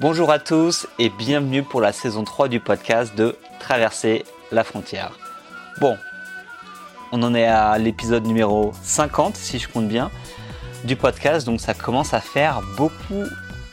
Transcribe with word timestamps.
Bonjour 0.00 0.30
à 0.30 0.38
tous 0.38 0.86
et 1.00 1.08
bienvenue 1.08 1.64
pour 1.64 1.80
la 1.80 1.92
saison 1.92 2.22
3 2.22 2.46
du 2.46 2.60
podcast 2.60 3.16
de 3.16 3.34
Traverser 3.58 4.24
la 4.52 4.62
frontière. 4.62 5.18
Bon, 5.80 5.96
on 7.10 7.20
en 7.24 7.34
est 7.34 7.48
à 7.48 7.76
l'épisode 7.78 8.24
numéro 8.24 8.72
50 8.84 9.34
si 9.34 9.58
je 9.58 9.68
compte 9.68 9.88
bien 9.88 10.12
du 10.84 10.94
podcast, 10.94 11.44
donc 11.44 11.60
ça 11.60 11.74
commence 11.74 12.14
à 12.14 12.20
faire 12.20 12.60
beaucoup 12.76 13.24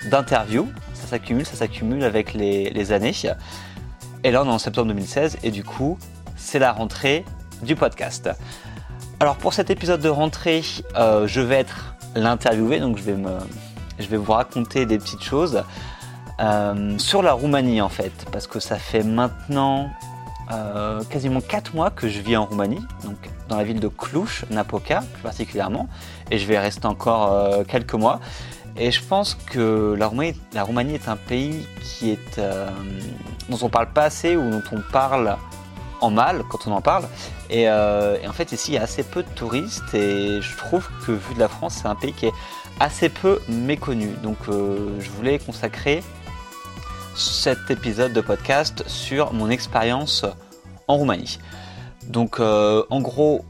d'interviews. 0.09 0.67
Ça 0.95 1.05
s'accumule, 1.05 1.45
ça 1.45 1.57
s'accumule 1.57 2.03
avec 2.03 2.33
les, 2.33 2.91
années. 2.91 3.13
Et 4.23 4.31
là 4.31 4.41
on 4.41 4.47
est 4.47 4.53
en 4.53 4.57
septembre 4.57 4.87
2016 4.87 5.37
et 5.43 5.51
du 5.51 5.63
coup 5.63 5.99
c'est 6.35 6.57
la 6.57 6.71
rentrée 6.71 7.23
du 7.61 7.75
podcast. 7.75 8.31
Alors 9.19 9.35
pour 9.35 9.53
cet 9.53 9.69
épisode 9.69 10.01
de 10.01 10.09
rentrée, 10.09 10.63
euh, 10.95 11.27
je 11.27 11.41
vais 11.41 11.57
être 11.57 11.93
l'interviewé, 12.15 12.79
donc 12.79 12.97
je 12.97 13.03
vais, 13.03 13.13
me, 13.13 13.37
je 13.99 14.07
vais 14.07 14.17
vous 14.17 14.31
raconter 14.31 14.87
des 14.87 14.97
petites 14.97 15.23
choses. 15.23 15.63
Euh, 16.39 16.97
sur 16.97 17.21
la 17.21 17.31
Roumanie 17.31 17.81
en 17.81 17.89
fait, 17.89 18.11
parce 18.31 18.45
que 18.47 18.59
ça 18.59 18.77
fait 18.77 19.03
maintenant 19.03 19.89
euh, 20.51 21.01
quasiment 21.09 21.39
4 21.39 21.73
mois 21.73 21.91
que 21.91 22.09
je 22.09 22.19
vis 22.19 22.35
en 22.35 22.45
Roumanie, 22.45 22.83
donc 23.05 23.15
dans 23.47 23.55
la 23.55 23.63
ville 23.63 23.79
de 23.79 23.87
Cluj, 23.87 24.45
Napoca 24.49 25.01
plus 25.13 25.23
particulièrement, 25.23 25.87
et 26.31 26.37
je 26.37 26.45
vais 26.45 26.59
rester 26.59 26.87
encore 26.87 27.31
euh, 27.31 27.63
quelques 27.63 27.93
mois. 27.93 28.19
Et 28.77 28.91
je 28.91 29.01
pense 29.01 29.35
que 29.35 29.95
la 29.97 30.07
Roumanie, 30.07 30.33
la 30.53 30.63
Roumanie 30.63 30.95
est 30.95 31.07
un 31.07 31.15
pays 31.15 31.65
qui 31.81 32.11
est, 32.11 32.41
dont 33.47 33.57
on 33.61 33.69
parle 33.69 33.93
pas 33.93 34.03
assez 34.03 34.35
ou 34.35 34.49
dont 34.49 34.63
on 34.73 34.81
parle 34.91 35.37
en 36.01 36.11
mal 36.11 36.43
quand 36.49 36.67
on 36.67 36.73
en 36.73 36.81
parle. 36.81 37.05
Et, 37.49 37.61
et, 37.61 38.27
en 38.27 38.33
fait 38.33 38.51
ici 38.51 38.71
il 38.71 38.75
y 38.75 38.77
a 38.77 38.81
assez 38.81 39.03
peu 39.03 39.23
de 39.23 39.29
touristes 39.29 39.93
et 39.93 40.41
je 40.41 40.57
trouve 40.57 40.89
que 41.05 41.13
vu 41.13 41.35
de 41.35 41.39
la 41.39 41.47
France 41.47 41.79
c'est 41.81 41.87
un 41.87 41.95
pays 41.95 42.11
qui 42.11 42.25
est 42.25 42.33
assez 42.81 43.07
peu 43.07 43.39
méconnu. 43.47 44.09
Donc 44.21 44.39
je 44.49 45.09
voulais 45.11 45.39
consacrer 45.39 46.03
cet 47.15 47.71
épisode 47.71 48.13
de 48.13 48.21
podcast 48.21 48.83
sur 48.87 49.33
mon 49.33 49.49
expérience 49.49 50.25
en 50.87 50.97
Roumanie. 50.97 51.39
Donc 52.07 52.39
euh, 52.39 52.83
en 52.89 52.99
gros, 52.99 53.45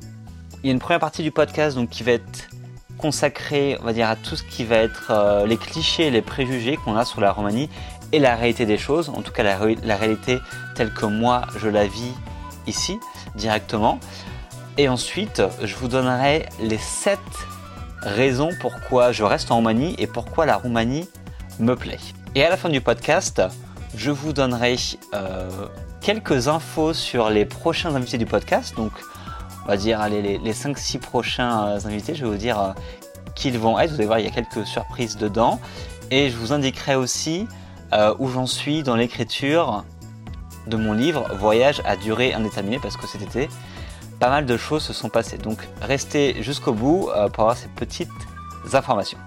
il 0.64 0.68
y 0.68 0.70
a 0.70 0.74
une 0.74 0.80
première 0.80 1.00
partie 1.00 1.24
du 1.24 1.32
podcast 1.32 1.76
donc, 1.76 1.90
qui 1.90 2.04
va 2.04 2.14
être 2.14 2.50
consacrée, 2.98 3.78
on 3.82 3.86
va 3.86 3.94
dire, 3.94 4.08
à 4.08 4.16
tout 4.16 4.36
ce 4.36 4.44
qui 4.44 4.64
va 4.64 4.78
être 4.78 5.08
euh, 5.10 5.46
les 5.46 5.58
clichés 5.58 6.12
les 6.12 6.22
préjugés 6.22 6.78
qu'on 6.78 6.96
a 6.96 7.06
sur 7.06 7.22
la 7.22 7.32
Roumanie 7.32 7.70
et 8.12 8.20
la 8.20 8.36
réalité 8.36 8.66
des 8.66 8.78
choses, 8.78 9.10
en 9.10 9.22
tout 9.22 9.32
cas 9.32 9.44
la, 9.44 9.58
la 9.84 9.98
réalité 9.98 10.40
telle 10.76 10.94
que 10.94 11.06
moi 11.06 11.42
je 11.58 11.68
la 11.68 11.88
vis 11.88 12.14
ici 12.68 13.00
directement. 13.36 14.00
Et 14.78 14.90
ensuite, 14.90 15.42
je 15.64 15.76
vous 15.76 15.88
donnerai 15.88 16.46
les 16.60 16.78
7 16.78 17.18
raisons 18.02 18.50
pourquoi 18.60 19.12
je 19.12 19.24
reste 19.24 19.52
en 19.52 19.56
Roumanie 19.56 19.96
et 19.98 20.08
pourquoi 20.08 20.46
la 20.46 20.58
Roumanie 20.58 21.08
me 21.60 21.76
plaît. 21.76 22.00
Et 22.38 22.44
à 22.44 22.50
la 22.50 22.58
fin 22.58 22.68
du 22.68 22.82
podcast, 22.82 23.42
je 23.96 24.12
vous 24.12 24.34
donnerai 24.34 24.76
euh, 25.14 25.50
quelques 26.02 26.50
infos 26.50 26.94
sur 26.94 27.30
les 27.30 27.46
prochains 27.46 27.96
invités 27.96 28.18
du 28.18 28.26
podcast. 28.26 28.76
Donc, 28.76 28.92
on 29.64 29.68
va 29.70 29.78
dire 29.78 30.06
les, 30.10 30.38
les 30.38 30.54
5-6 30.54 31.00
prochains 31.00 31.66
euh, 31.66 31.80
invités. 31.86 32.14
Je 32.14 32.26
vais 32.26 32.30
vous 32.30 32.38
dire 32.38 32.60
euh, 32.60 32.74
qui 33.36 33.48
ils 33.48 33.58
vont 33.58 33.80
être. 33.80 33.92
Vous 33.92 33.96
allez 33.96 34.06
voir, 34.06 34.20
il 34.20 34.26
y 34.26 34.28
a 34.28 34.32
quelques 34.32 34.68
surprises 34.68 35.16
dedans. 35.16 35.62
Et 36.12 36.30
je 36.30 36.36
vous 36.36 36.52
indiquerai 36.52 36.96
aussi 36.96 37.48
où 38.20 38.28
j'en 38.28 38.46
suis 38.46 38.84
dans 38.84 38.98
l'écriture 38.98 39.86
de 40.68 40.76
mon 40.76 40.92
livre 40.92 41.34
Voyage 41.36 41.82
à 41.86 41.96
durée 41.96 42.34
indéterminée 42.34 42.78
parce 42.78 42.98
que 42.98 43.08
cet 43.08 43.22
été, 43.22 43.48
pas 44.20 44.30
mal 44.30 44.46
de 44.46 44.58
choses 44.58 44.84
se 44.84 44.92
sont 44.92 45.08
passées. 45.08 45.38
Donc, 45.38 45.66
restez 45.82 46.44
jusqu'au 46.44 46.74
bout 46.74 47.10
pour 47.32 47.44
avoir 47.44 47.56
ces 47.56 47.70
petites 47.70 48.10
informations. 48.74 49.18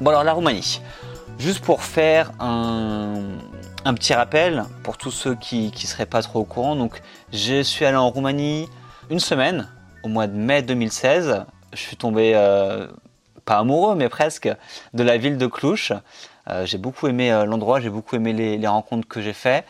Bon, 0.00 0.08
alors 0.08 0.24
la 0.24 0.32
Roumanie. 0.32 0.80
Juste 1.38 1.64
pour 1.64 1.84
faire 1.84 2.32
un, 2.40 3.14
petit 3.94 4.12
rappel 4.12 4.64
pour 4.82 4.96
tous 4.96 5.12
ceux 5.12 5.36
qui 5.36 5.70
ne 5.72 5.78
seraient 5.78 6.04
pas 6.04 6.20
trop 6.20 6.40
au 6.40 6.44
courant. 6.44 6.74
Donc, 6.74 7.00
je 7.32 7.62
suis 7.62 7.84
allé 7.84 7.96
en 7.96 8.10
Roumanie 8.10 8.68
une 9.08 9.20
semaine 9.20 9.68
au 10.02 10.08
mois 10.08 10.26
de 10.26 10.36
mai 10.36 10.62
2016. 10.62 11.44
Je 11.72 11.78
suis 11.78 11.96
tombé, 11.96 12.32
euh, 12.34 12.88
pas 13.44 13.58
amoureux, 13.58 13.94
mais 13.94 14.08
presque, 14.08 14.48
de 14.94 15.02
la 15.04 15.16
ville 15.16 15.38
de 15.38 15.46
Cluj. 15.46 15.92
Euh, 16.50 16.66
j'ai 16.66 16.78
beaucoup 16.78 17.06
aimé 17.06 17.30
euh, 17.30 17.44
l'endroit, 17.44 17.78
j'ai 17.78 17.90
beaucoup 17.90 18.16
aimé 18.16 18.32
les, 18.32 18.58
les 18.58 18.68
rencontres 18.68 19.06
que 19.06 19.20
j'ai 19.20 19.32
faites. 19.32 19.64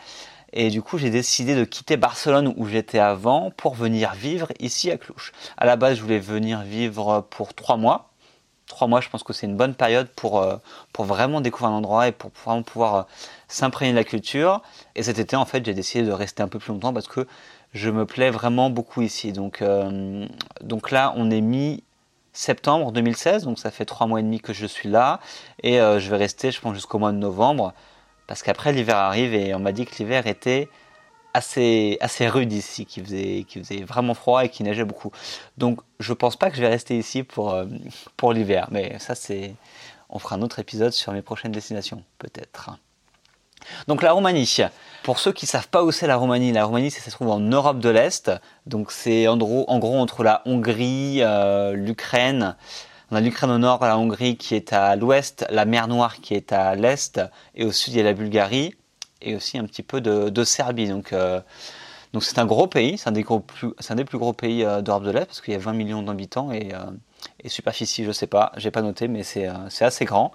Et 0.53 0.71
du 0.71 0.81
coup, 0.81 0.97
j'ai 0.97 1.11
décidé 1.11 1.53
de 1.53 1.65
quitter 1.65 1.97
Barcelone 1.97 2.51
où 2.57 2.65
j'étais 2.65 2.97
avant 2.97 3.51
pour 3.51 3.75
venir 3.75 4.13
vivre 4.13 4.47
ici 4.59 4.89
à 4.89 4.97
Cluj. 4.97 5.33
À 5.55 5.67
la 5.67 5.75
base, 5.75 5.97
je 5.97 6.01
voulais 6.01 6.19
venir 6.19 6.61
vivre 6.61 7.27
pour 7.29 7.53
trois 7.53 7.77
mois 7.77 8.08
trois 8.69 8.87
mois, 8.87 9.01
je 9.01 9.09
pense 9.09 9.23
que 9.23 9.33
c'est 9.33 9.45
une 9.45 9.57
bonne 9.57 9.73
période 9.73 10.07
pour, 10.15 10.39
euh, 10.41 10.55
pour 10.93 11.03
vraiment 11.03 11.41
découvrir 11.41 11.71
un 11.71 11.77
endroit 11.77 12.07
et 12.07 12.13
pour 12.13 12.31
vraiment 12.45 12.63
pouvoir 12.63 12.95
euh, 12.95 13.03
s'imprégner 13.49 13.91
de 13.91 13.97
la 13.97 14.05
culture. 14.05 14.61
Et 14.95 15.03
cet 15.03 15.19
été, 15.19 15.35
en 15.35 15.43
fait, 15.43 15.65
j'ai 15.65 15.73
décidé 15.73 16.05
de 16.05 16.13
rester 16.13 16.41
un 16.41 16.47
peu 16.47 16.59
plus 16.59 16.71
longtemps 16.71 16.93
parce 16.93 17.09
que 17.09 17.27
je 17.73 17.89
me 17.89 18.05
plais 18.05 18.29
vraiment 18.29 18.69
beaucoup 18.69 19.01
ici. 19.01 19.33
Donc, 19.33 19.61
euh, 19.61 20.25
donc 20.61 20.91
là, 20.91 21.13
on 21.17 21.29
est 21.29 21.41
mi-septembre 21.41 22.93
2016, 22.93 23.43
donc 23.43 23.59
ça 23.59 23.71
fait 23.71 23.85
trois 23.85 24.07
mois 24.07 24.21
et 24.21 24.23
demi 24.23 24.39
que 24.39 24.53
je 24.53 24.65
suis 24.65 24.87
là. 24.87 25.19
Et 25.63 25.77
je 25.77 26.09
vais 26.09 26.17
rester, 26.17 26.51
je 26.51 26.61
pense, 26.61 26.73
jusqu'au 26.73 26.99
mois 26.99 27.11
de 27.11 27.17
novembre. 27.17 27.73
Parce 28.27 28.43
qu'après, 28.43 28.71
l'hiver 28.71 28.97
arrive 28.97 29.33
et 29.33 29.53
on 29.53 29.59
m'a 29.59 29.71
dit 29.71 29.85
que 29.85 29.95
l'hiver 29.97 30.25
était 30.27 30.69
assez, 31.33 31.97
assez 32.01 32.27
rude 32.27 32.51
ici, 32.51 32.85
qui 32.85 33.01
faisait, 33.01 33.45
qui 33.47 33.59
faisait 33.59 33.83
vraiment 33.83 34.13
froid 34.13 34.43
et 34.43 34.49
qui 34.49 34.63
neigeait 34.63 34.85
beaucoup. 34.85 35.11
Donc 35.57 35.81
je 35.99 36.13
pense 36.13 36.35
pas 36.35 36.49
que 36.49 36.55
je 36.55 36.61
vais 36.61 36.67
rester 36.67 36.97
ici 36.97 37.23
pour, 37.23 37.51
euh, 37.51 37.65
pour 38.17 38.33
l'hiver. 38.33 38.67
Mais 38.71 38.97
ça, 38.99 39.15
c'est. 39.15 39.55
On 40.09 40.17
fera 40.17 40.35
un 40.37 40.41
autre 40.41 40.57
épisode 40.59 40.91
sur 40.91 41.13
mes 41.13 41.21
prochaines 41.21 41.51
destinations, 41.51 42.03
peut-être. 42.17 42.71
Donc 43.87 44.01
la 44.01 44.11
Roumanie. 44.13 44.57
Pour 45.03 45.19
ceux 45.19 45.31
qui 45.31 45.45
ne 45.45 45.49
savent 45.49 45.67
pas 45.67 45.83
où 45.83 45.91
c'est 45.91 46.07
la 46.07 46.15
Roumanie, 46.15 46.51
la 46.51 46.65
Roumanie 46.65 46.91
ça 46.91 47.01
se 47.01 47.11
trouve 47.11 47.29
en 47.29 47.39
Europe 47.39 47.79
de 47.79 47.89
l'Est. 47.89 48.31
Donc 48.65 48.91
c'est 48.91 49.27
en 49.27 49.37
gros, 49.37 49.65
en 49.67 49.79
gros 49.79 49.97
entre 49.97 50.23
la 50.23 50.41
Hongrie, 50.45 51.19
euh, 51.21 51.73
l'Ukraine. 51.73 52.55
On 53.11 53.15
a 53.15 53.21
l'Ukraine 53.21 53.49
au 53.51 53.57
nord, 53.57 53.81
la 53.81 53.97
Hongrie 53.97 54.37
qui 54.37 54.55
est 54.55 54.71
à 54.71 54.95
l'ouest, 54.95 55.45
la 55.49 55.65
mer 55.65 55.87
Noire 55.87 56.17
qui 56.21 56.35
est 56.35 56.53
à 56.53 56.75
l'est, 56.75 57.19
et 57.55 57.65
au 57.65 57.71
sud 57.71 57.93
il 57.93 57.97
y 57.97 58.01
a 58.01 58.03
la 58.03 58.13
Bulgarie 58.13 58.75
et 59.21 59.35
aussi 59.35 59.57
un 59.57 59.65
petit 59.65 59.83
peu 59.83 60.01
de, 60.01 60.43
Serbie. 60.43 60.87
Donc, 60.87 61.13
euh, 61.13 61.41
donc 62.13 62.23
c'est 62.23 62.39
un 62.39 62.45
gros 62.45 62.67
pays, 62.67 62.97
c'est 62.97 63.09
un, 63.09 63.11
des 63.11 63.23
plus, 63.23 63.69
un 63.89 63.95
des 63.95 64.05
plus 64.05 64.17
gros 64.17 64.33
pays 64.33 64.63
euh, 64.63 64.81
d'Europe 64.81 65.03
de 65.03 65.11
l'Est 65.11 65.25
parce 65.25 65.41
qu'il 65.41 65.53
y 65.53 65.57
a 65.57 65.59
20 65.59 65.73
millions 65.73 66.01
d'habitants 66.01 66.51
et, 66.51 66.73
euh, 66.73 66.77
et, 67.43 67.49
superficie, 67.49 68.03
je 68.03 68.11
sais 68.11 68.27
pas, 68.27 68.51
j'ai 68.57 68.71
pas 68.71 68.81
noté, 68.81 69.07
mais 69.07 69.23
c'est 69.23 69.47
assez 69.81 70.05
grand. 70.05 70.31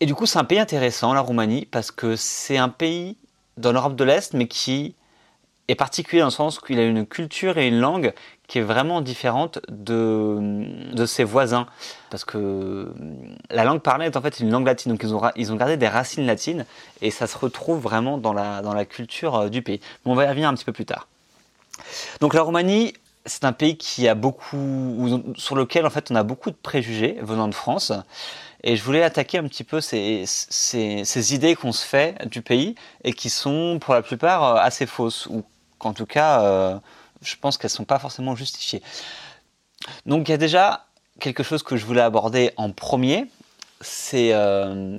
Et 0.00 0.06
du 0.06 0.14
coup, 0.14 0.26
c'est 0.26 0.38
un 0.38 0.44
pays 0.44 0.58
intéressant, 0.58 1.14
la 1.14 1.20
Roumanie, 1.20 1.66
parce 1.66 1.90
que 1.90 2.16
c'est 2.16 2.58
un 2.58 2.68
pays 2.68 3.16
dans 3.56 3.72
l'Europe 3.72 3.96
de 3.96 4.04
l'Est, 4.04 4.34
mais 4.34 4.48
qui 4.48 4.94
est 5.68 5.74
particulier 5.74 6.20
dans 6.20 6.26
le 6.26 6.32
sens 6.32 6.60
qu'il 6.60 6.78
a 6.78 6.84
une 6.84 7.06
culture 7.06 7.58
et 7.58 7.68
une 7.68 7.80
langue 7.80 8.12
qui 8.46 8.58
est 8.58 8.62
vraiment 8.62 9.00
différente 9.00 9.60
de, 9.68 10.66
de 10.92 11.06
ses 11.06 11.24
voisins. 11.24 11.66
Parce 12.10 12.24
que 12.24 12.92
la 13.50 13.64
langue 13.64 13.80
parlée 13.80 14.06
est 14.06 14.16
en 14.16 14.20
fait 14.20 14.40
une 14.40 14.50
langue 14.50 14.66
latine, 14.66 14.92
donc 14.92 15.02
ils 15.02 15.14
ont, 15.14 15.22
ils 15.36 15.52
ont 15.52 15.56
gardé 15.56 15.76
des 15.76 15.88
racines 15.88 16.26
latines, 16.26 16.66
et 17.00 17.10
ça 17.10 17.26
se 17.26 17.38
retrouve 17.38 17.80
vraiment 17.80 18.18
dans 18.18 18.32
la, 18.32 18.60
dans 18.60 18.74
la 18.74 18.84
culture 18.84 19.34
euh, 19.36 19.48
du 19.48 19.62
pays. 19.62 19.80
Mais 20.04 20.12
on 20.12 20.14
va 20.14 20.24
y 20.24 20.28
revenir 20.28 20.48
un 20.48 20.54
petit 20.54 20.64
peu 20.64 20.72
plus 20.72 20.84
tard. 20.84 21.08
Donc 22.20 22.34
la 22.34 22.42
Roumanie, 22.42 22.92
c'est 23.26 23.44
un 23.44 23.52
pays 23.52 23.76
qui 23.76 24.06
a 24.06 24.14
beaucoup, 24.14 25.34
sur 25.36 25.56
lequel 25.56 25.86
en 25.86 25.90
fait 25.90 26.10
on 26.10 26.14
a 26.14 26.22
beaucoup 26.22 26.50
de 26.50 26.56
préjugés 26.56 27.18
venant 27.22 27.48
de 27.48 27.54
France. 27.54 27.92
Et 28.66 28.76
je 28.76 28.82
voulais 28.82 29.02
attaquer 29.02 29.36
un 29.36 29.46
petit 29.46 29.62
peu 29.62 29.82
ces, 29.82 30.24
ces, 30.26 31.34
idées 31.34 31.54
qu'on 31.54 31.72
se 31.72 31.86
fait 31.86 32.26
du 32.28 32.40
pays 32.40 32.74
et 33.04 33.12
qui 33.12 33.28
sont 33.28 33.78
pour 33.78 33.92
la 33.92 34.00
plupart 34.00 34.44
euh, 34.44 34.54
assez 34.58 34.86
fausses, 34.86 35.26
ou 35.26 35.44
qu'en 35.84 35.92
tout 35.92 36.06
cas 36.06 36.40
euh, 36.42 36.78
je 37.20 37.36
pense 37.36 37.58
qu'elles 37.58 37.70
ne 37.70 37.76
sont 37.76 37.84
pas 37.84 37.98
forcément 37.98 38.34
justifiées. 38.34 38.82
Donc 40.06 40.28
il 40.28 40.30
y 40.30 40.34
a 40.34 40.38
déjà 40.38 40.86
quelque 41.20 41.42
chose 41.42 41.62
que 41.62 41.76
je 41.76 41.84
voulais 41.84 42.00
aborder 42.00 42.52
en 42.56 42.72
premier, 42.72 43.26
c'est 43.82 44.32
euh, 44.32 44.98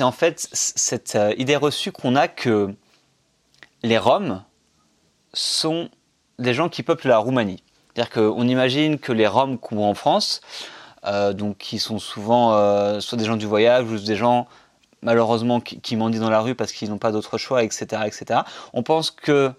en 0.00 0.12
fait 0.12 0.46
cette 0.52 1.16
euh, 1.16 1.34
idée 1.38 1.56
reçue 1.56 1.90
qu'on 1.90 2.16
a 2.16 2.28
que 2.28 2.74
les 3.82 3.96
Roms 3.96 4.42
sont 5.32 5.88
des 6.38 6.52
gens 6.52 6.68
qui 6.68 6.82
peuplent 6.82 7.08
la 7.08 7.18
Roumanie. 7.18 7.62
C'est-à-dire 7.94 8.12
qu'on 8.12 8.46
imagine 8.46 8.98
que 8.98 9.12
les 9.12 9.26
Roms 9.26 9.58
qu'on 9.58 9.76
voit 9.76 9.86
en 9.86 9.94
France, 9.94 10.40
donc 11.34 11.56
qui 11.58 11.78
sont 11.78 11.98
souvent 11.98 13.00
soit 13.00 13.16
des 13.16 13.24
gens 13.24 13.36
du 13.36 13.46
voyage 13.46 13.84
ou 13.90 13.98
des 13.98 14.16
gens 14.16 14.46
malheureusement 15.00 15.60
qui, 15.60 15.80
qui 15.80 15.96
mendient 15.96 16.20
dans 16.20 16.30
la 16.30 16.40
rue 16.40 16.54
parce 16.54 16.72
qu'ils 16.72 16.90
n'ont 16.90 16.98
pas 16.98 17.12
d'autre 17.12 17.38
choix, 17.38 17.62
etc., 17.62 18.02
etc. 18.06 18.40
On 18.72 18.82
pense 18.82 19.10
que 19.10 19.52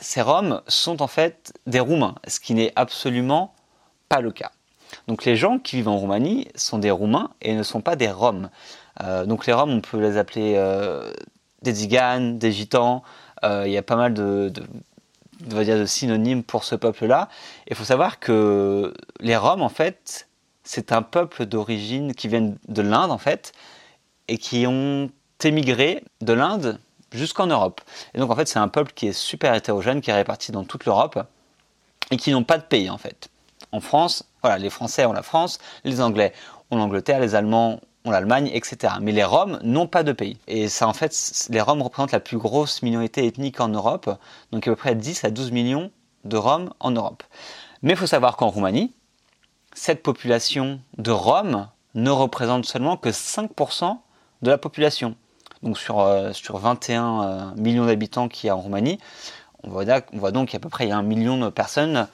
ces 0.00 0.22
Roms 0.22 0.62
sont 0.66 1.02
en 1.02 1.06
fait 1.06 1.52
des 1.66 1.80
Roumains, 1.80 2.14
ce 2.26 2.40
qui 2.40 2.54
n'est 2.54 2.72
absolument 2.76 3.54
pas 4.08 4.20
le 4.20 4.30
cas. 4.30 4.52
Donc 5.06 5.24
les 5.24 5.36
gens 5.36 5.58
qui 5.58 5.76
vivent 5.76 5.88
en 5.88 5.96
Roumanie 5.96 6.48
sont 6.54 6.78
des 6.78 6.90
Roumains 6.90 7.30
et 7.42 7.54
ne 7.54 7.62
sont 7.62 7.80
pas 7.80 7.96
des 7.96 8.10
Roms. 8.10 8.50
Euh, 9.02 9.26
donc 9.26 9.46
les 9.46 9.52
Roms, 9.52 9.70
on 9.70 9.80
peut 9.80 10.00
les 10.00 10.16
appeler 10.16 10.54
euh, 10.56 11.12
des 11.62 11.72
Ziganes, 11.72 12.38
des 12.38 12.52
Gitans. 12.52 13.02
Euh, 13.44 13.64
il 13.66 13.72
y 13.72 13.76
a 13.76 13.82
pas 13.82 13.96
mal 13.96 14.14
de, 14.14 14.52
de, 15.40 15.84
synonymes 15.86 16.42
pour 16.42 16.64
ce 16.64 16.74
peuple-là. 16.74 17.28
Il 17.68 17.76
faut 17.76 17.84
savoir 17.84 18.18
que 18.18 18.94
les 19.20 19.36
Roms, 19.36 19.62
en 19.62 19.68
fait, 19.68 20.28
c'est 20.64 20.92
un 20.92 21.02
peuple 21.02 21.46
d'origine 21.46 22.14
qui 22.14 22.28
vient 22.28 22.54
de 22.66 22.82
l'Inde, 22.82 23.10
en 23.10 23.18
fait, 23.18 23.52
et 24.26 24.38
qui 24.38 24.66
ont 24.66 25.10
émigré 25.44 26.02
de 26.20 26.32
l'Inde 26.32 26.80
jusqu'en 27.12 27.46
Europe. 27.46 27.80
Et 28.14 28.18
donc 28.18 28.30
en 28.30 28.36
fait 28.36 28.48
c'est 28.48 28.58
un 28.58 28.68
peuple 28.68 28.92
qui 28.94 29.08
est 29.08 29.12
super 29.12 29.54
hétérogène, 29.54 30.00
qui 30.00 30.10
est 30.10 30.14
réparti 30.14 30.52
dans 30.52 30.64
toute 30.64 30.84
l'Europe 30.84 31.18
et 32.10 32.16
qui 32.16 32.30
n'ont 32.30 32.44
pas 32.44 32.58
de 32.58 32.64
pays 32.64 32.90
en 32.90 32.98
fait. 32.98 33.28
En 33.72 33.80
France, 33.80 34.24
voilà, 34.42 34.58
les 34.58 34.70
Français 34.70 35.04
ont 35.04 35.12
la 35.12 35.22
France, 35.22 35.58
les 35.84 36.00
Anglais 36.00 36.32
ont 36.70 36.76
l'Angleterre, 36.76 37.20
les 37.20 37.34
Allemands 37.34 37.80
ont 38.04 38.10
l'Allemagne, 38.10 38.50
etc. 38.52 38.94
Mais 39.00 39.12
les 39.12 39.24
Roms 39.24 39.58
n'ont 39.62 39.86
pas 39.86 40.02
de 40.02 40.12
pays. 40.12 40.38
Et 40.46 40.68
ça 40.68 40.88
en 40.88 40.92
fait, 40.92 41.14
les 41.50 41.60
Roms 41.60 41.82
représentent 41.82 42.12
la 42.12 42.20
plus 42.20 42.38
grosse 42.38 42.82
minorité 42.82 43.26
ethnique 43.26 43.60
en 43.60 43.68
Europe, 43.68 44.10
donc 44.52 44.66
à 44.66 44.70
peu 44.70 44.76
près 44.76 44.94
10 44.94 45.24
à 45.24 45.30
12 45.30 45.50
millions 45.52 45.90
de 46.24 46.36
Roms 46.36 46.70
en 46.80 46.90
Europe. 46.90 47.22
Mais 47.82 47.92
il 47.92 47.96
faut 47.96 48.06
savoir 48.06 48.36
qu'en 48.36 48.48
Roumanie, 48.48 48.94
cette 49.74 50.02
population 50.02 50.80
de 50.96 51.10
Roms 51.10 51.68
ne 51.94 52.10
représente 52.10 52.64
seulement 52.64 52.96
que 52.96 53.10
5% 53.10 53.98
de 54.42 54.50
la 54.50 54.58
population. 54.58 55.16
Donc 55.62 55.78
sur, 55.78 56.00
euh, 56.00 56.32
sur 56.32 56.58
21 56.58 57.22
euh, 57.22 57.50
millions 57.56 57.86
d'habitants 57.86 58.28
qu'il 58.28 58.46
y 58.46 58.50
a 58.50 58.56
en 58.56 58.60
Roumanie, 58.60 58.98
on 59.62 59.70
voit, 59.70 59.84
on 60.12 60.18
voit 60.18 60.30
donc 60.30 60.50
qu'à 60.50 60.58
peu 60.58 60.68
près 60.68 60.90
un 60.90 61.02
million 61.02 61.36
de 61.38 61.48
personnes 61.48 62.06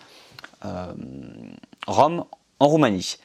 euh, 0.64 0.92
roms 1.86 2.24
en 2.58 2.68
Roumanie. 2.68 3.16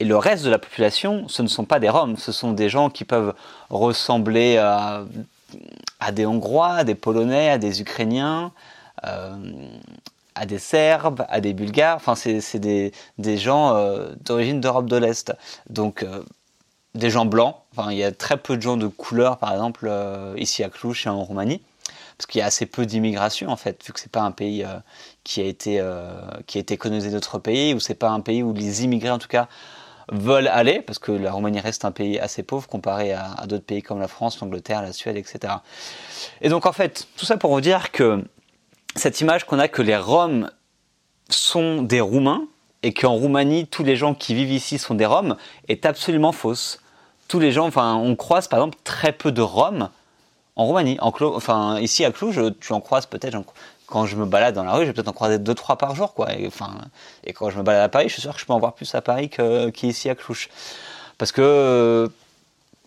Et 0.00 0.04
le 0.04 0.16
reste 0.16 0.44
de 0.44 0.50
la 0.50 0.58
population, 0.58 1.28
ce 1.28 1.42
ne 1.42 1.48
sont 1.48 1.64
pas 1.64 1.80
des 1.80 1.88
Roms, 1.88 2.16
ce 2.16 2.30
sont 2.30 2.52
des 2.52 2.68
gens 2.68 2.88
qui 2.88 3.04
peuvent 3.04 3.34
ressembler 3.68 4.56
à, 4.56 5.04
des 6.12 6.24
Hongrois, 6.24 6.70
à 6.70 6.84
des 6.84 6.94
Polonais, 6.94 7.50
à 7.50 7.58
des 7.58 7.80
Ukrainiens, 7.80 8.52
à 9.02 10.46
des 10.46 10.60
Serbes, 10.60 11.26
à 11.28 11.40
des 11.40 11.52
Bulgares. 11.52 11.96
Enfin, 11.96 12.14
c'est 12.14 12.60
des, 12.60 12.92
gens 13.38 13.76
d'origine 14.20 14.60
d'Europe 14.60 14.86
de 14.86 14.96
l'Est. 14.96 15.32
Donc, 15.68 16.06
des 16.94 17.10
gens 17.10 17.24
blancs. 17.24 17.56
Il 17.90 17.96
y 17.96 18.04
a 18.04 18.12
très 18.12 18.36
peu 18.36 18.56
de 18.56 18.62
gens 18.62 18.76
de 18.76 18.86
couleur, 18.86 19.38
par 19.38 19.52
exemple, 19.52 19.86
euh, 19.88 20.34
ici 20.36 20.64
à 20.64 20.68
Cluj 20.68 21.06
et 21.06 21.10
en 21.10 21.22
Roumanie, 21.22 21.62
parce 22.16 22.26
qu'il 22.26 22.40
y 22.40 22.42
a 22.42 22.46
assez 22.46 22.66
peu 22.66 22.86
d'immigration 22.86 23.48
en 23.48 23.56
fait, 23.56 23.84
vu 23.84 23.92
que 23.92 24.00
c'est 24.00 24.10
pas 24.10 24.22
un 24.22 24.32
pays 24.32 24.64
euh, 24.64 24.78
qui 25.24 25.40
a 25.40 25.44
été 25.44 25.78
euh, 25.80 26.20
qui 26.46 26.58
a 26.58 26.60
été 26.60 26.76
d'autres 26.76 27.38
pays, 27.38 27.74
ou 27.74 27.80
c'est 27.80 27.94
pas 27.94 28.10
un 28.10 28.20
pays 28.20 28.42
où 28.42 28.52
les 28.52 28.84
immigrés 28.84 29.10
en 29.10 29.18
tout 29.18 29.28
cas 29.28 29.48
veulent 30.10 30.48
aller, 30.48 30.80
parce 30.80 30.98
que 30.98 31.12
la 31.12 31.32
Roumanie 31.32 31.60
reste 31.60 31.84
un 31.84 31.92
pays 31.92 32.18
assez 32.18 32.42
pauvre 32.42 32.66
comparé 32.66 33.12
à, 33.12 33.32
à 33.32 33.46
d'autres 33.46 33.66
pays 33.66 33.82
comme 33.82 34.00
la 34.00 34.08
France, 34.08 34.40
l'Angleterre, 34.40 34.82
la 34.82 34.92
Suède, 34.92 35.16
etc. 35.16 35.54
Et 36.40 36.48
donc 36.48 36.66
en 36.66 36.72
fait, 36.72 37.06
tout 37.16 37.26
ça 37.26 37.36
pour 37.36 37.52
vous 37.52 37.60
dire 37.60 37.92
que 37.92 38.24
cette 38.96 39.20
image 39.20 39.44
qu'on 39.44 39.58
a 39.58 39.68
que 39.68 39.82
les 39.82 39.96
Roms 39.96 40.50
sont 41.28 41.82
des 41.82 42.00
Roumains, 42.00 42.48
et 42.82 42.92
qu'en 42.92 43.12
Roumanie, 43.12 43.66
tous 43.66 43.82
les 43.82 43.96
gens 43.96 44.14
qui 44.14 44.34
vivent 44.34 44.52
ici 44.52 44.78
sont 44.78 44.94
des 44.94 45.06
Roms, 45.06 45.36
est 45.68 45.86
absolument 45.86 46.32
fausse. 46.32 46.80
Tous 47.28 47.38
les 47.38 47.52
gens, 47.52 47.66
enfin, 47.66 47.94
on 47.94 48.16
croise 48.16 48.48
par 48.48 48.58
exemple 48.58 48.78
très 48.84 49.12
peu 49.12 49.30
de 49.32 49.42
Roms 49.42 49.90
en 50.56 50.64
Roumanie. 50.64 50.98
En 51.00 51.12
enfin, 51.20 51.78
ici 51.78 52.04
à 52.04 52.10
Cluj, 52.10 52.40
tu 52.60 52.72
en 52.72 52.80
croises 52.80 53.06
peut-être, 53.06 53.38
quand 53.86 54.06
je 54.06 54.16
me 54.16 54.26
balade 54.26 54.54
dans 54.54 54.64
la 54.64 54.72
rue, 54.72 54.82
je 54.82 54.86
vais 54.88 54.92
peut-être 54.92 55.22
en 55.22 55.36
deux, 55.36 55.54
trois 55.54 55.76
par 55.76 55.94
jour, 55.94 56.14
quoi. 56.14 56.34
Et, 56.34 56.50
et 57.24 57.32
quand 57.32 57.50
je 57.50 57.58
me 57.58 57.62
balade 57.62 57.82
à 57.82 57.88
Paris, 57.88 58.08
je 58.08 58.14
suis 58.14 58.22
sûr 58.22 58.34
que 58.34 58.40
je 58.40 58.46
peux 58.46 58.52
en 58.52 58.58
voir 58.58 58.74
plus 58.74 58.94
à 58.94 59.00
Paris 59.00 59.30
qu'ici 59.72 60.10
à 60.10 60.14
Cluj. 60.14 60.48
Parce 61.16 61.32
que, 61.32 62.10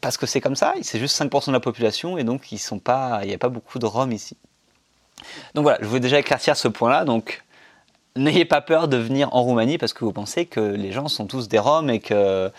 parce 0.02 0.18
que 0.18 0.26
c'est 0.26 0.42
comme 0.42 0.56
ça, 0.56 0.74
c'est 0.82 1.00
juste 1.00 1.20
5% 1.20 1.48
de 1.48 1.52
la 1.54 1.60
population, 1.60 2.18
et 2.18 2.24
donc 2.24 2.46
sont 2.58 2.80
pas, 2.80 3.20
il 3.24 3.30
n'y 3.30 3.34
a 3.34 3.38
pas 3.38 3.50
beaucoup 3.50 3.80
de 3.80 3.86
Roms 3.86 4.12
ici. 4.12 4.36
Donc 5.54 5.64
voilà, 5.64 5.78
je 5.82 5.86
voulais 5.86 6.00
déjà 6.00 6.20
éclaircir 6.20 6.58
ce 6.58 6.68
point-là, 6.68 7.06
donc 7.06 7.44
n'ayez 8.16 8.46
pas 8.46 8.62
peur 8.62 8.88
de 8.88 8.98
venir 8.98 9.34
en 9.34 9.44
Roumanie 9.44 9.78
parce 9.78 9.94
que 9.94 10.04
vous 10.04 10.12
pensez 10.12 10.46
que 10.46 10.60
les 10.60 10.92
gens 10.92 11.08
sont 11.08 11.28
tous 11.28 11.48
des 11.48 11.60
Roms 11.60 11.90
et 11.90 12.00
que, 12.00 12.52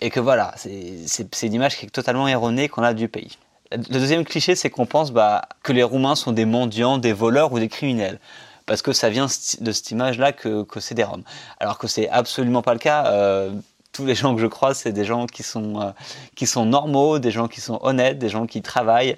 et 0.00 0.10
que 0.10 0.20
voilà, 0.20 0.54
c'est 0.56 1.46
une 1.46 1.54
image 1.54 1.76
qui 1.76 1.86
est 1.86 1.90
totalement 1.90 2.28
erronée 2.28 2.68
qu'on 2.68 2.82
a 2.82 2.94
du 2.94 3.08
pays. 3.08 3.38
Le 3.72 3.78
deuxième 3.78 4.24
cliché, 4.24 4.56
c'est 4.56 4.70
qu'on 4.70 4.86
pense 4.86 5.12
bah, 5.12 5.42
que 5.62 5.72
les 5.72 5.82
Roumains 5.82 6.16
sont 6.16 6.32
des 6.32 6.44
mendiants, 6.44 6.98
des 6.98 7.12
voleurs 7.12 7.52
ou 7.52 7.58
des 7.58 7.68
criminels. 7.68 8.18
Parce 8.66 8.82
que 8.82 8.92
ça 8.92 9.10
vient 9.10 9.26
de 9.26 9.72
cette 9.72 9.90
image-là 9.90 10.32
que, 10.32 10.64
c'est 10.78 10.94
des 10.94 11.04
Roms. 11.04 11.22
Alors 11.58 11.78
que 11.78 11.86
c'est 11.86 12.08
absolument 12.08 12.62
pas 12.62 12.72
le 12.72 12.78
cas. 12.78 13.06
Euh, 13.06 13.52
tous 13.92 14.06
les 14.06 14.14
gens 14.14 14.34
que 14.34 14.40
je 14.40 14.46
croise, 14.46 14.78
c'est 14.78 14.92
des 14.92 15.04
gens 15.04 15.26
qui 15.26 15.42
sont, 15.42 15.80
euh, 15.80 15.90
qui 16.36 16.46
sont 16.46 16.66
normaux, 16.66 17.18
des 17.18 17.32
gens 17.32 17.48
qui 17.48 17.60
sont 17.60 17.80
honnêtes, 17.82 18.18
des 18.18 18.28
gens 18.28 18.46
qui 18.46 18.62
travaillent, 18.62 19.16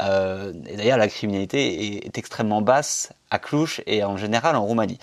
euh, 0.00 0.52
et 0.66 0.76
d'ailleurs, 0.76 0.98
la 0.98 1.08
criminalité 1.08 2.06
est, 2.06 2.18
extrêmement 2.18 2.62
basse 2.62 3.10
à 3.30 3.38
Cluj 3.38 3.82
et 3.86 4.04
en 4.04 4.16
général 4.16 4.56
en 4.56 4.64
Roumanie. 4.64 4.98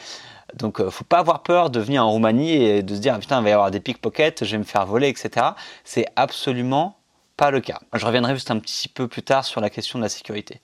Donc, 0.56 0.80
euh, 0.80 0.90
faut 0.90 1.04
pas 1.04 1.20
avoir 1.20 1.44
peur 1.44 1.70
de 1.70 1.80
venir 1.80 2.06
en 2.06 2.12
Roumanie 2.12 2.54
et 2.54 2.84
de 2.84 2.96
se 2.96 3.00
dire 3.00 3.14
ah, 3.16 3.20
putain, 3.20 3.40
il 3.40 3.44
va 3.44 3.50
y 3.50 3.54
avoir 3.54 3.72
des 3.72 3.80
pickpockets, 3.80 4.44
je 4.44 4.52
vais 4.52 4.58
me 4.58 4.64
faire 4.64 4.86
voler, 4.86 5.10
etc. 5.10 5.48
C'est 5.84 6.06
absolument 6.16 6.98
pas 7.38 7.52
le 7.52 7.62
cas. 7.62 7.80
Je 7.94 8.06
reviendrai 8.06 8.34
juste 8.34 8.52
un 8.52 8.60
petit 8.60 8.88
peu 8.88 9.08
plus 9.08 9.24
tard 9.24 9.46
sur 9.46 9.62
la 9.62 9.70
question 9.70 10.00
de 10.00 10.04
la 10.04 10.10
sécurité. 10.10 10.62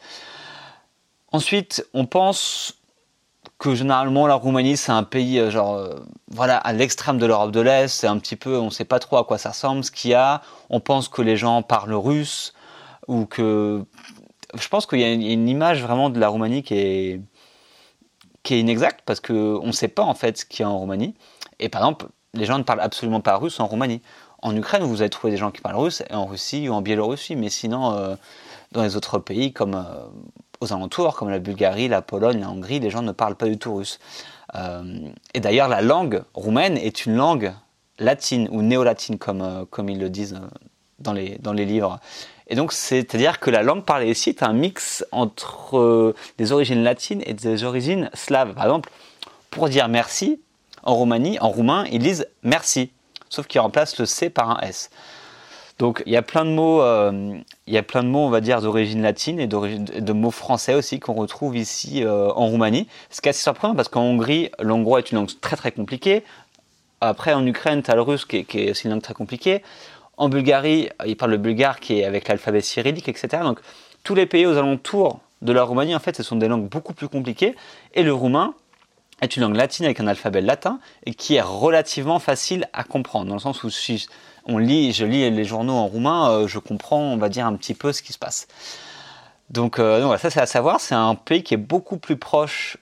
Ensuite, 1.31 1.85
on 1.93 2.05
pense 2.05 2.75
que 3.59 3.75
généralement 3.75 4.27
la 4.27 4.35
Roumanie 4.35 4.75
c'est 4.75 4.91
un 4.91 5.03
pays 5.03 5.39
euh, 5.39 5.49
genre 5.49 5.89
voilà 6.27 6.57
à 6.57 6.73
l'extrême 6.73 7.17
de 7.17 7.25
l'Europe 7.25 7.51
de 7.51 7.61
l'Est, 7.61 7.87
c'est 7.87 8.07
un 8.07 8.17
petit 8.17 8.35
peu 8.35 8.57
on 8.57 8.69
sait 8.69 8.85
pas 8.85 8.99
trop 8.99 9.17
à 9.17 9.23
quoi 9.23 9.37
ça 9.37 9.49
ressemble 9.49 9.83
ce 9.83 9.91
qu'il 9.91 10.11
y 10.11 10.13
a, 10.13 10.41
on 10.69 10.79
pense 10.79 11.07
que 11.07 11.21
les 11.21 11.37
gens 11.37 11.61
parlent 11.61 11.93
russe 11.93 12.53
ou 13.07 13.25
que 13.25 13.85
je 14.53 14.67
pense 14.67 14.85
qu'il 14.85 14.99
y 14.99 15.03
a 15.03 15.11
une 15.11 15.47
image 15.47 15.81
vraiment 15.83 16.09
de 16.09 16.19
la 16.19 16.27
Roumanie 16.27 16.63
qui 16.63 16.75
est, 16.75 17.21
qui 18.45 18.53
est 18.53 18.59
inexacte 18.61 19.01
parce 19.05 19.19
qu'on 19.19 19.65
ne 19.65 19.71
sait 19.73 19.89
pas 19.89 20.03
en 20.03 20.13
fait 20.13 20.37
ce 20.37 20.45
qu'il 20.45 20.61
y 20.61 20.63
a 20.63 20.69
en 20.69 20.77
Roumanie. 20.77 21.15
Et 21.59 21.67
par 21.67 21.81
exemple, 21.81 22.05
les 22.33 22.45
gens 22.45 22.57
ne 22.57 22.63
parlent 22.63 22.79
absolument 22.79 23.19
pas 23.19 23.35
russe 23.35 23.59
en 23.59 23.65
Roumanie. 23.65 24.01
En 24.41 24.55
Ukraine, 24.55 24.83
vous 24.83 25.01
allez 25.01 25.09
trouver 25.09 25.31
des 25.31 25.37
gens 25.37 25.51
qui 25.51 25.61
parlent 25.61 25.77
russe, 25.77 26.03
et 26.09 26.13
en 26.13 26.25
Russie 26.25 26.69
ou 26.69 26.73
en 26.73 26.81
Biélorussie, 26.81 27.35
mais 27.35 27.49
sinon, 27.49 27.93
euh, 27.93 28.15
dans 28.71 28.83
les 28.83 28.95
autres 28.95 29.17
pays 29.17 29.51
comme 29.51 29.73
euh, 29.73 30.05
aux 30.61 30.71
alentours, 30.71 31.15
comme 31.15 31.29
la 31.29 31.39
Bulgarie, 31.39 31.87
la 31.87 32.01
Pologne, 32.01 32.39
la 32.39 32.49
Hongrie, 32.49 32.79
les 32.79 32.91
gens 32.91 33.01
ne 33.01 33.11
parlent 33.11 33.35
pas 33.35 33.47
du 33.47 33.57
tout 33.57 33.75
russe. 33.75 33.99
Euh, 34.53 35.09
et 35.33 35.39
d'ailleurs, 35.39 35.67
la 35.67 35.81
langue 35.81 36.23
roumaine 36.35 36.77
est 36.77 37.05
une 37.05 37.15
langue 37.15 37.53
latine 37.97 38.47
ou 38.51 38.61
néo-latine, 38.61 39.17
comme, 39.17 39.65
comme 39.71 39.89
ils 39.89 39.99
le 39.99 40.09
disent 40.09 40.39
dans 40.99 41.13
les, 41.13 41.39
dans 41.39 41.53
les 41.53 41.65
livres. 41.65 41.99
Et 42.47 42.55
donc, 42.55 42.73
c'est-à-dire 42.73 43.39
que 43.39 43.49
la 43.49 43.63
langue 43.63 43.83
parlée 43.83 44.11
ici 44.11 44.29
est 44.29 44.43
un 44.43 44.53
mix 44.53 45.05
entre 45.11 45.77
euh, 45.77 46.15
des 46.37 46.51
origines 46.51 46.83
latines 46.83 47.23
et 47.25 47.33
des 47.33 47.63
origines 47.63 48.09
slaves. 48.13 48.53
Par 48.53 48.65
exemple, 48.65 48.89
pour 49.49 49.67
dire 49.69 49.87
merci, 49.87 50.39
en 50.83 50.93
Roumanie, 50.95 51.39
en 51.39 51.49
roumain, 51.49 51.85
ils 51.91 51.99
disent 52.01 52.27
merci, 52.43 52.91
sauf 53.29 53.47
qu'ils 53.47 53.61
remplacent 53.61 53.97
le 53.97 54.05
C 54.05 54.29
par 54.29 54.51
un 54.51 54.59
S. 54.61 54.91
Donc, 55.77 56.03
il 56.05 56.13
y 56.13 56.17
a 56.17 56.21
plein 56.21 56.45
de 56.45 56.51
mots, 56.51 56.81
euh, 56.81 57.37
il 57.67 57.73
y 57.73 57.77
a 57.77 57.83
plein 57.83 58.03
de 58.03 58.07
mots, 58.07 58.19
on 58.19 58.29
va 58.29 58.39
dire, 58.39 58.61
d'origine 58.61 59.01
latine 59.01 59.41
et 59.41 59.47
de 59.47 60.13
mots 60.13 60.31
français 60.31 60.73
aussi 60.73 61.01
qu'on 61.01 61.15
retrouve 61.15 61.57
ici 61.57 62.03
euh, 62.03 62.29
en 62.29 62.47
Roumanie. 62.47 62.87
Ce 63.09 63.19
qui 63.19 63.27
est 63.27 63.31
assez 63.31 63.41
surprenant 63.41 63.75
parce 63.75 63.89
qu'en 63.89 64.03
Hongrie, 64.03 64.51
l'hongrois 64.59 64.99
est 64.99 65.11
une 65.11 65.17
langue 65.17 65.31
très 65.41 65.57
très 65.57 65.73
compliquée. 65.73 66.23
Après, 67.01 67.33
en 67.33 67.45
Ukraine, 67.45 67.83
tu 67.83 67.91
as 67.91 67.95
le 67.95 68.01
russe 68.01 68.23
qui 68.23 68.37
est, 68.37 68.43
qui 68.45 68.59
est 68.59 68.71
aussi 68.71 68.85
une 68.85 68.91
langue 68.91 69.01
très 69.01 69.13
compliquée. 69.13 69.63
En 70.17 70.29
Bulgarie, 70.29 70.89
il 71.05 71.17
parle 71.17 71.31
le 71.31 71.37
bulgare 71.37 71.79
qui 71.79 71.99
est 71.99 72.05
avec 72.05 72.27
l'alphabet 72.27 72.61
cyrillique, 72.61 73.09
etc. 73.09 73.43
Donc 73.43 73.59
tous 74.03 74.15
les 74.15 74.25
pays 74.25 74.45
aux 74.45 74.57
alentours 74.57 75.19
de 75.41 75.51
la 75.51 75.63
Roumanie, 75.63 75.95
en 75.95 75.99
fait, 75.99 76.15
ce 76.15 76.23
sont 76.23 76.37
des 76.37 76.47
langues 76.47 76.69
beaucoup 76.69 76.93
plus 76.93 77.09
compliquées. 77.09 77.55
Et 77.93 78.03
le 78.03 78.13
roumain 78.13 78.53
est 79.21 79.35
une 79.35 79.43
langue 79.43 79.55
latine 79.55 79.85
avec 79.85 79.99
un 79.99 80.07
alphabet 80.07 80.41
latin 80.41 80.79
et 81.05 81.13
qui 81.13 81.35
est 81.35 81.41
relativement 81.41 82.19
facile 82.19 82.67
à 82.73 82.83
comprendre. 82.83 83.27
Dans 83.27 83.35
le 83.35 83.39
sens 83.39 83.63
où 83.63 83.69
si 83.69 84.07
on 84.45 84.57
lit, 84.57 84.93
je 84.93 85.05
lis 85.05 85.29
les 85.29 85.45
journaux 85.45 85.73
en 85.73 85.87
roumain, 85.87 86.29
euh, 86.31 86.47
je 86.47 86.59
comprends, 86.59 86.99
on 86.99 87.17
va 87.17 87.29
dire, 87.29 87.45
un 87.45 87.55
petit 87.55 87.73
peu 87.73 87.91
ce 87.91 88.01
qui 88.01 88.13
se 88.13 88.17
passe. 88.17 88.47
Donc, 89.49 89.79
euh, 89.79 90.01
donc 90.01 90.17
ça 90.19 90.29
c'est 90.29 90.41
à 90.41 90.45
savoir, 90.45 90.79
c'est 90.79 90.95
un 90.95 91.15
pays 91.15 91.43
qui 91.43 91.53
est 91.53 91.57
beaucoup 91.57 91.97
plus 91.97 92.17
proche 92.17 92.77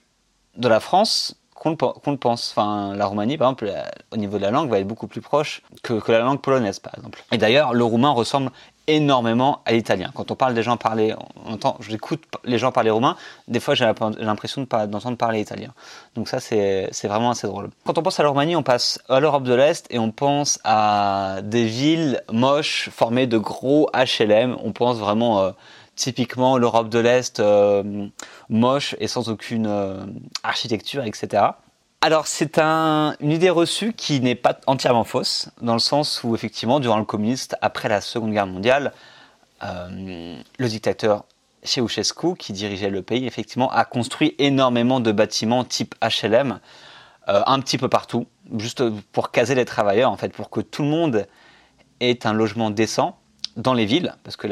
de 0.56 0.68
la 0.68 0.80
France 0.80 1.36
qu'on 1.64 2.10
le, 2.10 2.16
pense. 2.16 2.50
Enfin, 2.50 2.94
la 2.94 3.06
Roumanie, 3.06 3.38
par 3.38 3.48
exemple, 3.48 3.72
au 4.12 4.16
niveau 4.16 4.36
de 4.36 4.42
la 4.42 4.50
langue, 4.50 4.68
va 4.68 4.78
être 4.78 4.86
beaucoup 4.86 5.06
plus 5.06 5.20
proche 5.20 5.62
que, 5.82 6.00
la 6.12 6.20
langue 6.20 6.40
polonaise, 6.40 6.78
par 6.78 6.94
exemple. 6.96 7.24
Et 7.32 7.38
d'ailleurs, 7.38 7.72
le 7.72 7.84
roumain 7.84 8.10
ressemble 8.10 8.50
énormément 8.86 9.60
à 9.64 9.72
l'italien. 9.72 10.10
Quand 10.14 10.30
on 10.30 10.34
parle 10.34 10.54
des 10.54 10.62
gens 10.62 10.76
parler, 10.76 11.14
on 11.46 11.54
entend, 11.54 11.78
j'écoute 11.80 12.22
les 12.44 12.58
gens 12.58 12.70
parler 12.70 12.90
roumain, 12.90 13.16
des 13.48 13.58
fois 13.58 13.74
j'ai 13.74 13.86
l'impression 13.86 14.66
d'entendre 14.88 15.16
parler 15.16 15.40
italien. 15.40 15.72
Donc 16.16 16.28
ça 16.28 16.38
c'est 16.38 16.90
vraiment 17.04 17.30
assez 17.30 17.46
drôle. 17.46 17.70
Quand 17.86 17.96
on 17.96 18.02
pense 18.02 18.20
à 18.20 18.22
la 18.22 18.28
Roumanie, 18.28 18.56
on 18.56 18.62
passe 18.62 19.00
à 19.08 19.20
l'Europe 19.20 19.44
de 19.44 19.54
l'Est 19.54 19.86
et 19.90 19.98
on 19.98 20.10
pense 20.10 20.58
à 20.64 21.38
des 21.42 21.64
villes 21.64 22.22
moches 22.30 22.90
formées 22.90 23.26
de 23.26 23.38
gros 23.38 23.88
HLM. 23.94 24.56
On 24.62 24.72
pense 24.72 24.98
vraiment 24.98 25.40
euh, 25.40 25.50
typiquement 25.96 26.58
l'Europe 26.58 26.88
de 26.88 26.98
l'Est 26.98 27.40
euh, 27.40 28.08
moche 28.48 28.94
et 29.00 29.08
sans 29.08 29.28
aucune 29.28 29.66
euh, 29.66 30.04
architecture, 30.42 31.04
etc. 31.04 31.42
Alors 32.00 32.26
c'est 32.26 32.58
une 32.58 33.30
idée 33.30 33.50
reçue 33.50 33.92
qui 33.92 34.20
n'est 34.20 34.34
pas 34.34 34.58
entièrement 34.66 35.04
fausse, 35.04 35.48
dans 35.62 35.72
le 35.72 35.78
sens 35.78 36.22
où 36.22 36.34
effectivement, 36.34 36.80
durant 36.80 36.98
le 36.98 37.04
communiste, 37.04 37.56
après 37.62 37.88
la 37.88 38.00
Seconde 38.00 38.32
Guerre 38.32 38.46
mondiale, 38.46 38.92
euh, 39.62 40.38
le 40.58 40.68
dictateur 40.68 41.24
Ceausescu, 41.62 42.34
qui 42.36 42.52
dirigeait 42.52 42.90
le 42.90 43.00
pays, 43.00 43.26
effectivement, 43.26 43.70
a 43.70 43.86
construit 43.86 44.34
énormément 44.38 45.00
de 45.00 45.12
bâtiments 45.12 45.64
type 45.64 45.94
HLM, 46.02 46.60
un 47.26 47.60
petit 47.60 47.78
peu 47.78 47.88
partout, 47.88 48.26
juste 48.58 48.82
pour 49.12 49.30
caser 49.30 49.54
les 49.54 49.64
travailleurs, 49.64 50.10
en 50.10 50.18
fait, 50.18 50.28
pour 50.28 50.50
que 50.50 50.60
tout 50.60 50.82
le 50.82 50.88
monde 50.88 51.26
ait 52.00 52.26
un 52.26 52.34
logement 52.34 52.68
décent 52.68 53.16
dans 53.56 53.74
les 53.74 53.86
villes, 53.86 54.14
parce 54.24 54.36
que 54.36 54.48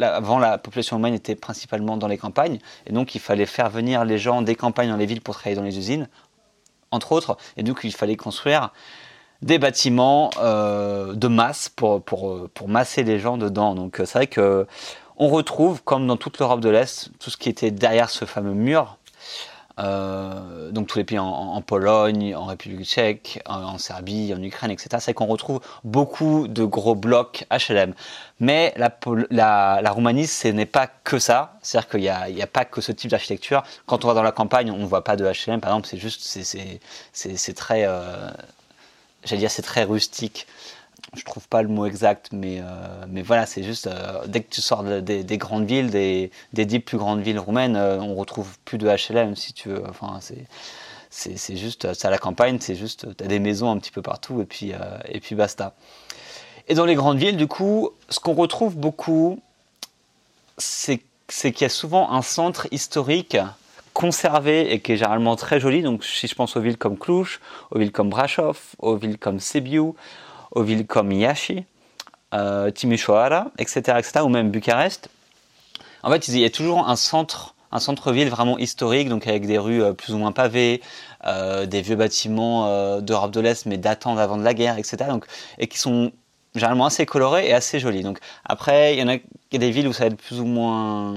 avant 0.00 0.38
la 0.38 0.58
population 0.58 0.98
humaine 0.98 1.14
était 1.14 1.34
principalement 1.34 1.96
dans 1.96 2.08
les 2.08 2.18
campagnes, 2.18 2.58
et 2.86 2.92
donc 2.92 3.14
il 3.14 3.20
fallait 3.20 3.46
faire 3.46 3.70
venir 3.70 4.04
les 4.04 4.18
gens 4.18 4.42
des 4.42 4.54
campagnes 4.54 4.90
dans 4.90 4.96
les 4.96 5.06
villes 5.06 5.20
pour 5.20 5.34
travailler 5.34 5.56
dans 5.56 5.62
les 5.62 5.78
usines, 5.78 6.08
entre 6.90 7.12
autres, 7.12 7.36
et 7.56 7.62
donc 7.62 7.80
il 7.82 7.92
fallait 7.92 8.16
construire 8.16 8.72
des 9.42 9.58
bâtiments 9.58 10.30
euh, 10.40 11.14
de 11.14 11.28
masse 11.28 11.68
pour, 11.68 12.02
pour, 12.02 12.48
pour, 12.54 12.68
masser 12.68 13.02
les 13.02 13.18
gens 13.18 13.36
dedans. 13.36 13.74
Donc 13.74 13.96
c'est 13.98 14.14
vrai 14.14 14.26
que 14.26 14.66
on 15.16 15.28
retrouve, 15.28 15.82
comme 15.82 16.06
dans 16.06 16.16
toute 16.16 16.38
l'Europe 16.38 16.60
de 16.60 16.68
l'Est, 16.68 17.10
tout 17.18 17.30
ce 17.30 17.36
qui 17.36 17.48
était 17.48 17.70
derrière 17.70 18.10
ce 18.10 18.24
fameux 18.24 18.54
mur, 18.54 18.98
euh, 19.80 20.70
donc 20.70 20.86
tous 20.86 20.98
les 20.98 21.04
pays 21.04 21.18
en, 21.18 21.60
Pologne, 21.62 22.34
en 22.34 22.44
République 22.44 22.86
tchèque, 22.86 23.42
en, 23.46 23.78
Serbie, 23.78 24.32
en 24.34 24.42
Ukraine, 24.42 24.70
etc. 24.70 24.88
C'est 25.00 25.14
qu'on 25.14 25.26
retrouve 25.26 25.60
beaucoup 25.82 26.46
de 26.48 26.64
gros 26.64 26.94
blocs 26.94 27.44
HLM. 27.50 27.94
Mais 28.40 28.74
la, 28.76 29.90
Roumanie, 29.90 30.26
ce 30.26 30.48
n'est 30.48 30.66
pas 30.66 30.86
que 30.86 31.18
ça. 31.18 31.58
C'est-à-dire 31.62 31.88
qu'il 31.88 32.00
n'y 32.00 32.08
a, 32.08 32.44
a, 32.44 32.46
pas 32.46 32.64
que 32.64 32.80
ce 32.80 32.92
type 32.92 33.10
d'architecture. 33.10 33.62
Quand 33.86 34.04
on 34.04 34.08
va 34.08 34.14
dans 34.14 34.22
la 34.22 34.32
campagne, 34.32 34.70
on 34.70 34.78
ne 34.78 34.86
voit 34.86 35.04
pas 35.04 35.16
de 35.16 35.24
HLM, 35.24 35.60
par 35.60 35.70
exemple. 35.70 35.88
C'est 35.88 35.98
juste, 35.98 36.22
c'est 37.12 37.54
très, 37.54 37.84
euh, 37.86 38.30
j'allais 39.24 39.40
dire, 39.40 39.50
c'est 39.50 39.62
très 39.62 39.84
rustique 39.84 40.46
je 41.14 41.24
trouve 41.24 41.48
pas 41.48 41.62
le 41.62 41.68
mot 41.68 41.86
exact, 41.86 42.30
mais, 42.32 42.60
euh, 42.60 42.64
mais 43.08 43.22
voilà, 43.22 43.46
c'est 43.46 43.62
juste, 43.62 43.86
euh, 43.86 44.26
dès 44.26 44.42
que 44.42 44.50
tu 44.50 44.60
sors 44.60 44.82
des, 44.82 45.38
grandes 45.38 45.66
villes, 45.66 45.90
des, 45.90 46.30
des 46.52 46.64
dix 46.64 46.80
plus 46.80 46.98
grandes 46.98 47.20
villes 47.20 47.38
roumaines, 47.38 47.76
euh, 47.76 47.98
on 48.00 48.14
retrouve 48.14 48.58
plus 48.64 48.78
de 48.78 48.88
HLM, 48.88 49.36
si 49.36 49.52
tu 49.52 49.68
veux. 49.68 49.82
Enfin, 49.88 50.18
c'est, 51.10 51.56
juste, 51.56 51.92
c'est 51.94 52.06
à 52.06 52.10
la 52.10 52.18
campagne, 52.18 52.58
c'est 52.60 52.74
juste, 52.74 53.16
tu 53.16 53.24
as 53.24 53.26
des 53.26 53.38
maisons 53.38 53.70
un 53.70 53.78
petit 53.78 53.92
peu 53.92 54.02
partout, 54.02 54.40
et 54.40 54.44
puis, 54.44 54.72
et 55.08 55.20
puis 55.20 55.34
basta. 55.34 55.74
Et 56.68 56.74
dans 56.74 56.86
les 56.86 56.94
grandes 56.94 57.18
villes, 57.18 57.36
du 57.36 57.46
coup, 57.46 57.90
ce 58.08 58.20
qu'on 58.20 58.34
retrouve 58.34 58.76
beaucoup, 58.76 59.40
c'est, 60.58 61.00
c'est 61.28 61.52
qu'il 61.52 61.62
y 61.62 61.66
a 61.66 61.70
souvent 61.70 62.10
un 62.10 62.22
centre 62.22 62.66
historique 62.70 63.36
conservé 63.94 64.72
et 64.72 64.80
qui 64.80 64.92
est 64.92 64.96
généralement 64.96 65.36
très 65.36 65.60
joli. 65.60 65.82
Donc, 65.82 66.04
si 66.04 66.26
je 66.26 66.34
pense 66.34 66.56
aux 66.56 66.60
villes 66.60 66.76
comme 66.76 66.98
Cluj, 66.98 67.40
aux 67.70 67.78
villes 67.78 67.92
comme 67.92 68.10
Brasov, 68.10 68.58
aux 68.80 68.96
villes 68.96 69.18
comme 69.18 69.40
Sibiu, 69.40 69.94
aux 70.54 70.62
villes 70.62 70.86
comme 70.86 71.12
Iași, 71.12 71.64
euh, 72.34 72.70
Timișoara, 72.70 73.50
etc., 73.58 73.98
etc., 73.98 74.20
ou 74.24 74.28
même 74.28 74.50
Bucarest. 74.50 75.08
En 76.02 76.10
fait, 76.10 76.28
il 76.28 76.38
y 76.38 76.44
a 76.44 76.50
toujours 76.50 76.88
un 76.88 76.96
centre, 76.96 77.54
un 77.72 77.80
centre-ville 77.80 78.28
vraiment 78.28 78.58
historique, 78.58 79.08
donc 79.08 79.26
avec 79.26 79.46
des 79.46 79.58
rues 79.58 79.82
euh, 79.82 79.92
plus 79.92 80.12
ou 80.14 80.18
moins 80.18 80.32
pavées, 80.32 80.82
euh, 81.26 81.66
des 81.66 81.80
vieux 81.80 81.96
bâtiments 81.96 82.66
euh, 82.66 83.00
d'Europe 83.00 83.30
de 83.30 83.40
l'Est, 83.40 83.66
mais 83.66 83.78
datant 83.78 84.14
d'avant 84.14 84.36
de 84.36 84.44
la 84.44 84.54
guerre, 84.54 84.78
etc., 84.78 84.96
donc, 85.08 85.26
et 85.58 85.66
qui 85.66 85.78
sont 85.78 86.12
généralement 86.54 86.86
assez 86.86 87.06
colorés 87.06 87.48
et 87.48 87.52
assez 87.52 87.80
jolis. 87.80 88.02
Donc 88.02 88.18
après, 88.44 88.94
il 88.94 89.00
y 89.00 89.02
en 89.02 89.08
a, 89.08 89.14
il 89.14 89.22
y 89.52 89.56
a 89.56 89.58
des 89.58 89.70
villes 89.70 89.88
où 89.88 89.92
ça 89.92 90.04
va 90.04 90.10
être 90.10 90.16
plus 90.16 90.40
ou 90.40 90.44
moins 90.44 91.14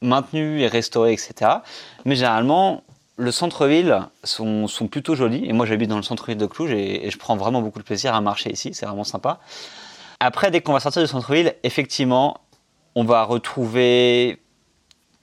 maintenu 0.00 0.62
et 0.62 0.66
restauré, 0.66 1.12
etc. 1.12 1.50
Mais 2.04 2.16
généralement, 2.16 2.82
le 3.20 3.32
centre-ville 3.32 4.06
sont, 4.24 4.66
plutôt 4.90 5.14
jolis. 5.14 5.44
Et 5.44 5.52
moi, 5.52 5.66
j'habite 5.66 5.90
dans 5.90 5.96
le 5.96 6.02
centre-ville 6.02 6.38
de 6.38 6.46
Cluj 6.46 6.72
et, 6.72 7.10
je 7.10 7.18
prends 7.18 7.36
vraiment 7.36 7.60
beaucoup 7.60 7.78
de 7.78 7.84
plaisir 7.84 8.14
à 8.14 8.20
marcher 8.22 8.50
ici. 8.50 8.70
C'est 8.72 8.86
vraiment 8.86 9.04
sympa. 9.04 9.40
Après, 10.20 10.50
dès 10.50 10.62
qu'on 10.62 10.72
va 10.72 10.80
sortir 10.80 11.02
du 11.02 11.08
centre-ville, 11.08 11.54
effectivement, 11.62 12.38
on 12.94 13.04
va 13.04 13.24
retrouver 13.24 14.40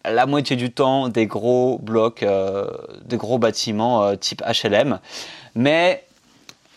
la 0.05 0.27
moitié 0.27 0.55
du 0.55 0.71
temps 0.71 1.09
des 1.09 1.25
gros 1.25 1.79
blocs, 1.79 2.21
euh, 2.21 2.69
des 3.03 3.17
gros 3.17 3.39
bâtiments 3.39 4.03
euh, 4.03 4.15
type 4.15 4.43
HLM. 4.43 4.99
Mais 5.55 6.05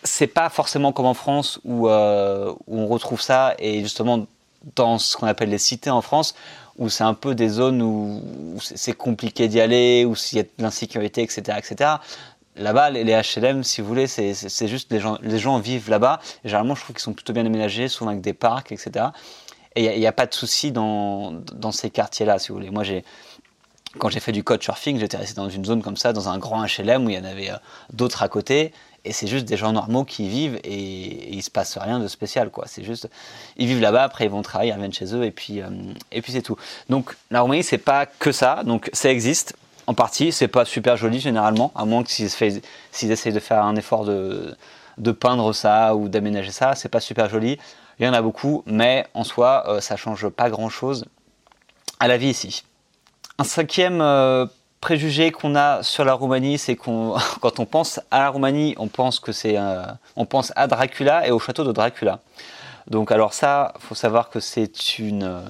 c'est 0.03 0.27
pas 0.27 0.49
forcément 0.49 0.93
comme 0.93 1.07
en 1.07 1.15
France 1.15 1.61
euh, 1.69 2.53
où, 2.67 2.79
on 2.79 2.87
retrouve 2.89 3.21
ça. 3.21 3.55
Et 3.59 3.83
justement, 3.83 4.27
dans 4.75 4.99
ce 4.99 5.19
qu'on 5.19 5.27
appelle 5.27 5.51
les 5.51 5.59
cités 5.59 5.91
en 5.91 6.01
France, 6.01 6.35
où 6.81 6.89
c'est 6.89 7.05
un 7.05 7.15
peu 7.15 7.35
des 7.35 7.49
zones 7.49 7.83
où, 7.83 8.23
c'est 8.61 8.95
compliqué 8.95 9.47
d'y 9.47 9.61
aller, 9.61 10.05
où 10.05 10.17
s'il 10.17 10.39
y 10.39 10.41
a 10.41 10.45
de 10.45 10.49
l'insécurité, 10.59 11.23
etc., 11.23 11.59
etc. 11.59 11.91
Là-bas, 12.57 12.91
les, 12.91 13.05
HLM, 13.05 13.63
si 13.63 13.81
vous 13.81 13.87
voulez, 13.87 14.07
c'est 14.07 14.67
juste 14.67 14.91
les 14.91 14.99
gens, 14.99 15.19
les 15.23 15.39
gens 15.39 15.59
vivent 15.59 15.89
là-bas. 15.89 16.21
Généralement, 16.45 16.75
je 16.75 16.83
trouve 16.83 16.97
qu'ils 16.97 17.03
sont 17.03 17.13
plutôt 17.13 17.33
bien 17.33 17.47
aménagés, 17.47 17.87
souvent 17.89 18.11
avec 18.11 18.23
des 18.23 18.33
parcs, 18.33 18.73
etc. 18.73 19.07
Et 19.77 19.95
il 19.95 20.01
n'y 20.01 20.07
a, 20.07 20.13
pas 20.13 20.27
de 20.27 20.35
souci 20.35 20.73
dans, 20.73 21.43
ces 21.71 21.91
quartiers-là, 21.91 22.39
si 22.39 22.49
vous 22.49 22.55
voulez. 22.55 22.71
Moi, 22.71 22.83
quand 23.99 24.09
j'ai 24.09 24.21
fait 24.21 24.33
du 24.33 24.43
surfing, 24.61 24.99
j'étais 24.99 25.17
resté 25.17 25.35
dans 25.35 25.49
une 25.49 25.65
zone 25.65 25.83
comme 25.83 25.97
ça, 25.97 26.13
dans 26.13 26.29
un 26.29 26.39
grand 26.39 26.65
HLM 26.65 27.07
où 27.07 27.11
il 27.11 27.17
y 27.17 27.19
en 27.19 27.25
avait 27.25 27.51
euh, 27.51 27.57
d'autres 27.93 28.23
à 28.23 28.29
côté 28.29 28.73
et 29.05 29.13
c'est 29.13 29.27
juste 29.27 29.47
des 29.47 29.57
gens 29.57 29.73
normaux 29.73 30.05
qui 30.05 30.27
y 30.27 30.29
vivent 30.29 30.61
et, 30.65 30.73
et, 30.73 31.33
il 31.35 31.43
se 31.43 31.51
passe 31.51 31.77
rien 31.79 31.99
de 31.99 32.09
spécial 32.09 32.51
quoi. 32.51 32.65
C'est 32.67 32.85
juste 32.85 33.09
ils 33.57 33.67
vivent 33.67 33.81
là-bas, 33.81 34.03
après 34.03 34.25
ils 34.25 34.31
vont 34.31 34.43
travailler, 34.43 34.71
ils 34.71 34.75
reviennent 34.75 34.93
chez 34.93 35.15
eux 35.15 35.25
et 35.25 35.31
puis 35.31 35.61
euh, 35.61 35.69
et 36.13 36.23
puis 36.23 36.33
c'est 36.33 36.43
tout. 36.43 36.57
Donc 36.89 37.17
la 37.31 37.41
Roumanie 37.41 37.63
c'est 37.63 37.79
pas 37.79 38.07
que 38.07 38.33
ça, 38.33 38.63
donc 38.65 38.91
ça 38.93 39.11
existe 39.11 39.57
en 39.87 39.95
partie, 39.95 40.33
c'est 40.33 40.49
pas 40.49 40.65
super 40.65 40.97
joli 40.97 41.21
généralement, 41.21 41.73
à 41.75 41.85
moins 41.85 42.03
que 42.03 42.11
s'ils 42.11 43.11
essayent 43.11 43.33
de 43.33 43.41
faire 43.41 43.65
un 43.65 43.77
effort 43.77 44.05
de 44.05 44.55
de 44.99 45.13
peindre 45.13 45.55
ça 45.55 45.95
ou 45.95 46.09
d'aménager 46.09 46.53
ça, 46.53 46.75
c'est 46.75 46.91
pas 46.91 47.01
super 47.01 47.29
joli. 47.31 47.59
Il 47.99 48.07
y 48.07 48.09
en 48.09 48.13
a 48.13 48.23
beaucoup, 48.23 48.63
mais 48.67 49.07
en 49.15 49.25
soi 49.25 49.65
euh, 49.69 49.81
ça 49.81 49.97
change 49.97 50.29
pas 50.29 50.51
grand 50.51 50.69
chose 50.69 51.07
à 51.99 52.09
la 52.09 52.17
vie 52.17 52.29
ici. 52.29 52.65
Un 53.39 53.45
cinquième 53.45 54.01
euh, 54.01 54.47
préjugé 54.81 55.31
qu'on 55.31 55.55
a 55.57 55.83
sur 55.83 56.05
la 56.05 56.15
Roumanie, 56.15 56.59
c'est 56.59 56.77
qu'on, 56.77 57.17
quand 57.41 57.61
on 57.61 57.67
pense 57.67 58.01
à 58.11 58.21
la 58.21 58.29
Roumanie, 58.31 58.75
on 58.79 58.89
pense 58.89 59.21
que 59.21 59.33
c'est, 59.33 59.57
on 60.17 60.27
pense 60.27 60.53
à 60.57 60.67
Dracula 60.67 61.27
et 61.27 61.31
au 61.31 61.39
château 61.39 61.65
de 61.65 61.73
Dracula. 61.73 62.21
Donc 62.87 63.13
alors 63.13 63.33
ça, 63.33 63.75
faut 63.79 63.95
savoir 63.95 64.31
que 64.31 64.41
c'est 64.41 64.99
une, 64.99 65.45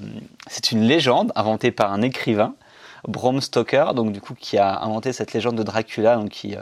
c'est 0.46 0.72
une 0.72 0.82
légende 0.82 1.32
inventée 1.36 1.70
par 1.70 1.92
un 1.92 2.02
écrivain, 2.02 2.54
Bram 3.08 3.40
Stoker, 3.40 3.94
donc 3.94 4.12
du 4.12 4.20
coup 4.20 4.34
qui 4.34 4.58
a 4.58 4.82
inventé 4.82 5.12
cette 5.12 5.32
légende 5.32 5.56
de 5.56 5.62
Dracula, 5.62 6.16
donc 6.16 6.30
qui, 6.30 6.56
euh, 6.56 6.60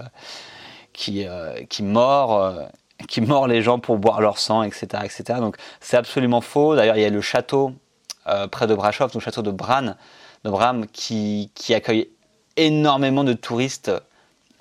qui, 0.93 1.27
euh, 1.27 1.65
qui 1.69 1.83
mord, 1.83 2.43
euh, 2.43 2.65
qui 3.09 3.21
mord 3.21 3.47
les 3.47 3.63
gens 3.63 3.79
pour 3.79 3.99
boire 3.99 4.21
leur 4.21 4.39
sang, 4.39 4.63
etc., 4.63 4.87
etc. 5.05 5.41
Donc 5.41 5.57
c'est 5.81 5.97
absolument 5.97 6.41
faux. 6.41 6.77
D'ailleurs, 6.77 6.97
il 6.97 7.03
y 7.03 7.07
a 7.07 7.11
le 7.11 7.21
château 7.21 7.73
près 8.51 8.67
de 8.67 8.75
Brasov, 8.75 9.11
le 9.15 9.21
château 9.21 9.41
de 9.41 9.51
Bran, 9.51 9.95
de 10.45 10.51
Bram, 10.51 10.87
qui, 10.87 11.51
qui 11.55 11.73
accueille 11.73 12.11
énormément 12.59 13.25
de 13.25 13.33
touristes 13.33 13.91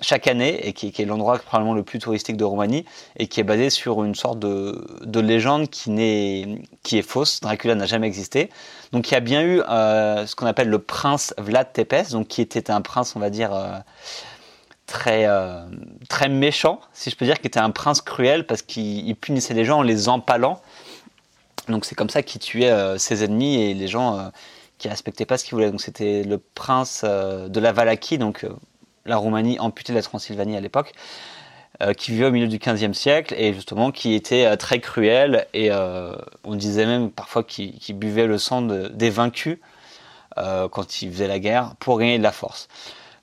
chaque 0.00 0.28
année 0.28 0.66
et 0.66 0.72
qui, 0.72 0.86
est 0.86 1.04
l'endroit 1.04 1.38
probablement 1.38 1.74
le 1.74 1.82
plus 1.82 1.98
touristique 1.98 2.36
de 2.36 2.44
Roumanie 2.44 2.84
et 3.16 3.26
qui 3.26 3.40
est 3.40 3.44
basé 3.44 3.70
sur 3.70 4.04
une 4.04 4.14
sorte 4.14 4.38
de, 4.38 5.20
légende 5.20 5.68
qui, 5.68 5.92
est, 5.98 6.62
qui 6.82 6.98
est 6.98 7.02
fausse. 7.02 7.40
Dracula 7.40 7.74
n'a 7.74 7.86
jamais 7.86 8.06
existé. 8.06 8.50
Donc 8.92 9.10
il 9.10 9.14
y 9.14 9.16
a 9.16 9.20
bien 9.20 9.42
eu 9.42 9.60
euh, 9.60 10.26
ce 10.26 10.36
qu'on 10.36 10.46
appelle 10.46 10.68
le 10.68 10.78
prince 10.78 11.34
Vlad 11.38 11.72
Tepes, 11.72 12.12
donc 12.12 12.28
qui 12.28 12.40
était 12.40 12.70
un 12.70 12.80
prince, 12.80 13.16
on 13.16 13.20
va 13.20 13.30
dire, 13.30 13.52
euh, 13.52 13.78
très, 14.86 15.26
euh, 15.26 15.62
très 16.08 16.28
méchant, 16.28 16.80
si 16.92 17.10
je 17.10 17.16
peux 17.16 17.24
dire, 17.24 17.40
qui 17.40 17.48
était 17.48 17.58
un 17.58 17.70
prince 17.70 18.00
cruel 18.00 18.46
parce 18.46 18.62
qu'il 18.62 19.14
punissait 19.16 19.54
les 19.54 19.64
gens 19.64 19.78
en 19.78 19.82
les 19.82 20.08
empalant. 20.08 20.60
Donc 21.68 21.84
c'est 21.84 21.96
comme 21.96 22.08
ça 22.08 22.22
qu'il 22.22 22.40
tuait 22.40 22.72
ses 22.98 23.24
ennemis 23.24 23.60
et 23.60 23.74
les 23.74 23.88
gens 23.88 24.30
qui 24.78 24.88
respectait 24.88 25.26
pas 25.26 25.36
ce 25.36 25.44
qu'il 25.44 25.54
voulait. 25.54 25.70
Donc 25.70 25.80
c'était 25.80 26.22
le 26.22 26.38
prince 26.38 27.02
euh, 27.04 27.48
de 27.48 27.60
la 27.60 27.72
Valaquie, 27.72 28.18
donc 28.18 28.44
euh, 28.44 28.50
la 29.04 29.16
Roumanie 29.16 29.58
amputée 29.58 29.92
de 29.92 29.98
la 29.98 30.02
Transylvanie 30.02 30.56
à 30.56 30.60
l'époque, 30.60 30.92
euh, 31.82 31.92
qui 31.92 32.12
vivait 32.12 32.26
au 32.26 32.30
milieu 32.30 32.48
du 32.48 32.58
XVe 32.58 32.92
siècle 32.92 33.34
et 33.36 33.52
justement 33.52 33.90
qui 33.90 34.14
était 34.14 34.56
très 34.56 34.80
cruel 34.80 35.46
et 35.54 35.70
on 36.44 36.54
disait 36.54 36.86
même 36.86 37.10
parfois 37.10 37.44
qu'il 37.44 37.98
buvait 37.98 38.26
le 38.26 38.38
sang 38.38 38.62
des 38.62 39.10
vaincus 39.10 39.58
quand 40.36 41.02
il 41.02 41.10
faisait 41.10 41.26
la 41.26 41.40
guerre 41.40 41.74
pour 41.80 41.98
gagner 41.98 42.18
de 42.18 42.22
la 42.22 42.32
force. 42.32 42.68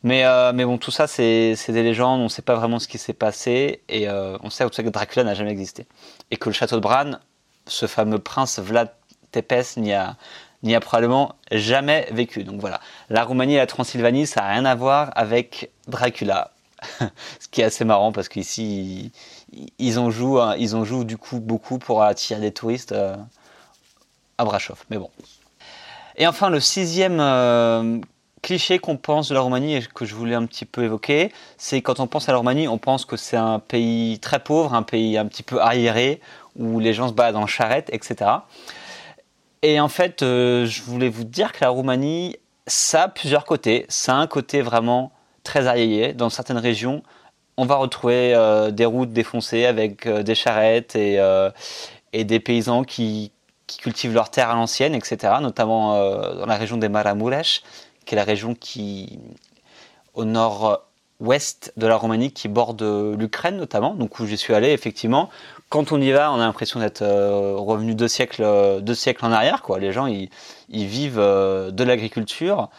Mais, 0.03 0.23
mais 0.53 0.65
bon, 0.65 0.77
tout 0.77 0.91
ça, 0.91 1.07
c'est 1.07 1.55
des 1.69 1.83
légendes, 1.83 2.19
on 2.19 2.25
ne 2.25 2.29
sait 2.29 2.41
pas 2.41 2.55
vraiment 2.55 2.79
ce 2.79 2.87
qui 2.87 2.97
s'est 2.97 3.13
passé, 3.13 3.81
et 3.87 4.09
on 4.09 4.49
sait 4.49 4.65
que 4.69 4.89
Dracula 4.89 5.23
n'a 5.23 5.33
jamais 5.33 5.51
existé. 5.51 5.85
Et 6.29 6.37
que 6.37 6.49
le 6.49 6.53
château 6.53 6.75
de 6.75 6.81
Bran, 6.81 7.11
ce 7.67 7.87
fameux 7.87 8.19
prince 8.19 8.59
Vlad 8.59 8.91
Tepes, 9.31 9.77
n'y 9.77 9.93
a, 9.93 10.17
n'y 10.67 10.75
a 10.75 10.79
probablement 10.79 11.35
jamais 11.51 12.07
vécu. 12.11 12.43
Donc 12.43 12.59
voilà, 12.59 12.79
la 13.09 13.23
Roumanie 13.23 13.55
et 13.55 13.57
la 13.57 13.67
Transylvanie, 13.67 14.27
ça 14.27 14.41
n'a 14.41 14.49
rien 14.49 14.65
à 14.65 14.75
voir 14.75 15.11
avec 15.15 15.71
Dracula. 15.87 16.51
Ce 16.99 17.47
qui 17.49 17.61
est 17.61 17.65
assez 17.65 17.85
marrant 17.85 18.11
parce 18.11 18.29
qu'ici, 18.29 19.11
ils 19.79 19.99
en 19.99 20.11
jouent, 20.11 20.39
hein, 20.39 20.55
ils 20.57 20.75
en 20.75 20.83
jouent 20.83 21.03
du 21.03 21.17
coup 21.17 21.39
beaucoup 21.39 21.79
pour 21.79 22.03
attirer 22.03 22.41
des 22.41 22.51
touristes 22.51 22.91
euh, 22.91 23.15
à 24.37 24.45
Brasov. 24.45 24.83
Mais 24.89 24.97
bon. 24.97 25.09
Et 26.17 26.27
enfin, 26.27 26.49
le 26.49 26.59
sixième 26.59 27.19
euh, 27.19 27.99
cliché 28.41 28.79
qu'on 28.79 28.97
pense 28.97 29.29
de 29.29 29.33
la 29.33 29.41
Roumanie 29.41 29.75
et 29.75 29.81
que 29.81 30.05
je 30.05 30.15
voulais 30.15 30.35
un 30.35 30.45
petit 30.45 30.65
peu 30.65 30.83
évoquer, 30.83 31.31
c'est 31.57 31.81
quand 31.81 31.99
on 31.99 32.07
pense 32.07 32.29
à 32.29 32.31
la 32.31 32.37
Roumanie, 32.37 32.67
on 32.67 32.77
pense 32.77 33.05
que 33.05 33.17
c'est 33.17 33.37
un 33.37 33.59
pays 33.59 34.19
très 34.19 34.39
pauvre, 34.39 34.73
un 34.73 34.83
pays 34.83 35.17
un 35.17 35.25
petit 35.25 35.43
peu 35.43 35.59
arriéré, 35.59 36.21
où 36.55 36.79
les 36.79 36.93
gens 36.93 37.09
se 37.09 37.13
baladent 37.13 37.35
en 37.35 37.47
charrette, 37.47 37.89
etc. 37.91 38.31
Et 39.61 39.79
en 39.79 39.87
fait, 39.87 40.21
euh, 40.21 40.65
je 40.65 40.83
voulais 40.83 41.09
vous 41.09 41.23
dire 41.23 41.51
que 41.51 41.59
la 41.61 41.69
Roumanie, 41.69 42.35
ça 42.67 43.03
a 43.03 43.07
plusieurs 43.07 43.45
côtés. 43.45 43.85
Ça 43.89 44.13
a 44.13 44.17
un 44.17 44.27
côté 44.27 44.61
vraiment 44.61 45.11
très 45.43 45.67
arriéré. 45.67 46.13
Dans 46.13 46.29
certaines 46.29 46.57
régions, 46.57 47.03
on 47.57 47.65
va 47.65 47.75
retrouver 47.75 48.33
euh, 48.35 48.71
des 48.71 48.85
routes 48.85 49.13
défoncées 49.13 49.65
avec 49.65 50.05
euh, 50.05 50.23
des 50.23 50.35
charrettes 50.35 50.95
et, 50.95 51.19
des 52.13 52.39
paysans 52.39 52.83
qui, 52.83 53.31
cultivent 53.79 54.13
leurs 54.13 54.29
terres 54.29 54.51
à 54.51 54.55
l'ancienne, 54.55 54.93
etc. 54.93 55.33
Notamment 55.41 55.95
dans 56.35 56.45
la 56.45 56.55
région 56.55 56.77
des 56.77 56.87
Maramuresh, 56.87 57.63
qui 58.05 58.13
est 58.13 58.15
la 58.15 58.23
région 58.23 58.53
qui 58.53 59.19
au 60.13 60.23
nord-ouest 60.23 61.73
de 61.75 61.87
la 61.87 61.97
Roumanie, 61.97 62.31
qui 62.31 62.47
borde 62.47 62.83
l'Ukraine 63.17 63.57
notamment, 63.57 63.95
donc 63.95 64.19
où 64.19 64.25
j'y 64.27 64.37
suis 64.37 64.53
allé 64.53 64.69
effectivement. 64.69 65.29
Quand 65.75 65.91
on 65.91 65.99
y 65.99 66.09
va, 66.11 66.31
on 66.31 66.35
a 66.35 66.45
l'impression 66.45 66.79
d'être 66.79 67.03
revenu 67.03 67.95
deux 67.95 68.07
siècles, 68.07 68.45
en 68.45 69.31
arrière. 69.33 69.61
Quoi. 69.61 69.77
Les 69.77 69.91
gens, 69.91 70.07
ils, 70.07 70.29
vivent 70.69 71.17
de 71.17 71.83
l'agriculture. 71.83 72.69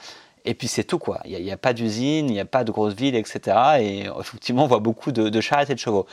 Et 0.47 0.55
puis 0.55 0.67
c'est 0.67 0.85
tout 0.85 0.99
quoi. 0.99 1.21
Il 1.27 1.43
n'y 1.43 1.53
a, 1.53 1.59
pas 1.59 1.75
d'usine, 1.75 2.31
il 2.31 2.33
n'y 2.33 2.41
a 2.41 2.47
pas 2.47 2.65
de 2.65 2.73
grosses 2.73 2.95
villes, 2.95 3.15
etc. 3.15 3.55
Et 3.81 4.07
effectivement, 4.19 4.65
on 4.65 4.67
voit 4.67 4.79
beaucoup 4.79 5.13
de, 5.13 5.41
charrettes 5.43 5.69
et 5.69 5.75
de 5.75 5.79
chevaux. 5.79 6.07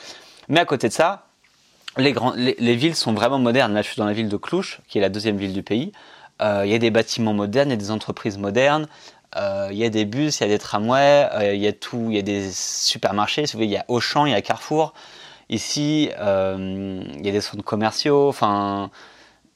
Mais 0.49 0.59
à 0.59 0.65
côté 0.65 0.89
de 0.89 0.93
ça, 0.93 1.27
les, 1.95 2.13
les, 2.59 2.75
villes 2.75 2.95
sont 2.95 3.13
vraiment 3.13 3.39
modernes. 3.39 3.73
Là, 3.73 3.81
je 3.81 3.87
suis 3.87 3.97
dans 3.97 4.05
la 4.05 4.11
ville 4.11 4.27
de 4.27 4.35
Cluj, 4.35 4.81
qui 4.89 4.97
est 4.97 5.01
la 5.01 5.09
deuxième 5.09 5.37
ville 5.37 5.53
du 5.53 5.63
pays. 5.63 5.93
Euh, 6.41 6.63
il 6.65 6.71
y 6.71 6.75
a 6.75 6.79
des 6.79 6.91
bâtiments 6.91 7.33
modernes, 7.33 7.69
il 7.69 7.71
y 7.71 7.75
a 7.75 7.77
des 7.77 7.91
entreprises 7.91 8.37
modernes, 8.37 8.87
euh, 9.37 9.69
il 9.71 9.77
y 9.77 9.85
a 9.85 9.89
des 9.89 10.03
bus, 10.03 10.39
il 10.39 10.43
y 10.43 10.45
a 10.47 10.49
des 10.49 10.59
tramways, 10.59 11.29
euh, 11.33 11.53
il 11.53 11.61
y 11.61 11.67
a 11.67 11.71
tout, 11.71 12.07
il 12.09 12.15
y 12.15 12.19
a 12.19 12.23
des 12.23 12.51
supermarchés. 12.51 13.45
il 13.53 13.69
y 13.69 13.77
a 13.77 13.85
Auchan, 13.87 14.25
il 14.25 14.31
y 14.31 14.35
a 14.35 14.41
Carrefour. 14.41 14.93
Ici, 15.53 16.10
il 16.12 17.25
y 17.25 17.29
a 17.29 17.31
des 17.31 17.41
centres 17.41 17.63
commerciaux. 17.63 18.27
Enfin, 18.27 18.89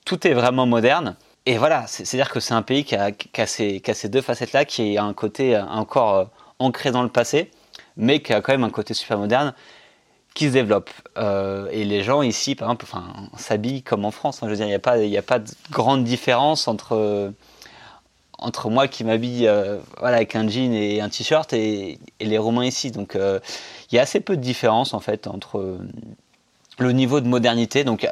tout 0.05 0.25
est 0.27 0.33
vraiment 0.33 0.65
moderne. 0.65 1.15
Et 1.47 1.57
voilà, 1.57 1.87
c'est-à-dire 1.87 2.29
que 2.29 2.41
c'est 2.41 2.53
un 2.53 2.61
pays 2.61 2.83
qui 2.83 2.93
a, 2.95 3.11
ces, 3.45 4.09
deux 4.09 4.21
facettes-là, 4.21 4.65
qui 4.65 4.97
a 4.97 5.03
un 5.05 5.13
côté 5.13 5.57
encore 5.57 6.15
euh, 6.15 6.25
ancré 6.59 6.91
dans 6.91 7.03
le 7.03 7.09
passé, 7.09 7.51
mais 7.95 8.21
qui 8.21 8.33
a 8.33 8.41
quand 8.41 8.51
même 8.51 8.65
un 8.65 8.69
côté 8.69 8.93
super 8.93 9.17
moderne 9.17 9.53
qui 10.33 10.47
se 10.47 10.51
développe. 10.51 10.89
Euh, 11.17 11.69
et 11.71 11.85
les 11.85 12.03
gens 12.03 12.21
ici, 12.21 12.53
par 12.53 12.67
exemple, 12.67 12.85
enfin, 12.89 13.29
s'habillent 13.37 13.81
comme 13.81 14.03
en 14.03 14.11
France. 14.11 14.43
Hein. 14.43 14.47
je 14.47 14.51
veux 14.51 14.57
dire, 14.57 14.65
il 14.65 15.09
n'y 15.09 15.17
a, 15.17 15.21
pas, 15.21 15.39
de 15.39 15.49
grande 15.71 16.03
différence 16.03 16.67
entre, 16.67 17.31
entre 18.37 18.69
moi 18.69 18.89
qui 18.89 19.05
m'habille 19.05 19.47
euh, 19.47 19.77
voilà, 19.99 20.17
avec 20.17 20.35
un 20.35 20.49
jean 20.49 20.73
et 20.73 20.99
un 20.99 21.07
t-shirt 21.07 21.53
et, 21.53 21.97
les 22.19 22.37
Romains 22.37 22.65
ici. 22.65 22.91
Donc 22.91 23.17
il 23.91 23.95
y 23.95 23.99
a 23.99 24.01
assez 24.01 24.19
peu 24.19 24.35
de 24.35 24.41
différence 24.41 24.93
en 24.93 24.99
fait 24.99 25.27
entre 25.27 25.79
le 26.79 26.91
niveau 26.91 27.21
de 27.21 27.27
modernité. 27.27 27.83
Donc 27.83 28.07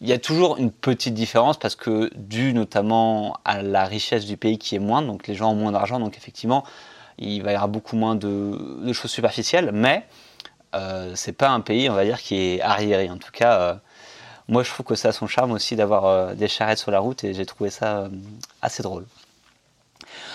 il 0.00 0.08
y 0.08 0.12
a 0.12 0.18
toujours 0.18 0.56
une 0.56 0.70
petite 0.70 1.14
différence 1.14 1.58
parce 1.58 1.76
que 1.76 2.10
dû 2.16 2.52
notamment 2.54 3.36
à 3.44 3.62
la 3.62 3.84
richesse 3.84 4.24
du 4.24 4.36
pays 4.36 4.58
qui 4.58 4.76
est 4.76 4.78
moindre, 4.78 5.08
donc 5.08 5.26
les 5.26 5.34
gens 5.34 5.52
ont 5.52 5.56
moins 5.56 5.72
d'argent, 5.72 6.00
donc 6.00 6.16
effectivement 6.16 6.64
il 7.18 7.42
va 7.42 7.52
y 7.52 7.54
avoir 7.54 7.68
beaucoup 7.68 7.96
moins 7.96 8.14
de, 8.14 8.92
choses 8.94 9.10
superficielles, 9.10 9.72
mais 9.72 10.06
euh, 10.74 11.12
c'est 11.14 11.32
pas 11.32 11.50
un 11.50 11.60
pays, 11.60 11.90
on 11.90 11.94
va 11.94 12.04
dire, 12.04 12.18
qui 12.18 12.36
est 12.36 12.62
arriéré. 12.62 13.10
En 13.10 13.18
tout 13.18 13.30
cas, 13.30 13.60
euh, 13.60 13.74
moi 14.48 14.62
je 14.62 14.70
trouve 14.70 14.86
que 14.86 14.94
ça 14.94 15.08
a 15.08 15.12
son 15.12 15.26
charme 15.26 15.52
aussi 15.52 15.76
d'avoir 15.76 16.06
euh, 16.06 16.34
des 16.34 16.48
charrettes 16.48 16.78
sur 16.78 16.90
la 16.90 16.98
route 16.98 17.22
et 17.24 17.34
j'ai 17.34 17.46
trouvé 17.46 17.70
ça 17.70 17.98
euh, 17.98 18.08
assez 18.62 18.82
drôle. 18.82 19.06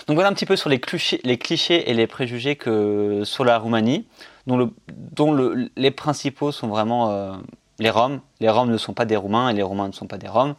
Donc 0.06 0.14
voilà 0.14 0.30
un 0.30 0.32
petit 0.32 0.46
peu 0.46 0.56
sur 0.56 0.70
les 0.70 0.78
clichés, 0.78 1.20
les 1.24 1.38
clichés 1.38 1.90
et 1.90 1.94
les 1.94 2.06
préjugés 2.06 2.56
que 2.56 3.22
sur 3.24 3.44
la 3.44 3.58
Roumanie, 3.58 4.06
dont, 4.46 5.32
le, 5.32 5.70
les 5.76 5.90
principaux 5.90 6.52
sont 6.52 6.68
vraiment 6.68 7.40
les 7.78 7.90
Roms. 7.90 8.20
Les 8.40 8.48
Roms 8.48 8.70
ne 8.70 8.78
sont 8.78 8.94
pas 8.94 9.04
des 9.04 9.16
Roumains 9.16 9.50
et 9.50 9.54
les 9.54 9.62
Roumains 9.62 9.88
ne 9.88 9.92
sont 9.92 10.06
pas 10.06 10.18
des 10.18 10.28
Roms. 10.28 10.54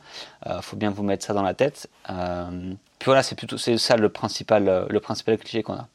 Il 0.46 0.52
euh, 0.52 0.62
faut 0.62 0.76
bien 0.76 0.92
vous 0.92 1.04
mettre 1.04 1.26
ça 1.26 1.34
dans 1.34 1.42
la 1.42 1.54
tête. 1.54 1.90
Euh, 2.10 2.74
puis 3.00 3.06
voilà, 3.06 3.24
c'est 3.24 3.36
plutôt 3.36 3.58
c'est 3.58 3.78
ça 3.78 3.98
le 3.98 4.10
principal, 4.10 4.68
euh, 4.70 4.86
le 4.90 5.00
principal 5.00 5.38
cliché 5.38 5.64
qu'on 5.64 5.74
a. 5.74 5.88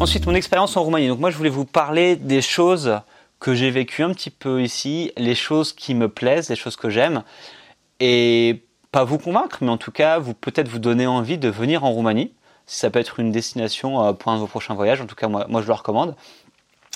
Ensuite, 0.00 0.26
mon 0.26 0.34
expérience 0.34 0.76
en 0.76 0.84
Roumanie. 0.84 1.08
Donc 1.08 1.18
moi, 1.18 1.30
je 1.30 1.36
voulais 1.36 1.50
vous 1.50 1.64
parler 1.64 2.14
des 2.14 2.40
choses 2.40 3.00
que 3.40 3.54
j'ai 3.54 3.70
vécues 3.70 4.02
un 4.02 4.12
petit 4.12 4.30
peu 4.30 4.62
ici, 4.62 5.12
les 5.16 5.34
choses 5.34 5.72
qui 5.72 5.94
me 5.94 6.08
plaisent, 6.08 6.48
les 6.48 6.56
choses 6.56 6.76
que 6.76 6.90
j'aime 6.90 7.22
et 8.00 8.64
pas 8.90 9.04
vous 9.04 9.18
convaincre, 9.18 9.58
mais 9.60 9.70
en 9.70 9.76
tout 9.76 9.92
cas, 9.92 10.18
vous 10.18 10.34
peut-être 10.34 10.68
vous 10.68 10.78
donner 10.78 11.06
envie 11.06 11.38
de 11.38 11.48
venir 11.48 11.84
en 11.84 11.90
Roumanie. 11.90 12.32
Si 12.66 12.78
ça 12.78 12.90
peut 12.90 12.98
être 12.98 13.20
une 13.20 13.32
destination 13.32 14.04
euh, 14.04 14.12
pour 14.12 14.32
un 14.32 14.36
de 14.36 14.40
vos 14.40 14.46
prochains 14.46 14.74
voyages, 14.74 15.00
en 15.00 15.06
tout 15.06 15.14
cas, 15.14 15.28
moi, 15.28 15.46
moi 15.48 15.62
je 15.62 15.66
le 15.66 15.72
recommande. 15.72 16.16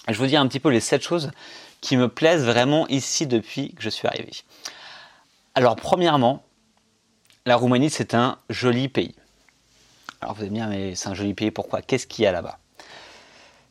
Je 0.08 0.18
vous 0.18 0.26
dire 0.26 0.40
un 0.40 0.48
petit 0.48 0.60
peu 0.60 0.68
les 0.68 0.80
7 0.80 1.02
choses 1.02 1.30
qui 1.80 1.96
me 1.96 2.08
plaisent 2.08 2.44
vraiment 2.44 2.86
ici 2.88 3.26
depuis 3.26 3.74
que 3.74 3.82
je 3.82 3.88
suis 3.88 4.08
arrivé. 4.08 4.30
Alors, 5.54 5.76
premièrement, 5.76 6.42
la 7.46 7.56
Roumanie, 7.56 7.90
c'est 7.90 8.14
un 8.14 8.38
joli 8.48 8.88
pays. 8.88 9.14
Alors, 10.20 10.34
vous 10.34 10.42
allez 10.42 10.50
me 10.50 10.56
dire, 10.56 10.68
mais 10.68 10.94
c'est 10.94 11.08
un 11.08 11.14
joli 11.14 11.34
pays, 11.34 11.50
pourquoi? 11.50 11.82
Qu'est-ce 11.82 12.06
qu'il 12.06 12.24
y 12.24 12.26
a 12.26 12.32
là-bas? 12.32 12.58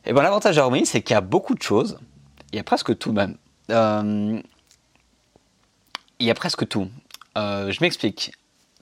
Eh 0.04 0.12
bien, 0.12 0.22
l'avantage 0.22 0.56
de 0.56 0.60
la 0.60 0.66
Roumanie, 0.66 0.86
c'est 0.86 1.02
qu'il 1.02 1.14
y 1.14 1.16
a 1.16 1.22
beaucoup 1.22 1.54
de 1.54 1.62
choses. 1.62 1.98
Il 2.52 2.56
y 2.56 2.60
a 2.60 2.64
presque 2.64 2.96
tout 2.98 3.12
même. 3.12 3.36
Euh, 3.70 4.40
il 6.18 6.26
y 6.26 6.30
a 6.30 6.34
presque 6.34 6.68
tout. 6.68 6.88
Euh, 7.38 7.72
je 7.72 7.80
m'explique. 7.80 8.32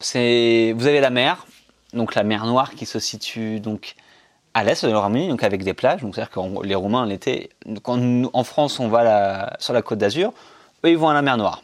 C'est, 0.01 0.75
vous 0.77 0.87
avez 0.87 1.01
la 1.01 1.11
mer, 1.11 1.47
donc 1.93 2.15
la 2.15 2.25
mer 2.25 2.47
Noire 2.47 2.75
qui 2.75 2.85
se 2.85 2.99
situe 2.99 3.61
donc 3.61 3.95
à 4.55 4.65
l'est 4.65 4.85
de 4.85 4.91
la 4.91 4.99
Roumanie, 4.99 5.29
donc 5.29 5.45
avec 5.45 5.63
des 5.63 5.75
plages. 5.75 6.01
Donc 6.03 6.15
c'est-à-dire 6.17 6.33
que 6.33 6.67
les 6.67 6.75
Roumains 6.75 7.07
l'été, 7.07 7.51
quand 7.83 8.01
en 8.33 8.45
France 8.45 8.81
on 8.81 8.89
va 8.89 9.57
sur 9.61 9.73
la 9.73 9.83
côte 9.83 9.99
d'Azur, 9.99 10.33
eux 10.85 10.91
ils 10.91 10.99
vont 10.99 11.09
à 11.09 11.15
la 11.15 11.23
mer 11.23 11.37
Noire. 11.37 11.63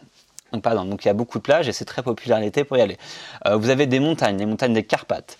Donc 0.52 0.62
pardon, 0.62 0.84
donc 0.84 1.04
il 1.04 1.08
y 1.08 1.10
a 1.10 1.14
beaucoup 1.14 1.38
de 1.38 1.42
plages 1.42 1.66
et 1.66 1.72
c'est 1.72 1.84
très 1.84 2.04
populaire 2.04 2.38
l'été 2.38 2.62
pour 2.62 2.76
y 2.76 2.80
aller. 2.80 2.98
Euh, 3.46 3.56
vous 3.56 3.70
avez 3.70 3.86
des 3.86 3.98
montagnes, 3.98 4.38
les 4.38 4.46
montagnes 4.46 4.74
des 4.74 4.84
Carpates, 4.84 5.38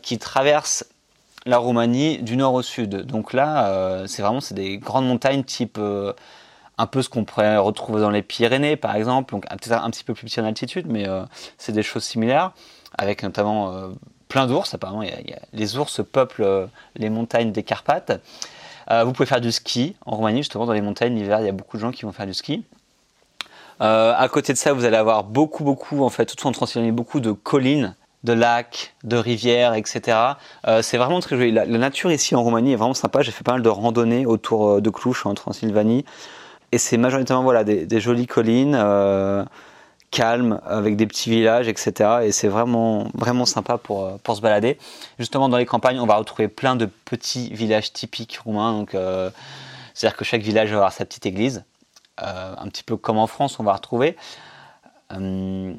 qui 0.00 0.16
traversent 0.16 0.86
la 1.46 1.58
Roumanie 1.58 2.18
du 2.18 2.36
nord 2.36 2.54
au 2.54 2.62
sud. 2.62 3.06
Donc 3.06 3.32
là, 3.32 4.04
c'est 4.06 4.22
vraiment 4.22 4.40
c'est 4.40 4.54
des 4.54 4.78
grandes 4.78 5.06
montagnes 5.06 5.44
type 5.44 5.78
un 6.78 6.86
peu 6.86 7.02
ce 7.02 7.08
qu'on 7.08 7.24
pourrait 7.24 7.58
retrouver 7.58 8.00
dans 8.00 8.10
les 8.10 8.22
Pyrénées, 8.22 8.76
par 8.76 8.94
exemple, 8.94 9.32
donc 9.32 9.46
peut-être 9.48 9.84
un 9.84 9.90
petit 9.90 10.04
peu 10.04 10.14
plus 10.14 10.26
petit 10.26 10.40
en 10.40 10.44
altitude, 10.44 10.86
mais 10.88 11.08
euh, 11.08 11.24
c'est 11.58 11.72
des 11.72 11.82
choses 11.82 12.04
similaires, 12.04 12.52
avec 12.96 13.24
notamment 13.24 13.72
euh, 13.72 13.88
plein 14.28 14.46
d'ours. 14.46 14.72
Apparemment, 14.72 15.02
les 15.52 15.76
ours 15.76 16.00
peuplent 16.10 16.44
euh, 16.44 16.66
les 16.94 17.10
montagnes 17.10 17.50
des 17.50 17.64
Carpates. 17.64 18.20
vous 18.88 19.12
pouvez 19.12 19.26
faire 19.26 19.40
du 19.40 19.50
ski 19.50 19.96
en 20.06 20.16
Roumanie, 20.16 20.38
justement, 20.38 20.66
dans 20.66 20.72
les 20.72 20.80
montagnes 20.80 21.16
l'hiver, 21.16 21.40
il 21.40 21.46
y 21.46 21.48
a 21.48 21.52
beaucoup 21.52 21.76
de 21.76 21.82
gens 21.82 21.90
qui 21.90 22.04
vont 22.04 22.12
faire 22.12 22.26
du 22.26 22.34
ski. 22.34 22.64
à 23.80 24.28
côté 24.30 24.52
de 24.52 24.58
ça, 24.58 24.72
vous 24.72 24.84
allez 24.84 24.96
avoir 24.96 25.24
beaucoup, 25.24 25.64
beaucoup, 25.64 26.04
en 26.04 26.10
fait, 26.10 26.26
tout 26.26 26.46
en 26.46 26.52
Transylvanie, 26.52 26.92
beaucoup 26.92 27.18
de 27.18 27.32
collines, 27.32 27.96
de 28.24 28.32
lacs, 28.32 28.94
de 29.04 29.16
rivières, 29.16 29.74
etc. 29.74 30.18
c'est 30.82 30.96
vraiment 30.96 31.20
très 31.20 31.36
joli. 31.36 31.52
La, 31.52 31.66
nature 31.66 32.10
ici 32.10 32.34
en 32.34 32.42
Roumanie 32.42 32.72
est 32.72 32.76
vraiment 32.76 32.94
sympa. 32.94 33.22
J'ai 33.22 33.30
fait 33.30 33.44
pas 33.44 33.52
mal 33.52 33.62
de 33.62 33.68
randonnées 33.68 34.26
autour 34.26 34.82
de 34.82 34.90
Cluj 34.90 35.24
en 35.24 35.34
Transylvanie. 35.34 36.04
Et 36.72 36.78
c'est 36.78 36.98
majoritairement 36.98 37.44
voilà, 37.44 37.64
des, 37.64 38.00
jolies 38.00 38.26
collines, 38.26 38.76
euh, 38.78 39.44
calmes, 40.10 40.60
avec 40.66 40.96
des 40.96 41.06
petits 41.06 41.30
villages, 41.30 41.68
etc. 41.68 42.20
Et 42.24 42.32
c'est 42.32 42.48
vraiment, 42.48 43.08
vraiment 43.14 43.46
sympa 43.46 43.78
pour, 43.78 44.04
euh, 44.04 44.16
pour 44.22 44.36
se 44.36 44.42
balader. 44.42 44.78
Justement, 45.18 45.48
dans 45.48 45.56
les 45.56 45.66
campagnes, 45.66 45.98
on 45.98 46.06
va 46.06 46.16
retrouver 46.16 46.48
plein 46.48 46.76
de 46.76 46.86
petits 46.86 47.52
villages 47.54 47.92
typiques 47.92 48.38
roumains. 48.44 48.72
Donc, 48.72 48.94
euh, 48.94 49.30
c'est-à-dire 49.94 50.16
que 50.16 50.24
chaque 50.24 50.42
village 50.42 50.70
va 50.70 50.76
avoir 50.76 50.92
sa 50.92 51.04
petite 51.04 51.26
église. 51.26 51.64
un 52.20 52.66
petit 52.68 52.82
peu 52.82 52.96
comme 52.96 53.16
en 53.18 53.28
France, 53.28 53.60
on 53.60 53.62
va 53.62 53.72
retrouver. 53.72 54.16
Euh, 55.10 55.72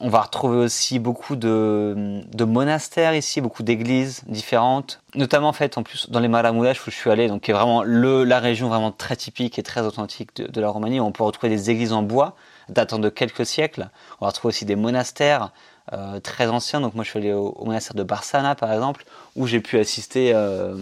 on 0.00 0.08
va 0.08 0.22
retrouver 0.22 0.56
aussi 0.56 0.98
beaucoup 0.98 1.36
de, 1.36 2.24
monastères 2.44 3.14
ici, 3.14 3.42
beaucoup 3.42 3.62
d'églises 3.62 4.22
différentes, 4.26 5.02
notamment 5.14 5.48
en 5.48 5.52
fait 5.52 5.76
en 5.76 5.82
plus 5.82 6.08
dans 6.08 6.20
les 6.20 6.28
Maramuresh 6.28 6.86
où 6.86 6.90
je 6.90 6.96
suis 6.96 7.10
allé, 7.10 7.28
donc 7.28 7.42
qui 7.42 7.50
est 7.50 7.54
vraiment 7.54 7.82
la 7.82 8.40
région 8.40 8.68
vraiment 8.68 8.90
très 8.90 9.16
typique 9.16 9.58
et 9.58 9.62
très 9.62 9.82
authentique 9.82 10.34
de, 10.36 10.60
la 10.60 10.70
Roumanie. 10.70 11.00
On 11.00 11.12
peut 11.12 11.24
retrouver 11.24 11.50
des 11.50 11.70
églises 11.70 11.92
en 11.92 12.02
bois 12.02 12.36
datant 12.70 12.98
de 12.98 13.10
quelques 13.10 13.44
siècles. 13.44 13.90
On 14.20 14.24
va 14.24 14.30
retrouver 14.30 14.50
aussi 14.50 14.64
des 14.64 14.76
monastères 14.76 15.50
euh, 15.92 16.18
très 16.20 16.48
anciens. 16.48 16.80
Donc 16.80 16.94
moi 16.94 17.04
je 17.04 17.10
suis 17.10 17.18
allé 17.18 17.34
au, 17.34 17.62
monastère 17.64 17.94
de 17.94 18.02
Barsana 18.02 18.54
par 18.54 18.72
exemple, 18.72 19.04
où 19.36 19.46
j'ai 19.46 19.60
pu 19.60 19.78
assister 19.78 20.32
euh, 20.34 20.74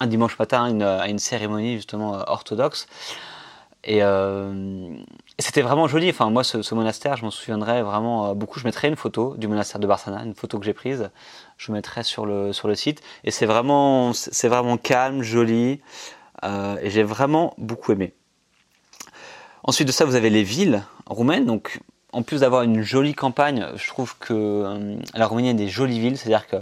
un 0.00 0.08
dimanche 0.08 0.36
matin 0.36 0.80
à 0.80 1.08
une 1.08 1.18
cérémonie 1.20 1.76
justement 1.76 2.24
orthodoxe. 2.26 2.88
Et, 5.40 5.42
c'était 5.42 5.62
vraiment 5.62 5.88
joli. 5.88 6.10
Enfin, 6.10 6.28
moi, 6.30 6.44
ce, 6.44 6.74
monastère, 6.74 7.16
je 7.16 7.24
m'en 7.24 7.30
souviendrai 7.30 7.82
vraiment 7.82 8.28
euh, 8.28 8.34
beaucoup. 8.34 8.60
Je 8.60 8.64
mettrai 8.64 8.88
une 8.88 8.96
photo 8.96 9.34
du 9.38 9.48
monastère 9.48 9.80
de 9.80 9.86
Barsana, 9.86 10.22
une 10.22 10.34
photo 10.34 10.58
que 10.58 10.64
j'ai 10.66 10.74
prise. 10.74 11.10
Je 11.56 11.72
mettrai 11.72 12.02
sur 12.02 12.26
le, 12.26 12.52
sur 12.52 12.68
le 12.68 12.74
site. 12.74 13.02
Et 13.24 13.30
c'est 13.30 13.46
vraiment, 13.46 14.12
c'est 14.12 14.48
vraiment 14.48 14.76
calme, 14.76 15.22
joli. 15.22 15.80
Euh, 16.44 16.76
et 16.82 16.90
j'ai 16.90 17.02
vraiment 17.02 17.54
beaucoup 17.58 17.92
aimé. 17.92 18.14
Ensuite 19.64 19.86
de 19.86 19.92
ça, 19.92 20.04
vous 20.04 20.14
avez 20.14 20.30
les 20.30 20.42
villes 20.42 20.82
roumaines. 21.06 21.46
Donc, 21.46 21.80
en 22.12 22.22
plus 22.22 22.40
d'avoir 22.40 22.62
une 22.62 22.82
jolie 22.82 23.14
campagne, 23.14 23.66
je 23.76 23.88
trouve 23.88 24.18
que 24.18 24.96
la 25.14 25.26
Roumanie 25.26 25.50
a 25.50 25.54
des 25.54 25.68
jolies 25.68 26.00
villes. 26.00 26.18
C'est-à-dire 26.18 26.46
que 26.46 26.56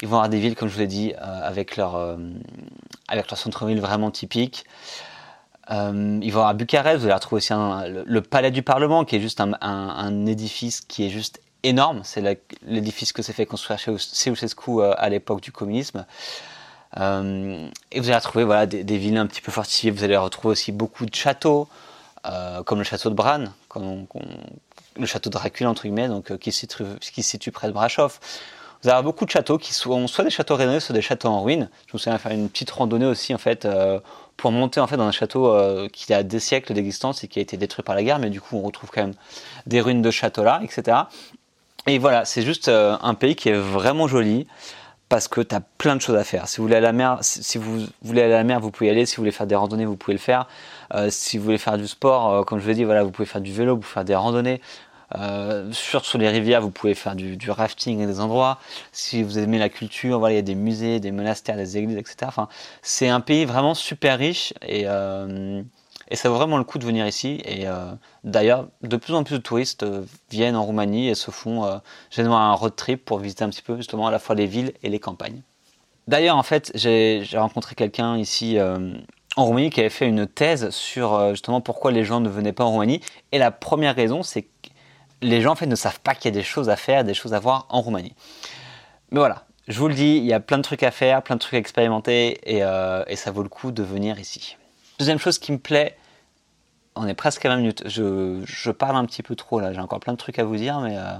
ils 0.00 0.08
vont 0.08 0.16
avoir 0.16 0.28
des 0.28 0.40
villes, 0.40 0.56
comme 0.56 0.68
je 0.68 0.74
vous 0.74 0.82
ai 0.82 0.86
dit, 0.86 1.14
avec 1.14 1.78
avec 1.78 3.30
leur 3.30 3.38
centre-ville 3.38 3.80
vraiment 3.80 4.10
typique. 4.10 4.64
Euh, 5.70 6.18
il 6.22 6.32
va 6.32 6.48
à 6.48 6.54
Bucarest, 6.54 6.98
vous 6.98 7.04
allez 7.04 7.14
retrouver 7.14 7.38
aussi 7.38 7.52
le, 7.52 8.20
palais 8.20 8.50
du 8.50 8.62
Parlement, 8.62 9.04
qui 9.04 9.16
est 9.16 9.20
juste 9.20 9.40
un, 9.40 10.26
édifice 10.26 10.80
qui 10.80 11.06
est 11.06 11.10
juste 11.10 11.40
énorme. 11.62 12.00
C'est 12.04 12.22
l'édifice 12.66 13.12
que 13.12 13.22
s'est 13.22 13.32
fait 13.32 13.46
construire 13.46 13.78
chez 13.78 13.96
Ceausescu 13.96 14.82
à 14.82 15.08
l'époque 15.08 15.40
du 15.40 15.52
communisme. 15.52 16.04
et 16.96 16.98
vous 16.98 18.08
allez 18.08 18.14
retrouver 18.14 18.44
voilà, 18.44 18.66
des, 18.66 18.98
villes 18.98 19.16
un 19.16 19.26
petit 19.26 19.40
peu 19.40 19.52
fortifiées. 19.52 19.92
Vous 19.92 20.02
allez 20.02 20.16
retrouver 20.16 20.52
aussi 20.52 20.72
beaucoup 20.72 21.06
de 21.06 21.14
châteaux, 21.14 21.68
comme 22.64 22.78
le 22.78 22.84
château 22.84 23.10
de 23.10 23.14
Bran, 23.14 23.44
le 24.96 25.06
château 25.06 25.30
de 25.30 25.32
Dracula, 25.32 25.70
entre 25.70 25.82
guillemets, 25.82 26.08
donc, 26.08 26.36
qui, 26.38 26.52
se 26.52 26.66
situe, 27.22 27.52
près 27.52 27.68
de 27.68 27.72
Brasov. 27.72 28.18
Vous 28.82 28.90
avez 28.90 29.02
beaucoup 29.02 29.24
de 29.24 29.30
châteaux 29.30 29.58
qui 29.58 29.72
sont 29.72 30.08
soit 30.08 30.24
des 30.24 30.30
châteaux 30.30 30.56
rénovés, 30.56 30.80
soit 30.80 30.94
des 30.94 31.02
châteaux 31.02 31.28
en 31.28 31.42
ruine. 31.42 31.70
Je 31.86 31.92
me 31.94 31.98
souviens 31.98 32.18
faire 32.18 32.32
une 32.32 32.48
petite 32.48 32.70
randonnée 32.70 33.06
aussi 33.06 33.32
en 33.32 33.38
fait 33.38 33.64
euh, 33.64 34.00
monter 34.50 34.80
en 34.80 34.86
fait 34.86 34.96
dans 34.96 35.06
un 35.06 35.12
château 35.12 35.48
euh, 35.48 35.88
qui 35.88 36.12
a 36.12 36.22
des 36.22 36.40
siècles 36.40 36.74
d'existence 36.74 37.24
et 37.24 37.28
qui 37.28 37.38
a 37.38 37.42
été 37.42 37.56
détruit 37.56 37.82
par 37.82 37.94
la 37.94 38.02
guerre, 38.02 38.18
mais 38.18 38.30
du 38.30 38.40
coup 38.40 38.56
on 38.56 38.62
retrouve 38.62 38.90
quand 38.90 39.02
même 39.02 39.14
des 39.66 39.80
ruines 39.80 40.02
de 40.02 40.10
châteaux 40.10 40.44
là, 40.44 40.60
etc. 40.62 40.98
Et 41.86 41.98
voilà, 41.98 42.24
c'est 42.24 42.42
juste 42.42 42.68
euh, 42.68 42.96
un 43.02 43.14
pays 43.14 43.36
qui 43.36 43.48
est 43.48 43.58
vraiment 43.58 44.06
joli 44.06 44.46
parce 45.08 45.28
que 45.28 45.40
tu 45.40 45.54
as 45.54 45.60
plein 45.60 45.96
de 45.96 46.00
choses 46.00 46.16
à 46.16 46.24
faire. 46.24 46.48
Si 46.48 46.56
vous 46.58 46.64
voulez 46.64 46.76
aller 46.76 46.86
à 46.86 46.88
la 46.88 46.96
mer, 46.96 47.18
si 47.20 47.58
vous 47.58 47.86
voulez 48.02 48.22
aller 48.22 48.32
à 48.32 48.38
la 48.38 48.44
mer, 48.44 48.60
vous 48.60 48.70
pouvez 48.70 48.88
aller. 48.88 49.04
Si 49.04 49.16
vous 49.16 49.22
voulez 49.22 49.32
faire 49.32 49.46
des 49.46 49.54
randonnées, 49.54 49.84
vous 49.84 49.96
pouvez 49.96 50.14
le 50.14 50.18
faire. 50.18 50.48
si 51.10 51.36
vous 51.36 51.44
voulez 51.44 51.58
faire 51.58 51.76
du 51.76 51.86
sport, 51.86 52.46
comme 52.46 52.60
je 52.60 52.66
l'ai 52.66 52.74
dit, 52.74 52.84
voilà, 52.84 53.02
vous 53.02 53.10
pouvez 53.10 53.26
faire 53.26 53.42
du 53.42 53.52
vélo, 53.52 53.76
vous 53.76 53.82
faire 53.82 54.06
des 54.06 54.14
randonnées. 54.14 54.62
Euh, 55.16 55.70
sur, 55.72 56.04
sur 56.04 56.18
les 56.18 56.28
rivières, 56.28 56.60
vous 56.60 56.70
pouvez 56.70 56.94
faire 56.94 57.14
du, 57.14 57.50
rafting 57.50 58.02
à 58.02 58.06
des 58.06 58.20
endroits. 58.20 58.58
Si 58.92 59.22
vous 59.22 59.38
aimez 59.38 59.58
la 59.58 59.68
culture, 59.68 60.18
voilà, 60.18 60.34
il 60.34 60.36
y 60.36 60.38
a 60.38 60.42
des 60.42 60.54
musées, 60.54 61.00
des 61.00 61.12
monastères, 61.12 61.56
des 61.56 61.76
églises, 61.76 61.96
etc. 61.96 62.16
Enfin, 62.22 62.48
c'est 62.82 63.08
un 63.08 63.20
pays 63.20 63.44
vraiment 63.44 63.74
super 63.74 64.18
riche 64.18 64.54
et, 64.62 64.84
euh, 64.86 65.62
et 66.08 66.16
ça 66.16 66.28
vaut 66.28 66.36
vraiment 66.36 66.58
le 66.58 66.64
coup 66.64 66.78
de 66.78 66.84
venir 66.84 67.06
ici. 67.06 67.42
Et 67.44 67.66
euh, 67.66 67.92
d'ailleurs, 68.24 68.68
de 68.82 68.96
plus 68.96 69.14
en 69.14 69.24
plus 69.24 69.36
de 69.36 69.42
touristes 69.42 69.84
viennent 70.30 70.56
en 70.56 70.64
Roumanie 70.64 71.08
et 71.08 71.14
se 71.14 71.30
font 71.30 71.80
généralement 72.10 72.40
un 72.40 72.54
road 72.54 72.74
trip 72.76 73.04
pour 73.04 73.18
visiter 73.18 73.44
un 73.44 73.50
petit 73.50 73.62
peu 73.62 73.76
justement 73.76 74.06
à 74.06 74.10
la 74.10 74.18
fois 74.18 74.34
les 74.34 74.46
villes 74.46 74.72
et 74.82 74.88
les 74.88 74.98
campagnes. 74.98 75.42
D'ailleurs, 76.08 76.36
en 76.36 76.42
fait, 76.42 76.72
j'ai 76.74 77.24
rencontré 77.34 77.74
quelqu'un 77.74 78.16
ici 78.16 78.58
en 79.36 79.44
Roumanie 79.44 79.70
qui 79.70 79.80
avait 79.80 79.88
fait 79.88 80.08
une 80.08 80.26
thèse 80.26 80.70
sur 80.70 81.30
justement 81.30 81.60
pourquoi 81.60 81.92
les 81.92 82.04
gens 82.04 82.20
ne 82.20 82.28
venaient 82.28 82.52
pas 82.52 82.64
en 82.64 82.72
Roumanie. 82.72 83.00
Et 83.30 83.38
la 83.38 83.50
première 83.50 83.94
raison, 83.94 84.22
c'est 84.22 84.46
les 85.22 85.40
gens 85.40 85.52
en 85.52 85.54
fait 85.54 85.66
ne 85.66 85.76
savent 85.76 86.00
pas 86.00 86.14
qu'il 86.14 86.26
y 86.26 86.34
a 86.34 86.38
des 86.38 86.44
choses 86.44 86.68
à 86.68 86.76
faire, 86.76 87.04
des 87.04 87.14
choses 87.14 87.32
à 87.34 87.38
voir 87.38 87.66
en 87.70 87.80
Roumanie. 87.80 88.14
Mais 89.10 89.18
voilà, 89.18 89.44
je 89.68 89.78
vous 89.78 89.88
le 89.88 89.94
dis, 89.94 90.16
il 90.16 90.24
y 90.24 90.32
a 90.32 90.40
plein 90.40 90.58
de 90.58 90.62
trucs 90.62 90.82
à 90.82 90.90
faire, 90.90 91.22
plein 91.22 91.36
de 91.36 91.40
trucs 91.40 91.54
à 91.54 91.58
expérimenter 91.58 92.40
et, 92.44 92.64
euh, 92.64 93.04
ça 93.16 93.30
vaut 93.30 93.42
le 93.42 93.48
coup 93.48 93.70
de 93.70 93.82
venir 93.82 94.18
ici. 94.18 94.56
Deuxième 94.98 95.18
chose 95.18 95.38
qui 95.38 95.52
me 95.52 95.58
plaît, 95.58 95.96
on 96.96 97.06
est 97.06 97.14
presque 97.14 97.44
à 97.46 97.48
20 97.48 97.56
minutes. 97.56 97.82
Je, 97.86 98.70
parle 98.70 98.96
un 98.96 99.04
petit 99.06 99.22
peu 99.22 99.36
trop 99.36 99.60
là, 99.60 99.72
j'ai 99.72 99.80
encore 99.80 100.00
plein 100.00 100.12
de 100.12 100.18
trucs 100.18 100.38
à 100.38 100.44
vous 100.44 100.56
dire, 100.56 100.80
mais, 100.80 100.96
euh, 100.96 101.16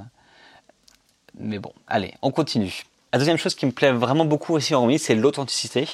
mais 1.38 1.58
bon, 1.58 1.72
allez, 1.86 2.14
on 2.22 2.30
continue. 2.30 2.84
La 3.12 3.18
deuxième 3.18 3.36
chose 3.36 3.54
qui 3.54 3.66
me 3.66 3.72
plaît 3.72 3.92
vraiment 3.92 4.24
beaucoup 4.24 4.56
ici 4.56 4.74
en 4.74 4.80
Roumanie, 4.80 4.98
c'est 4.98 5.14
l'authenticité. 5.14 5.86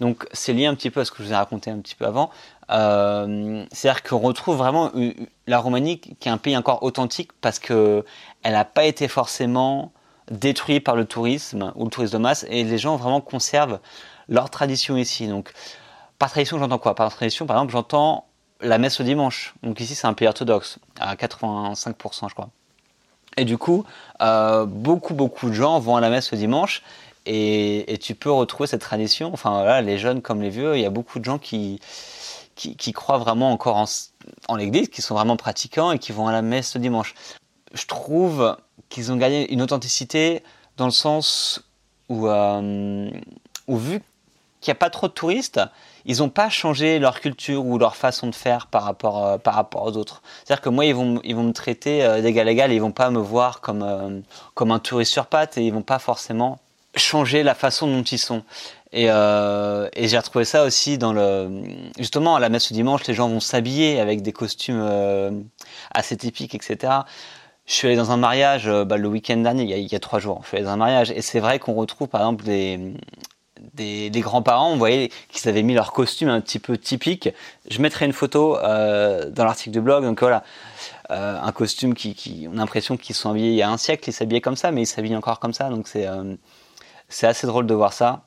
Donc 0.00 0.26
c'est 0.32 0.52
lié 0.52 0.66
un 0.66 0.74
petit 0.74 0.90
peu 0.90 1.00
à 1.00 1.04
ce 1.04 1.12
que 1.12 1.18
je 1.18 1.28
vous 1.28 1.32
ai 1.32 1.36
raconté 1.36 1.70
un 1.70 1.78
petit 1.78 1.94
peu 1.94 2.04
avant. 2.04 2.30
Euh, 2.70 3.64
c'est-à-dire 3.70 4.02
qu'on 4.02 4.18
retrouve 4.18 4.56
vraiment 4.56 4.90
la 5.46 5.58
Roumanie 5.58 6.00
qui 6.00 6.28
est 6.28 6.32
un 6.32 6.38
pays 6.38 6.56
encore 6.56 6.82
authentique 6.82 7.30
parce 7.40 7.60
qu'elle 7.60 8.02
n'a 8.44 8.64
pas 8.64 8.84
été 8.84 9.06
forcément 9.06 9.92
détruite 10.30 10.82
par 10.82 10.96
le 10.96 11.04
tourisme 11.04 11.72
ou 11.76 11.84
le 11.84 11.90
tourisme 11.90 12.14
de 12.14 12.18
masse 12.18 12.44
et 12.50 12.64
les 12.64 12.78
gens 12.78 12.96
vraiment 12.96 13.20
conservent 13.20 13.78
leur 14.28 14.50
tradition 14.50 14.96
ici. 14.96 15.28
Donc 15.28 15.52
par 16.18 16.30
tradition 16.30 16.58
j'entends 16.58 16.78
quoi? 16.78 16.96
Par 16.96 17.14
tradition 17.14 17.46
par 17.46 17.56
exemple 17.56 17.72
j'entends 17.72 18.26
la 18.60 18.78
messe 18.78 19.00
au 19.00 19.04
dimanche. 19.04 19.54
Donc 19.62 19.78
ici 19.78 19.94
c'est 19.94 20.08
un 20.08 20.14
pays 20.14 20.26
orthodoxe 20.26 20.80
à 20.98 21.14
85% 21.14 22.28
je 22.28 22.34
crois. 22.34 22.50
Et 23.36 23.44
du 23.44 23.58
coup, 23.58 23.84
euh, 24.22 24.64
beaucoup 24.66 25.14
beaucoup 25.14 25.48
de 25.48 25.54
gens 25.54 25.78
vont 25.78 25.96
à 25.96 26.00
la 26.00 26.10
messe 26.10 26.32
au 26.32 26.36
dimanche 26.36 26.82
et, 27.26 27.98
tu 28.00 28.14
peux 28.14 28.30
retrouver 28.30 28.66
cette 28.66 28.80
tradition. 28.80 29.30
Enfin 29.32 29.50
voilà, 29.50 29.82
les 29.82 29.98
jeunes 29.98 30.22
comme 30.22 30.40
les 30.40 30.50
vieux, 30.50 30.76
il 30.76 30.82
y 30.82 30.86
a 30.86 30.90
beaucoup 30.90 31.18
de 31.18 31.24
gens 31.24 31.38
qui 31.38 31.80
qui, 32.54 32.92
croient 32.94 33.18
vraiment 33.18 33.52
encore 33.52 33.86
en, 34.48 34.56
l'Église, 34.56 34.88
qui 34.88 35.02
sont 35.02 35.14
vraiment 35.14 35.36
pratiquants 35.36 35.92
et 35.92 35.98
qui 35.98 36.12
vont 36.12 36.26
à 36.26 36.32
la 36.32 36.40
messe 36.40 36.74
le 36.74 36.80
dimanche. 36.80 37.14
Je 37.74 37.84
trouve 37.84 38.56
qu'ils 38.88 39.12
ont 39.12 39.16
gagné 39.16 39.52
une 39.52 39.60
authenticité 39.60 40.42
dans 40.78 40.86
le 40.86 40.90
sens 40.90 41.62
où, 42.08 42.28
euh, 42.28 43.10
vu 43.68 44.02
qu'il 44.60 44.72
n'y 44.72 44.72
a 44.72 44.78
pas 44.78 44.88
trop 44.88 45.06
de 45.06 45.12
touristes, 45.12 45.60
ils 46.06 46.18
n'ont 46.18 46.28
pas 46.28 46.48
changé 46.48 46.98
leur 46.98 47.20
culture 47.20 47.66
ou 47.66 47.78
leur 47.78 47.96
façon 47.96 48.28
de 48.28 48.34
faire 48.34 48.66
par 48.68 48.84
rapport, 48.84 49.26
euh, 49.26 49.38
par 49.38 49.54
rapport 49.54 49.84
aux 49.84 49.96
autres. 49.96 50.22
C'est-à-dire 50.44 50.62
que 50.62 50.68
moi, 50.68 50.86
ils 50.86 50.94
vont, 50.94 51.20
ils 51.24 51.36
vont 51.36 51.42
me 51.42 51.52
traiter 51.52 52.04
euh, 52.04 52.22
d'égal 52.22 52.48
à 52.48 52.50
égal 52.52 52.72
et 52.72 52.76
ils 52.76 52.80
vont 52.80 52.92
pas 52.92 53.10
me 53.10 53.20
voir 53.20 53.60
comme, 53.60 54.22
comme 54.54 54.70
un 54.70 54.78
touriste 54.78 55.12
sur 55.12 55.26
pattes 55.26 55.58
et 55.58 55.62
ils 55.62 55.72
vont 55.72 55.82
pas 55.82 55.98
forcément 55.98 56.58
changer 56.96 57.42
la 57.42 57.54
façon 57.54 57.86
dont 57.86 58.02
ils 58.02 58.18
sont. 58.18 58.42
Euh, 58.94 59.88
et, 59.94 60.08
j'ai 60.08 60.16
retrouvé 60.16 60.44
ça 60.44 60.64
aussi 60.64 60.98
dans 60.98 61.12
le. 61.12 61.62
Justement, 61.98 62.36
à 62.36 62.40
la 62.40 62.48
messe 62.48 62.68
du 62.68 62.74
dimanche, 62.74 63.06
les 63.06 63.14
gens 63.14 63.28
vont 63.28 63.40
s'habiller 63.40 64.00
avec 64.00 64.22
des 64.22 64.32
costumes 64.32 64.80
euh, 64.80 65.30
assez 65.92 66.16
typiques, 66.16 66.54
etc. 66.54 66.92
Je 67.66 67.72
suis 67.72 67.88
allé 67.88 67.96
dans 67.96 68.12
un 68.12 68.16
mariage 68.16 68.68
euh, 68.68 68.84
bah, 68.84 68.96
le 68.96 69.08
week-end 69.08 69.36
dernier, 69.38 69.64
il 69.64 69.92
y, 69.92 69.94
a, 69.94 69.98
trois 69.98 70.20
jours. 70.20 70.40
Je 70.44 70.48
suis 70.48 70.56
allé 70.56 70.66
dans 70.66 70.72
un 70.72 70.76
mariage 70.76 71.10
et 71.10 71.20
c'est 71.20 71.40
vrai 71.40 71.58
qu'on 71.58 71.74
retrouve 71.74 72.08
par 72.08 72.20
exemple 72.20 72.44
des, 72.44 72.94
des, 73.74 74.10
grands-parents, 74.16 74.72
on 74.72 74.76
voyait 74.76 75.10
qu'ils 75.28 75.48
avaient 75.48 75.62
mis 75.62 75.74
leur 75.74 75.92
costume 75.92 76.28
un 76.28 76.40
petit 76.40 76.58
peu 76.58 76.76
typique. 76.76 77.28
Je 77.70 77.80
mettrai 77.80 78.06
une 78.06 78.12
photo 78.12 78.56
dans 78.56 79.44
l'article 79.44 79.70
du 79.70 79.80
blog. 79.80 80.04
Donc 80.04 80.20
voilà, 80.20 80.44
un 81.08 81.52
costume 81.52 81.94
qui, 81.94 82.46
on 82.50 82.54
a 82.54 82.56
l'impression 82.56 82.96
qu'ils 82.96 83.14
sont 83.14 83.30
habillés 83.30 83.50
il 83.50 83.56
y 83.56 83.62
a 83.62 83.70
un 83.70 83.76
siècle, 83.76 84.08
ils 84.08 84.12
s'habillaient 84.12 84.40
comme 84.40 84.56
ça, 84.56 84.70
mais 84.70 84.82
ils 84.82 84.86
s'habillent 84.86 85.16
encore 85.16 85.40
comme 85.40 85.52
ça. 85.54 85.70
Donc 85.70 85.88
c'est 85.88 86.06
c'est 87.08 87.26
assez 87.26 87.46
drôle 87.46 87.66
de 87.66 87.74
voir 87.74 87.92
ça. 87.92 88.22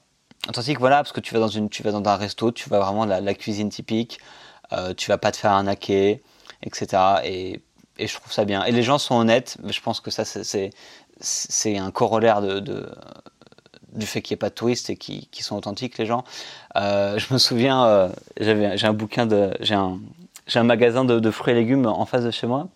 Tandis 0.54 0.74
que 0.74 0.80
voilà, 0.80 0.98
parce 0.98 1.12
que 1.12 1.20
tu 1.20 1.34
vas 1.34 1.40
dans 1.40 1.50
une, 1.50 1.70
tu 1.70 1.84
vas 1.84 1.92
dans 1.92 2.08
un 2.08 2.16
resto, 2.16 2.52
tu 2.52 2.70
vas 2.70 2.80
vraiment 2.80 3.06
la, 3.06 3.20
la 3.20 3.34
cuisine 3.34 3.70
typique, 3.70 4.20
euh, 4.72 4.94
tu 4.94 5.10
vas 5.10 5.18
pas 5.18 5.32
te 5.32 5.38
faire 5.38 5.52
arnaquer, 5.52 6.24
etc. 6.64 6.88
Et, 7.26 7.62
et, 7.98 8.08
je 8.08 8.14
trouve 8.16 8.32
ça 8.32 8.46
bien. 8.46 8.64
Et 8.64 8.72
les 8.72 8.84
gens 8.84 8.98
sont 8.98 9.16
honnêtes. 9.16 9.58
Je 9.68 9.82
pense 9.82 10.00
que 10.00 10.12
ça, 10.12 10.24
c'est, 10.26 10.72
c'est 11.20 11.78
un 11.78 11.92
corollaire 11.92 12.42
de 12.42 12.90
du 13.94 14.06
fait 14.06 14.22
qu'il 14.22 14.34
n'y 14.34 14.38
ait 14.38 14.40
pas 14.40 14.50
de 14.50 14.56
touristes 14.56 14.90
et 14.90 14.96
qui, 14.96 15.28
qui 15.32 15.44
sont 15.44 15.56
authentiques, 15.56 15.98
les 15.98 16.06
gens. 16.06 16.24
Euh, 16.76 17.18
je 17.18 17.34
me 17.34 17.40
souviens, 17.40 17.86
euh, 17.86 18.10
j'ai 18.40 18.88
un 18.88 18.94
bouquin 18.94 19.26
de, 19.26 19.52
j'ai 19.60 19.76
un, 19.76 20.00
un 20.54 20.64
magasin 20.64 21.06
de, 21.06 21.20
de, 21.20 21.32
fruits 21.32 21.54
et 21.54 21.56
légumes 21.56 21.86
en 21.86 22.06
face 22.06 22.24
de 22.24 22.32
chez 22.32 22.48
moi. 22.48 22.68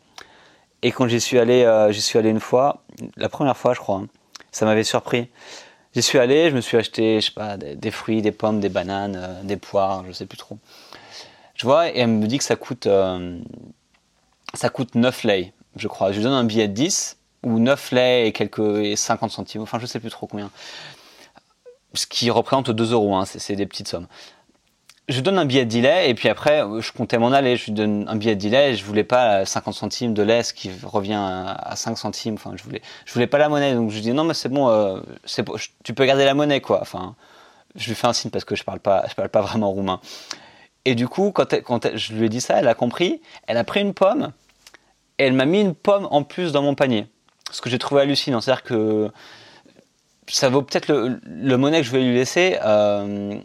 Et 0.82 0.92
quand 0.92 1.08
j'y 1.08 1.22
suis 1.22 1.40
allé, 1.40 1.64
euh, 1.64 1.92
j'y 1.92 2.02
suis 2.02 2.20
allé 2.20 2.30
une 2.30 2.40
fois, 2.40 2.84
la 3.16 3.30
première 3.30 3.56
fois, 3.56 3.74
je 3.74 3.80
crois, 3.80 3.98
hein, 3.98 4.08
ça 4.52 4.66
m'avait 4.66 4.84
surpris. 4.84 5.30
J'y 5.96 6.02
suis 6.02 6.18
allé, 6.18 6.50
je 6.50 6.56
me 6.56 6.62
suis 6.62 6.78
acheté, 6.78 7.22
je 7.22 7.28
sais 7.28 7.32
pas, 7.32 7.56
des, 7.58 7.92
fruits, 7.92 8.22
des 8.22 8.32
pommes, 8.32 8.60
des 8.60 8.70
bananes, 8.70 9.42
des 9.44 9.58
poires, 9.58 10.04
je 10.08 10.12
sais 10.12 10.26
plus 10.26 10.40
trop. 10.40 10.58
Je 11.54 11.66
vois, 11.66 11.90
et 11.90 12.00
elle 12.00 12.08
me 12.08 12.26
dit 12.26 12.40
que 12.40 12.44
ça 12.44 12.56
coûte, 12.56 12.88
ça 14.56 14.70
coûte 14.70 14.96
9 14.96 15.24
lei, 15.24 15.54
je 15.76 15.88
crois. 15.88 16.12
Je 16.12 16.18
lui 16.18 16.24
donne 16.24 16.34
un 16.34 16.46
billet 16.46 16.68
de 16.68 16.74
10, 16.74 17.18
ou 17.44 17.60
9 17.60 17.92
lei 17.92 18.28
et 18.28 18.32
quelques 18.32 18.98
50 18.98 19.32
centimes, 19.32 19.62
enfin 19.62 19.80
je 19.80 19.86
sais 19.86 20.00
plus 20.00 20.10
trop 20.10 20.28
combien. 20.28 20.50
Ce 21.94 22.08
qui 22.08 22.30
représente 22.32 22.72
2 22.72 22.92
euros, 22.94 23.16
hein, 23.16 23.26
c'est 23.26 23.56
des 23.56 23.66
petites 23.66 23.88
sommes 23.88 24.08
je 25.10 25.20
donne 25.20 25.38
un 25.38 25.46
billet 25.46 25.66
de 25.66 25.80
lait 25.80 26.10
et 26.10 26.14
puis 26.14 26.30
après 26.30 26.64
je 26.80 26.92
comptais 26.92 27.18
m'en 27.18 27.32
aller, 27.32 27.58
je 27.58 27.66
lui 27.66 27.72
donne 27.74 28.06
un 28.08 28.16
billet 28.16 28.36
de 28.36 28.48
lait, 28.48 28.76
je 28.76 28.86
voulais 28.86 29.04
pas 29.04 29.46
50 29.46 29.74
centimes 29.74 30.14
de 30.14 30.42
ce 30.42 30.54
qui 30.54 30.72
revient 30.84 31.20
à 31.20 31.76
5 31.76 31.98
centimes, 31.98 32.36
enfin 32.36 32.54
je 32.56 32.64
voulais 32.64 32.82
je 33.06 33.14
voulais 33.14 33.28
pas 33.28 33.38
la 33.38 33.50
monnaie 33.50 33.74
donc 33.74 33.90
je 33.90 33.96
lui 33.96 34.02
dis 34.02 34.14
non 34.14 34.24
mais 34.24 34.34
c'est 34.34 34.50
bon, 34.50 34.70
euh, 34.70 35.02
tu 35.84 35.94
peux 35.94 36.06
garder 36.06 36.26
la 36.26 36.34
monnaie 36.34 36.62
quoi. 36.62 36.80
Enfin 36.82 37.16
je 37.76 37.88
lui 37.88 37.96
fais 37.96 38.08
un 38.08 38.14
signe 38.14 38.32
parce 38.32 38.46
que 38.46 38.56
je 38.56 38.64
parle 38.64 38.80
pas 38.80 39.06
je 39.10 39.16
parle 39.16 39.30
pas 39.30 39.42
vraiment 39.42 39.72
roumain. 39.72 40.00
Et 40.86 40.96
du 40.96 41.08
coup 41.08 41.32
quand 41.32 41.88
je 41.96 42.14
lui 42.14 42.28
ai 42.28 42.30
dit 42.30 42.42
ça, 42.42 42.60
elle 42.60 42.68
a 42.68 42.76
compris, 42.76 43.22
elle 43.48 43.58
a 43.58 43.64
pris 43.66 43.82
une 43.82 43.94
pomme 43.94 44.32
et 45.20 45.26
elle 45.26 45.34
m'a 45.34 45.46
mis 45.46 45.62
une 45.62 45.76
pomme 45.76 46.08
en 46.12 46.24
plus 46.24 46.54
dans 46.54 46.62
mon 46.62 46.76
panier. 46.76 47.08
Ce 47.52 47.62
que 47.62 47.70
j'ai 47.70 47.78
trouvé 47.78 48.02
hallucinant, 48.02 48.40
c'est-à-dire 48.40 48.64
que 48.64 49.12
ça 50.28 50.50
vaut 50.50 50.62
peut-être 50.62 50.88
le, 50.88 51.58
monnaie 51.58 51.82
que 51.82 51.88
je 51.88 51.92
vais 51.92 52.02
lui 52.02 52.14
laisser. 52.14 52.58
Euh, 52.64 53.36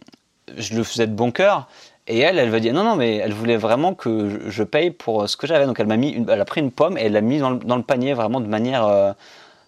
je 0.56 0.74
le 0.74 0.84
faisais 0.84 1.06
de 1.06 1.12
bon 1.12 1.30
cœur. 1.30 1.68
Et 2.08 2.20
elle, 2.20 2.38
elle 2.38 2.48
va 2.48 2.58
dire 2.58 2.72
non, 2.72 2.84
non, 2.84 2.96
mais 2.96 3.16
elle 3.16 3.34
voulait 3.34 3.58
vraiment 3.58 3.94
que 3.94 4.48
je, 4.48 4.62
paye 4.62 4.90
pour 4.90 5.28
ce 5.28 5.36
que 5.36 5.46
j'avais. 5.46 5.66
Donc 5.66 5.78
elle 5.78 5.86
m'a 5.86 5.98
mis, 5.98 6.24
elle 6.28 6.40
a 6.40 6.44
pris 6.46 6.62
une 6.62 6.72
pomme 6.72 6.96
et 6.96 7.02
elle 7.02 7.12
l'a 7.12 7.20
mise 7.20 7.42
dans 7.42 7.76
le, 7.76 7.82
panier 7.82 8.14
vraiment 8.14 8.40
de 8.40 8.46
manière 8.46 8.86
euh, 8.86 9.12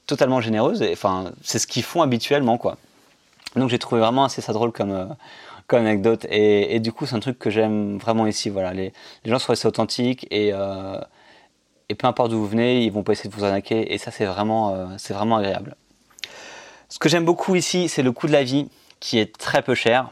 totalement 0.07 0.41
généreuse. 0.41 0.81
Et 0.81 0.93
enfin, 0.93 1.33
c'est 1.43 1.59
ce 1.59 1.67
qu'ils 1.67 1.83
font 1.83 2.01
habituellement, 2.01 2.57
quoi. 2.57 2.79
Donc 3.57 3.69
j'ai 3.69 3.79
trouvé 3.79 4.01
vraiment 4.01 4.25
assez 4.25 4.41
ça 4.41 4.55
drôle 4.55 4.73
comme, 4.73 4.93
euh, 4.93 5.05
comme 5.67 5.81
anecdote. 5.81 6.27
Et, 6.31 6.81
du 6.81 6.93
coup, 6.93 7.05
c'est 7.05 7.15
un 7.15 7.21
truc 7.21 7.39
que 7.39 7.51
j'aime 7.51 7.99
vraiment 7.99 8.27
ici. 8.27 8.49
Voilà, 8.49 8.73
les, 8.73 8.93
gens 9.27 9.39
sont 9.39 9.53
assez 9.53 9.69
authentiques 9.69 10.27
et 10.31 10.53
euh, 10.55 10.99
et 11.91 11.95
peu 11.95 12.07
importe 12.07 12.31
d'où 12.31 12.39
vous 12.39 12.47
venez, 12.47 12.85
ils 12.85 12.93
vont 12.93 13.03
pas 13.03 13.13
essayer 13.13 13.29
de 13.29 13.35
vous 13.35 13.45
arnaquer. 13.45 13.93
Et 13.93 13.99
ça, 13.99 14.13
c'est 14.13 14.25
vraiment, 14.25 14.97
c'est 14.97 15.13
vraiment 15.13 15.39
agréable. 15.39 15.75
Ce 16.91 16.99
que 16.99 17.09
j'aime 17.09 17.25
beaucoup 17.25 17.55
ici, 17.55 17.89
c'est 17.89 18.03
le 18.03 18.11
coût 18.11 18.27
de 18.27 18.33
la 18.33 18.43
vie 18.43 18.69
qui 18.99 19.19
est 19.19 19.39
très 19.39 19.63
peu 19.63 19.77
cher. 19.77 20.11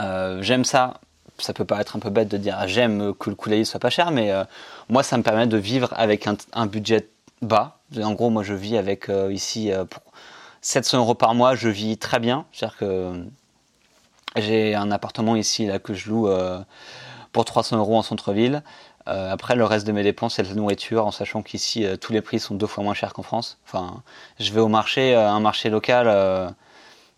Euh, 0.00 0.40
j'aime 0.40 0.64
ça. 0.64 0.94
Ça 1.38 1.52
peut 1.52 1.66
paraître 1.66 1.94
un 1.94 1.98
peu 1.98 2.08
bête 2.08 2.28
de 2.28 2.38
dire 2.38 2.58
j'aime 2.66 3.14
que 3.14 3.28
le 3.28 3.36
coût 3.36 3.50
de 3.50 3.54
la 3.54 3.60
vie 3.60 3.66
soit 3.66 3.78
pas 3.78 3.90
cher, 3.90 4.10
mais 4.10 4.32
euh, 4.32 4.44
moi 4.88 5.02
ça 5.02 5.18
me 5.18 5.22
permet 5.22 5.46
de 5.46 5.58
vivre 5.58 5.92
avec 5.94 6.26
un, 6.26 6.66
budget 6.66 7.08
bas. 7.42 7.78
En 8.02 8.12
gros, 8.14 8.30
moi, 8.30 8.42
je 8.42 8.54
vis 8.54 8.76
avec 8.76 9.10
ici 9.30 9.70
pour 9.90 10.02
700 10.62 10.98
euros 10.98 11.14
par 11.14 11.34
mois, 11.34 11.54
je 11.54 11.68
vis 11.68 11.98
très 11.98 12.18
bien. 12.18 12.46
C'est-à-dire 12.52 12.78
que 12.78 13.24
j'ai 14.36 14.74
un 14.74 14.90
appartement 14.90 15.36
ici 15.36 15.66
là 15.66 15.78
que 15.78 15.94
je 15.94 16.08
loue 16.10 16.28
pour 17.32 17.44
300 17.44 17.76
euros 17.76 17.96
en 17.96 18.02
centre-ville. 18.02 18.62
Euh, 19.08 19.32
après, 19.32 19.56
le 19.56 19.64
reste 19.64 19.86
de 19.86 19.92
mes 19.92 20.02
dépenses, 20.02 20.34
c'est 20.34 20.42
la 20.42 20.54
nourriture, 20.54 21.06
en 21.06 21.10
sachant 21.10 21.42
qu'ici, 21.42 21.84
euh, 21.84 21.96
tous 21.96 22.12
les 22.12 22.20
prix 22.20 22.38
sont 22.38 22.54
deux 22.54 22.66
fois 22.66 22.84
moins 22.84 22.94
chers 22.94 23.14
qu'en 23.14 23.22
France. 23.22 23.58
Enfin, 23.66 24.02
je 24.38 24.52
vais 24.52 24.60
au 24.60 24.68
marché, 24.68 25.14
euh, 25.14 25.28
un 25.28 25.40
marché 25.40 25.70
local, 25.70 26.08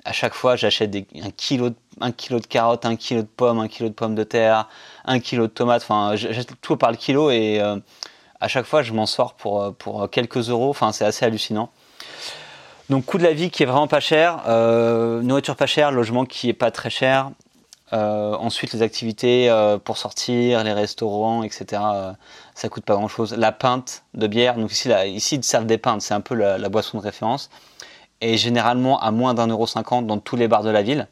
à 0.04 0.12
chaque 0.12 0.34
fois, 0.34 0.56
j'achète 0.56 0.96
un, 1.20 1.30
kilo 1.30 1.70
de, 1.70 2.46
carottes, 2.46 2.86
un 2.86 2.96
kilo 2.96 3.22
de 3.22 3.26
pommes, 3.26 3.58
un 3.58 3.68
kilo 3.68 3.88
de 3.88 3.94
pommes 3.94 4.14
de 4.14 4.24
terre, 4.24 4.68
un 5.04 5.18
kilo 5.18 5.46
de 5.46 5.52
tomates. 5.52 5.82
Enfin, 5.82 6.14
j'achète 6.14 6.52
tout 6.60 6.76
par 6.76 6.90
le 6.90 6.96
kilo 6.96 7.30
et 7.30 7.60
à 8.40 8.48
chaque 8.48 8.64
fois, 8.64 8.82
je 8.82 8.92
m'en 8.94 9.04
sors 9.04 9.34
pour, 9.34 9.74
pour 9.74 10.08
quelques 10.08 10.48
euros. 10.48 10.70
Enfin, 10.70 10.92
c'est 10.92 11.04
assez 11.04 11.26
hallucinant. 11.26 11.70
Donc, 12.88 13.04
coût 13.04 13.18
de 13.18 13.24
la 13.24 13.34
vie 13.34 13.50
qui 13.50 13.62
est 13.62 13.66
vraiment 13.66 13.88
pas 13.88 14.00
cher, 14.00 14.42
nourriture 15.22 15.56
pas 15.56 15.66
chère, 15.66 15.90
logement 15.90 16.24
qui 16.24 16.48
est 16.48 16.54
pas 16.54 16.70
très 16.70 16.88
cher, 16.88 17.30
euh, 17.92 18.34
ensuite, 18.36 18.72
les 18.72 18.82
activités 18.82 19.50
euh, 19.50 19.78
pour 19.78 19.98
sortir, 19.98 20.62
les 20.62 20.72
restaurants, 20.72 21.42
etc. 21.42 21.82
Euh, 21.84 22.12
ça 22.54 22.68
coûte 22.68 22.84
pas 22.84 22.94
grand-chose. 22.94 23.34
La 23.34 23.52
pinte 23.52 24.04
de 24.14 24.26
bière, 24.26 24.56
donc 24.56 24.70
ici, 24.70 25.34
ils 25.34 25.44
servent 25.44 25.66
des 25.66 25.78
pintes, 25.78 26.02
c'est 26.02 26.14
un 26.14 26.20
peu 26.20 26.34
la, 26.34 26.68
boisson 26.68 26.98
de 26.98 27.02
référence, 27.02 27.50
et 28.20 28.36
généralement 28.36 29.00
à 29.00 29.10
moins 29.10 29.34
d'un 29.34 29.48
euro 29.48 29.66
cinquante 29.66 30.06
dans 30.06 30.18
tous 30.18 30.36
les 30.36 30.46
bars 30.46 30.62
de 30.62 30.70
la 30.70 30.82
ville. 30.82 31.08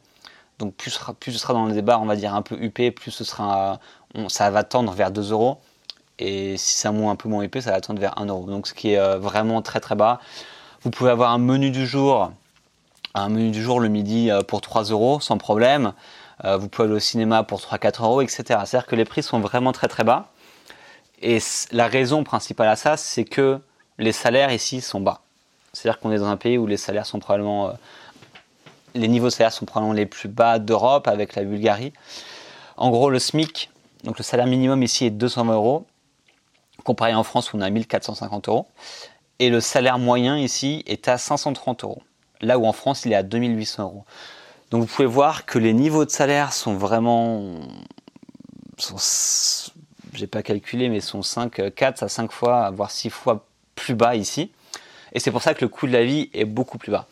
Donc 0.59 0.73
plus, 0.75 0.99
plus 1.19 1.33
ce 1.33 1.39
sera 1.39 1.53
dans 1.53 1.65
les 1.65 1.81
bars, 1.81 2.01
on 2.01 2.05
va 2.05 2.15
dire 2.15 2.33
un 2.33 2.41
peu 2.41 2.55
huppés, 2.61 2.91
plus 2.91 3.11
ce 3.11 3.23
sera, 3.23 3.79
ça 4.27 4.49
va 4.49 4.63
tendre 4.63 4.93
vers 4.93 5.11
2 5.11 5.31
euros. 5.31 5.57
Et 6.17 6.57
si 6.57 6.75
c'est 6.75 6.87
un 6.89 7.09
un 7.09 7.15
peu 7.15 7.29
moins 7.29 7.43
huppé, 7.43 7.61
ça 7.61 7.71
va 7.71 7.81
tendre 7.81 7.99
vers 7.99 8.17
1 8.19 8.25
euro. 8.25 8.45
Donc 8.45 8.67
ce 8.67 8.73
qui 8.73 8.91
est 8.93 9.17
vraiment 9.17 9.61
très 9.61 9.79
très 9.79 9.95
bas. 9.95 10.19
Vous 10.81 10.91
pouvez 10.91 11.11
avoir 11.11 11.31
un 11.31 11.37
menu 11.37 11.71
du 11.71 11.87
jour, 11.87 12.31
un 13.13 13.29
menu 13.29 13.51
du 13.51 13.61
jour 13.61 13.79
le 13.79 13.87
midi 13.87 14.29
pour 14.47 14.59
3 14.59 14.83
euros 14.83 15.21
sans 15.21 15.37
problème. 15.37 15.93
Euh, 16.45 16.57
vous 16.57 16.69
pouvez 16.69 16.87
aller 16.87 16.95
au 16.95 16.99
cinéma 16.99 17.43
pour 17.43 17.59
3-4 17.59 18.03
euros, 18.03 18.21
etc. 18.21 18.43
C'est-à-dire 18.65 18.85
que 18.85 18.95
les 18.95 19.05
prix 19.05 19.23
sont 19.23 19.39
vraiment 19.39 19.71
très 19.71 19.87
très 19.87 20.03
bas. 20.03 20.31
Et 21.21 21.39
la 21.71 21.87
raison 21.87 22.23
principale 22.23 22.69
à 22.69 22.75
ça, 22.75 22.95
c'est 22.95 23.25
que 23.25 23.59
les 23.97 24.13
salaires 24.13 24.51
ici 24.53 24.81
sont 24.81 25.01
bas. 25.01 25.21
C'est-à-dire 25.73 25.99
qu'on 25.99 26.11
est 26.11 26.17
dans 26.17 26.27
un 26.27 26.37
pays 26.37 26.57
où 26.57 26.65
les 26.65 26.77
salaires 26.77 27.05
sont 27.05 27.19
probablement. 27.19 27.69
Euh, 27.69 27.73
les 28.95 29.07
niveaux 29.07 29.27
de 29.27 29.31
salaire 29.31 29.51
sont 29.51 29.65
probablement 29.65 29.93
les 29.93 30.05
plus 30.05 30.29
bas 30.29 30.57
d'Europe 30.57 31.07
avec 31.07 31.35
la 31.35 31.43
Bulgarie. 31.43 31.93
En 32.75 32.89
gros, 32.89 33.09
le 33.09 33.19
SMIC, 33.19 33.69
donc 34.03 34.17
le 34.17 34.23
salaire 34.23 34.47
minimum 34.47 34.81
ici 34.81 35.05
est 35.05 35.11
220 35.11 35.53
euros, 35.53 35.85
comparé 36.83 37.13
en 37.13 37.23
France 37.23 37.53
où 37.53 37.57
on 37.57 37.61
a 37.61 37.69
1450 37.69 38.47
euros. 38.47 38.65
Et 39.37 39.49
le 39.49 39.61
salaire 39.61 39.99
moyen 39.99 40.37
ici 40.37 40.83
est 40.87 41.07
à 41.07 41.17
530 41.17 41.83
euros, 41.83 42.01
là 42.41 42.57
où 42.57 42.65
en 42.65 42.73
France 42.73 43.05
il 43.05 43.11
est 43.11 43.15
à 43.15 43.23
2800 43.23 43.83
euros. 43.83 44.05
Donc 44.71 44.81
vous 44.81 44.87
pouvez 44.87 45.07
voir 45.07 45.45
que 45.45 45.57
les 45.57 45.73
niveaux 45.73 46.05
de 46.05 46.11
salaire 46.11 46.53
sont 46.53 46.75
vraiment, 46.75 47.55
sont, 48.77 48.97
j'ai 50.13 50.27
pas 50.27 50.43
calculé, 50.43 50.89
mais 50.89 50.99
sont 50.99 51.23
5, 51.23 51.73
4 51.73 52.03
à 52.03 52.07
5 52.07 52.31
fois, 52.31 52.69
voire 52.71 52.91
6 52.91 53.09
fois 53.09 53.45
plus 53.75 53.95
bas 53.95 54.15
ici. 54.15 54.51
Et 55.13 55.19
c'est 55.19 55.31
pour 55.31 55.41
ça 55.41 55.53
que 55.53 55.63
le 55.63 55.69
coût 55.69 55.87
de 55.87 55.93
la 55.93 56.03
vie 56.03 56.29
est 56.33 56.45
beaucoup 56.45 56.77
plus 56.77 56.91
bas. 56.91 57.07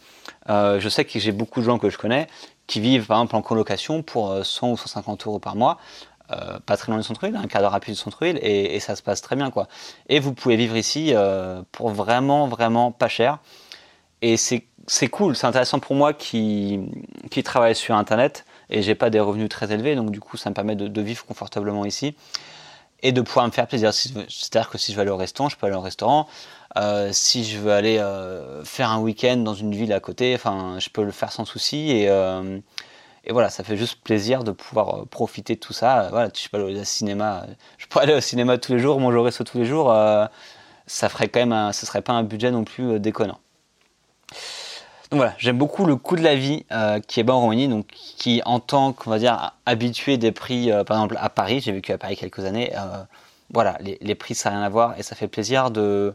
Euh, 0.49 0.79
je 0.79 0.89
sais 0.89 1.05
que 1.05 1.19
j'ai 1.19 1.31
beaucoup 1.31 1.61
de 1.61 1.65
gens 1.65 1.79
que 1.79 1.89
je 1.89 1.97
connais 1.97 2.27
qui 2.67 2.81
vivent 2.81 3.05
par 3.05 3.17
exemple 3.17 3.37
en 3.37 3.41
colocation 3.41 4.03
pour 4.03 4.45
100 4.45 4.67
euh, 4.67 4.71
ou 4.73 4.77
150 4.77 5.25
euros 5.25 5.39
par 5.39 5.55
mois, 5.55 5.77
euh, 6.31 6.59
pas 6.65 6.75
très 6.75 6.91
loin 6.91 6.99
du 6.99 7.07
centre-ville, 7.07 7.37
un 7.37 7.47
quart 7.47 7.61
d'heure 7.61 7.71
rapide 7.71 7.93
du 7.93 7.99
centre-ville, 7.99 8.37
et, 8.41 8.77
ça 8.81 8.97
se 8.97 9.01
passe 9.01 9.21
très 9.21 9.37
bien 9.37 9.51
quoi. 9.51 9.69
Et 10.09 10.19
vous 10.19 10.33
pouvez 10.33 10.57
vivre 10.57 10.75
ici 10.75 11.13
pour 11.71 11.89
vraiment 11.89 12.47
vraiment 12.47 12.91
pas 12.91 13.07
cher. 13.07 13.39
Et 14.21 14.37
c'est 14.37 15.07
cool, 15.09 15.35
c'est 15.35 15.45
intéressant 15.45 15.79
pour 15.79 15.95
moi 15.95 16.13
qui, 16.13 16.79
qui 17.29 17.43
travaille 17.43 17.75
sur 17.75 17.95
Internet 17.95 18.45
et 18.69 18.81
j'ai 18.81 18.95
pas 18.95 19.09
des 19.09 19.19
revenus 19.19 19.49
très 19.49 19.71
élevés, 19.71 19.95
donc 19.95 20.11
du 20.11 20.19
coup 20.19 20.37
ça 20.37 20.49
me 20.49 20.55
permet 20.55 20.75
de, 20.75 21.01
vivre 21.01 21.25
confortablement 21.25 21.85
ici 21.85 22.15
et 23.03 23.11
de 23.11 23.21
pouvoir 23.21 23.45
me 23.45 23.51
faire 23.51 23.67
plaisir. 23.67 23.93
C'est-à-dire 23.93 24.69
que 24.69 24.77
si 24.79 24.91
je 24.91 24.97
veux 24.97 25.01
aller 25.01 25.11
au 25.11 25.17
restaurant, 25.17 25.49
je 25.49 25.57
peux 25.57 25.67
aller 25.67 25.75
au 25.75 25.81
restaurant. 25.81 26.27
Euh, 26.77 27.09
si 27.13 27.43
je 27.43 27.59
veux 27.59 27.71
aller 27.71 27.99
euh, 27.99 28.63
faire 28.65 28.91
un 28.91 28.99
week-end 28.99 29.37
dans 29.37 29.53
une 29.53 29.73
ville 29.73 29.93
à 29.93 29.99
côté, 29.99 30.33
enfin, 30.35 30.77
je 30.79 30.89
peux 30.89 31.03
le 31.03 31.11
faire 31.11 31.31
sans 31.31 31.45
souci. 31.45 31.91
Et, 31.91 32.09
euh, 32.09 32.59
et, 33.23 33.31
voilà, 33.33 33.49
ça 33.49 33.63
fait 33.63 33.77
juste 33.77 34.01
plaisir 34.03 34.43
de 34.43 34.51
pouvoir 34.51 35.05
profiter 35.07 35.55
de 35.55 35.59
tout 35.59 35.73
ça. 35.73 36.07
Voilà, 36.09 36.29
je 36.33 36.49
peux 36.49 36.57
aller 36.57 36.79
au 36.79 36.83
cinéma. 36.83 37.45
Je 37.77 37.85
pourrais 37.85 38.05
aller 38.05 38.15
au 38.15 38.21
cinéma 38.21 38.57
tous 38.57 38.73
les 38.73 38.79
jours, 38.79 38.99
manger 38.99 39.17
au 39.17 39.23
resto 39.23 39.43
tous 39.43 39.59
les 39.59 39.65
jours. 39.65 39.93
ça 40.87 41.09
ferait 41.09 41.27
quand 41.29 41.45
même, 41.45 41.73
ce 41.73 41.85
serait 41.85 42.01
pas 42.01 42.13
un 42.13 42.23
budget 42.23 42.51
non 42.51 42.63
plus 42.63 42.99
déconnant. 42.99 43.39
Donc 45.09 45.19
voilà, 45.19 45.33
j'aime 45.37 45.57
beaucoup 45.57 45.85
le 45.85 45.95
coût 45.95 46.17
de 46.17 46.21
la 46.21 46.35
vie 46.35 46.65
euh, 46.71 46.99
qui 46.99 47.21
est 47.21 47.23
bas 47.23 47.33
en 47.33 47.39
Roumanie, 47.39 47.69
donc 47.69 47.87
qui 47.87 48.41
en 48.45 48.59
tant 48.59 48.91
qu'on 48.91 49.09
va 49.09 49.19
dire 49.19 49.53
habitué 49.65 50.17
des 50.17 50.33
prix, 50.33 50.69
euh, 50.69 50.83
par 50.83 50.97
exemple 50.97 51.17
à 51.21 51.29
Paris, 51.29 51.61
j'ai 51.61 51.71
vécu 51.71 51.93
à 51.93 51.97
Paris 51.97 52.17
quelques 52.17 52.43
années, 52.43 52.73
euh, 52.75 53.03
voilà, 53.53 53.77
les, 53.79 54.15
prix 54.15 54.35
ça 54.35 54.49
n'a 54.49 54.57
rien 54.57 54.65
à 54.65 54.69
voir 54.69 54.99
et 54.99 55.03
ça 55.03 55.15
fait 55.15 55.29
plaisir 55.29 55.71
de 55.71 56.13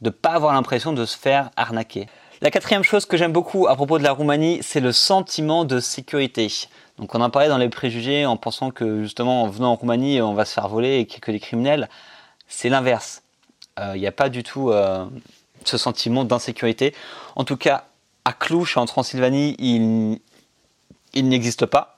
ne 0.00 0.08
pas 0.08 0.30
avoir 0.30 0.54
l'impression 0.54 0.94
de 0.94 1.04
se 1.04 1.18
faire 1.18 1.50
arnaquer. 1.56 2.08
La 2.40 2.50
quatrième 2.50 2.82
chose 2.82 3.04
que 3.04 3.18
j'aime 3.18 3.32
beaucoup 3.32 3.66
à 3.68 3.76
propos 3.76 3.98
de 3.98 4.04
la 4.04 4.12
Roumanie, 4.12 4.60
c'est 4.62 4.80
le 4.80 4.92
sentiment 4.92 5.66
de 5.66 5.78
sécurité. 5.78 6.48
Donc 6.96 7.14
on 7.14 7.20
en 7.20 7.28
parlait 7.28 7.48
dans 7.48 7.58
les 7.58 7.68
préjugés 7.68 8.24
en 8.24 8.38
pensant 8.38 8.70
que 8.70 9.02
justement 9.02 9.42
en 9.42 9.48
venant 9.48 9.72
en 9.72 9.76
Roumanie 9.76 10.22
on 10.22 10.32
va 10.32 10.46
se 10.46 10.54
faire 10.54 10.68
voler 10.68 11.00
et 11.00 11.06
qu'il 11.06 11.18
n'y 11.18 11.24
a 11.24 11.26
que 11.26 11.32
des 11.32 11.40
criminels. 11.40 11.90
C'est 12.48 12.70
l'inverse. 12.70 13.22
Il 13.94 14.00
n'y 14.00 14.06
a 14.06 14.12
pas 14.12 14.28
du 14.28 14.42
tout 14.42 14.72
ce 15.64 15.78
sentiment 15.78 16.24
d'insécurité. 16.24 16.94
En 17.36 17.44
tout 17.44 17.56
cas, 17.56 17.84
à 18.24 18.32
Cluj, 18.32 18.76
en 18.76 18.86
Transylvanie, 18.86 19.56
il, 19.58 20.20
il 21.14 21.28
n'existe 21.28 21.66
pas. 21.66 21.96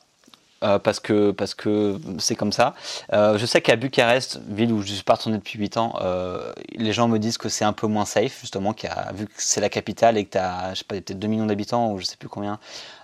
Euh, 0.63 0.79
parce 0.79 1.01
que 1.01 1.33
parce 1.33 1.55
que 1.55 1.99
c'est 2.19 2.37
comme 2.37 2.53
ça. 2.53 2.75
Euh, 3.13 3.37
je 3.37 3.47
sais 3.47 3.61
qu'à 3.61 3.75
Bucarest, 3.75 4.41
ville 4.49 4.73
où 4.73 4.81
je 4.81 4.93
suis 4.93 5.03
pas 5.03 5.15
retourné 5.15 5.39
depuis 5.39 5.59
8 5.59 5.77
ans, 5.77 5.95
euh, 6.03 6.53
les 6.77 6.93
gens 6.93 7.09
me 7.09 7.19
disent 7.19 7.39
que 7.39 7.49
c'est 7.49 7.65
un 7.65 7.73
peu 7.73 7.89
moins 7.89 8.05
safe, 8.05 8.41
justement, 8.41 8.75
vu 9.13 9.27
que 9.27 9.33
c'est 9.37 9.61
la 9.61 9.69
capitale 9.69 10.17
et 10.17 10.25
que 10.25 10.31
tu 10.31 10.39
as, 10.39 10.75
je 10.75 10.79
sais 10.79 10.85
pas, 10.85 10.95
peut-être 10.95 11.19
2 11.19 11.27
millions 11.27 11.47
d'habitants 11.47 11.91
ou 11.91 11.99
je 11.99 12.05
sais 12.05 12.17
plus 12.17 12.29
combien. 12.29 12.61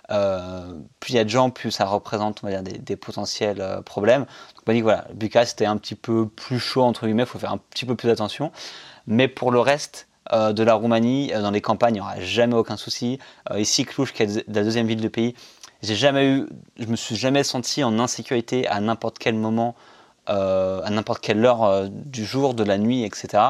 plus 0.07 1.13
il 1.13 1.15
y 1.15 1.19
a 1.19 1.23
de 1.25 1.29
gens, 1.29 1.49
plus 1.49 1.71
ça 1.71 1.85
représente 1.85 2.39
on 2.43 2.47
va 2.47 2.61
dire, 2.61 2.79
des, 2.79 2.95
potentiels 2.95 3.81
problèmes. 3.85 4.21
Donc 4.21 4.63
on 4.65 4.71
m'a 4.71 4.73
dit 4.73 4.79
que 4.79 4.83
voilà, 4.83 5.05
Bucarest 5.13 5.51
c'était 5.51 5.65
un 5.65 5.77
petit 5.77 5.95
peu 5.95 6.27
plus 6.27 6.59
chaud, 6.59 6.83
entre 6.83 7.05
guillemets, 7.07 7.23
il 7.23 7.29
faut 7.29 7.39
faire 7.39 7.51
un 7.51 7.57
petit 7.57 7.85
peu 7.85 7.95
plus 7.95 8.07
d'attention. 8.07 8.51
Mais 9.05 9.27
pour 9.27 9.51
le 9.51 9.59
reste, 9.59 10.07
euh, 10.31 10.53
de 10.53 10.61
la 10.63 10.75
Roumanie, 10.75 11.31
euh, 11.33 11.41
dans 11.41 11.51
les 11.51 11.61
campagnes, 11.61 11.95
il 11.95 11.97
n'y 11.97 12.01
aura 12.01 12.19
jamais 12.19 12.55
aucun 12.55 12.77
souci. 12.77 13.17
Euh, 13.51 13.59
ici, 13.59 13.83
Cluj, 13.83 14.13
qui 14.13 14.23
est 14.23 14.47
la 14.47 14.63
deuxième 14.63 14.85
ville 14.85 15.01
du 15.01 15.09
pays, 15.09 15.33
j'ai 15.81 15.95
jamais 15.95 16.27
eu, 16.27 16.49
je 16.77 16.85
me 16.85 16.95
suis 16.95 17.15
jamais 17.15 17.43
senti 17.43 17.83
en 17.83 17.97
insécurité 17.99 18.67
à 18.67 18.79
n'importe 18.79 19.17
quel 19.17 19.35
moment, 19.35 19.75
à 20.27 20.89
n'importe 20.91 21.21
quelle 21.21 21.43
heure 21.43 21.89
du 21.89 22.23
jour, 22.23 22.53
de 22.53 22.63
la 22.63 22.77
nuit, 22.77 23.03
etc. 23.03 23.43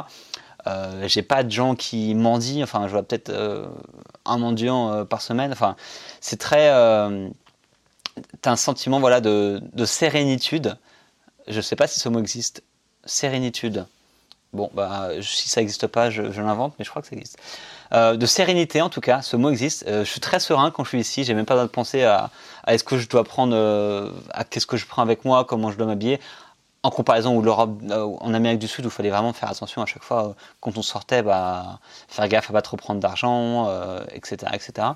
Euh, 0.65 1.07
j'ai 1.07 1.23
pas 1.23 1.43
de 1.43 1.51
gens 1.51 1.75
qui 1.75 2.15
mendient, 2.15 2.63
enfin 2.63 2.87
je 2.87 2.91
vois 2.93 3.03
peut-être 3.03 3.33
un 4.23 4.37
mendiant 4.37 5.05
par 5.05 5.21
semaine. 5.21 5.51
Enfin, 5.51 5.75
c'est 6.21 6.39
très, 6.39 6.69
t'as 8.41 8.51
un 8.51 8.55
sentiment 8.55 9.01
voilà 9.01 9.19
de, 9.19 9.61
de 9.73 9.85
sérénitude. 9.85 10.77
Je 11.47 11.59
sais 11.59 11.75
pas 11.75 11.87
si 11.87 11.99
ce 11.99 12.07
mot 12.07 12.19
existe. 12.19 12.63
Sérénitude. 13.03 13.85
Bon, 14.51 14.71
bah, 14.73 15.09
si 15.21 15.47
ça 15.47 15.61
n'existe 15.61 15.85
pas, 15.87 16.09
je, 16.09 16.23
l'invente, 16.23 16.73
mais 16.79 16.85
je 16.85 16.89
crois 16.89 17.01
que 17.01 17.07
ça 17.07 17.15
existe. 17.15 17.37
Euh, 17.93 18.15
de 18.17 18.25
sérénité, 18.25 18.81
en 18.81 18.89
tout 18.89 19.01
cas, 19.01 19.21
ce 19.21 19.35
mot 19.35 19.51
existe. 19.51 19.85
Euh, 19.87 20.03
je 20.03 20.09
suis 20.09 20.19
très 20.19 20.39
serein 20.39 20.71
quand 20.71 20.83
je 20.83 20.89
suis 20.89 20.99
ici. 20.99 21.23
J'ai 21.23 21.35
même 21.35 21.45
pas 21.45 21.53
besoin 21.53 21.65
de 21.65 21.71
penser 21.71 22.03
à, 22.03 22.31
est-ce 22.67 22.83
que 22.83 22.97
je 22.97 23.07
dois 23.07 23.23
prendre, 23.23 23.55
euh, 23.55 24.11
à 24.31 24.43
qu'est-ce 24.43 24.65
que 24.65 24.77
je 24.77 24.87
prends 24.87 25.03
avec 25.03 25.23
moi, 25.23 25.45
comment 25.45 25.71
je 25.71 25.77
dois 25.77 25.85
m'habiller. 25.85 26.19
En 26.81 26.91
comparaison 26.91 27.35
où 27.35 27.41
l'Europe, 27.41 27.77
en 27.91 28.33
Amérique 28.33 28.59
du 28.59 28.67
Sud, 28.67 28.85
où 28.85 28.87
il 28.87 28.91
fallait 28.91 29.09
vraiment 29.09 29.33
faire 29.33 29.51
attention 29.51 29.81
à 29.81 29.85
chaque 29.85 30.03
fois 30.03 30.35
quand 30.61 30.77
on 30.77 30.81
sortait, 30.81 31.21
bah, 31.21 31.79
faire 32.07 32.27
gaffe 32.29 32.49
à 32.49 32.53
pas 32.53 32.61
trop 32.61 32.77
prendre 32.77 33.01
d'argent, 33.01 33.69
etc., 34.13 34.53
etc. 34.53 34.87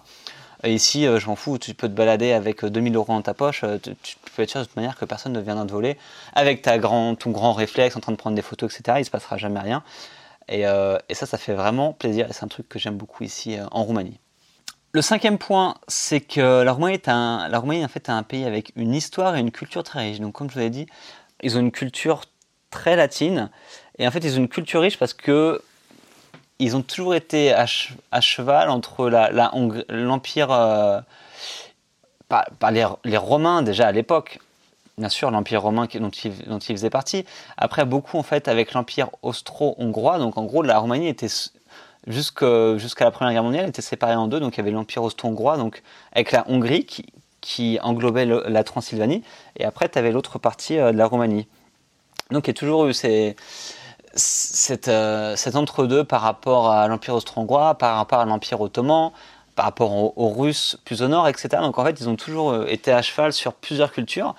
Ici, 0.65 1.03
je 1.03 1.27
m'en 1.27 1.35
fous, 1.35 1.57
tu 1.57 1.73
peux 1.73 1.89
te 1.89 1.93
balader 1.93 2.31
avec 2.31 2.63
2000 2.63 2.95
euros 2.95 3.11
dans 3.13 3.21
ta 3.21 3.33
poche, 3.33 3.65
tu, 3.81 4.15
peux 4.35 4.43
être 4.43 4.49
sûr 4.49 4.61
de 4.61 4.65
toute 4.65 4.75
manière 4.75 4.97
que 4.97 5.03
personne 5.03 5.33
ne 5.33 5.41
viendra 5.41 5.65
te 5.65 5.71
voler. 5.71 5.97
Avec 6.33 6.61
ta 6.61 6.77
grand, 6.77 7.15
ton 7.15 7.31
grand 7.31 7.53
réflexe 7.53 7.97
en 7.97 7.99
train 7.99 8.13
de 8.13 8.17
prendre 8.17 8.35
des 8.35 8.41
photos, 8.41 8.73
etc., 8.73 8.99
il 8.99 9.05
se 9.05 9.11
passera 9.11 9.37
jamais 9.37 9.59
rien. 9.59 9.83
Et, 10.47 10.67
euh, 10.67 10.97
ça, 11.11 11.25
ça 11.25 11.37
fait 11.37 11.53
vraiment 11.53 11.93
plaisir 11.93 12.27
et 12.29 12.33
c'est 12.33 12.43
un 12.43 12.49
truc 12.49 12.67
que 12.67 12.79
j'aime 12.79 12.97
beaucoup 12.97 13.23
ici 13.23 13.57
euh, 13.57 13.65
en 13.71 13.83
Roumanie. 13.83 14.19
Le 14.91 15.01
cinquième 15.01 15.37
point, 15.37 15.75
c'est 15.87 16.21
que 16.21 16.61
la 16.61 16.71
Roumanie 16.71 16.95
est 16.95 17.07
un, 17.07 17.47
la 17.47 17.59
Roumanie 17.59 17.83
en 17.83 17.87
fait 17.87 18.09
est 18.09 18.11
un 18.11 18.23
pays 18.23 18.45
avec 18.45 18.71
une 18.75 18.93
histoire 18.93 19.35
et 19.35 19.39
une 19.39 19.51
culture 19.51 19.83
très 19.83 19.99
riche. 20.01 20.19
Donc 20.19 20.33
comme 20.33 20.49
je 20.49 20.53
vous 20.53 20.59
l'ai 20.59 20.69
dit, 20.69 20.85
ils 21.41 21.57
ont 21.57 21.61
une 21.61 21.71
culture 21.71 22.21
très 22.69 22.95
latine 22.95 23.49
et 23.97 24.07
en 24.07 24.11
fait 24.11 24.19
ils 24.19 24.35
ont 24.35 24.41
une 24.41 24.49
culture 24.49 24.81
riche 24.81 24.99
parce 24.99 25.13
que 25.13 25.61
ils 26.63 26.75
ont 26.75 26.81
toujours 26.81 27.15
été 27.15 27.53
à, 27.53 27.65
cheval 27.65 28.69
entre 28.69 29.09
l'empire 29.89 30.51
euh, 30.51 31.01
par, 32.29 32.71
les, 32.71 33.17
Romains 33.17 33.61
déjà 33.61 33.87
à 33.87 33.91
l'époque, 33.91 34.39
bien 34.97 35.09
sûr 35.09 35.29
l'Empire 35.29 35.61
romain 35.61 35.87
dont 35.95 36.09
il, 36.09 36.37
dont 36.47 36.59
il 36.59 36.75
faisait 36.75 36.89
partie. 36.89 37.25
Après 37.57 37.85
beaucoup 37.85 38.17
en 38.17 38.23
fait 38.23 38.47
avec 38.47 38.73
l'Empire 38.73 39.09
austro-hongrois. 39.21 40.17
Donc 40.17 40.37
en 40.37 40.45
gros 40.45 40.63
la 40.63 40.79
Roumanie 40.79 41.07
était 41.07 41.27
jusqu'à 42.07 43.05
la 43.05 43.11
Première 43.11 43.33
Guerre 43.33 43.43
mondiale, 43.43 43.69
était 43.69 43.81
séparée 43.81 44.15
en 44.15 44.27
deux. 44.27 44.39
Donc 44.39 44.55
il 44.55 44.57
y 44.57 44.61
avait 44.61 44.71
l'Empire 44.71 45.03
austro-hongrois, 45.03 45.57
avec 46.13 46.31
la 46.31 46.49
Hongrie 46.49 46.85
qui, 46.85 47.05
qui 47.41 47.77
englobait 47.81 48.25
la 48.25 48.63
Transylvanie, 48.63 49.23
et 49.57 49.65
après 49.65 49.89
tu 49.89 49.99
avais 49.99 50.11
l'autre 50.11 50.39
partie 50.39 50.77
de 50.77 50.81
la 50.81 51.05
Roumanie. 51.05 51.47
Donc 52.31 52.47
il 52.47 52.49
y 52.49 52.51
a 52.51 52.55
toujours 52.55 52.87
eu 52.87 52.93
ces, 52.93 53.35
cet, 54.15 54.89
cet 55.35 55.55
entre-deux 55.55 56.03
par 56.03 56.21
rapport 56.21 56.69
à 56.69 56.87
l'Empire 56.87 57.15
austro-hongrois, 57.15 57.75
par 57.75 57.97
rapport 57.97 58.19
à 58.19 58.25
l'Empire 58.25 58.61
ottoman, 58.61 59.11
par 59.55 59.65
rapport 59.65 60.17
aux, 60.17 60.29
Russes 60.29 60.77
plus 60.83 61.01
au 61.01 61.07
nord, 61.07 61.27
etc. 61.27 61.49
Donc 61.61 61.77
en 61.77 61.85
fait, 61.85 61.99
ils 61.99 62.09
ont 62.09 62.15
toujours 62.15 62.51
euh, 62.51 62.65
été 62.67 62.91
à 62.91 63.01
cheval 63.01 63.33
sur 63.33 63.53
plusieurs 63.53 63.91
cultures. 63.91 64.35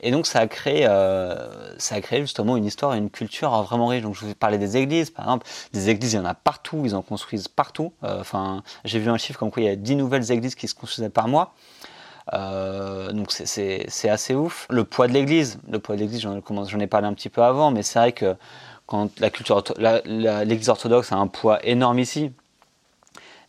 Et 0.00 0.10
donc 0.10 0.26
ça 0.26 0.40
a 0.40 0.46
créé, 0.46 0.86
euh, 0.86 1.48
ça 1.78 1.96
a 1.96 2.00
créé 2.00 2.20
justement 2.20 2.56
une 2.56 2.64
histoire 2.64 2.94
et 2.94 2.98
une 2.98 3.10
culture 3.10 3.50
vraiment 3.62 3.86
riche. 3.88 4.02
Donc 4.02 4.14
je 4.14 4.24
vous 4.24 4.30
ai 4.30 4.34
parlé 4.34 4.58
des 4.58 4.76
églises, 4.76 5.10
par 5.10 5.26
exemple. 5.26 5.46
Des 5.72 5.90
églises, 5.90 6.14
il 6.14 6.16
y 6.16 6.18
en 6.18 6.24
a 6.24 6.34
partout, 6.34 6.82
ils 6.84 6.94
en 6.94 7.02
construisent 7.02 7.48
partout. 7.48 7.92
Euh, 8.04 8.20
enfin, 8.20 8.62
j'ai 8.84 8.98
vu 8.98 9.10
un 9.10 9.18
chiffre 9.18 9.38
comme 9.38 9.50
quoi 9.50 9.62
il 9.62 9.66
y 9.66 9.70
a 9.70 9.76
10 9.76 9.96
nouvelles 9.96 10.30
églises 10.32 10.54
qui 10.54 10.68
se 10.68 10.74
construisaient 10.74 11.10
par 11.10 11.28
mois. 11.28 11.54
donc 12.32 13.30
c'est 13.30 14.08
assez 14.08 14.34
ouf. 14.34 14.66
Le 14.70 14.84
poids 14.84 15.08
de 15.08 15.12
l'église, 15.12 15.58
le 15.70 15.78
poids 15.78 15.96
de 15.96 16.00
l'église, 16.00 16.20
j'en 16.20 16.80
ai 16.80 16.86
parlé 16.86 17.06
un 17.06 17.14
petit 17.14 17.28
peu 17.28 17.42
avant, 17.42 17.70
mais 17.70 17.82
c'est 17.82 17.98
vrai 17.98 18.12
que 18.12 18.36
la 19.18 19.30
culture, 19.30 19.62
l'église 20.04 20.68
orthodoxe 20.68 21.12
a 21.12 21.16
un 21.16 21.26
poids 21.26 21.64
énorme 21.66 21.98
ici, 21.98 22.32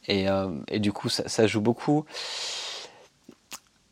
euh, 0.09 0.49
et, 0.67 0.79
du 0.79 0.91
coup, 0.91 1.09
ça, 1.09 1.47
joue 1.47 1.61
beaucoup. 1.61 2.05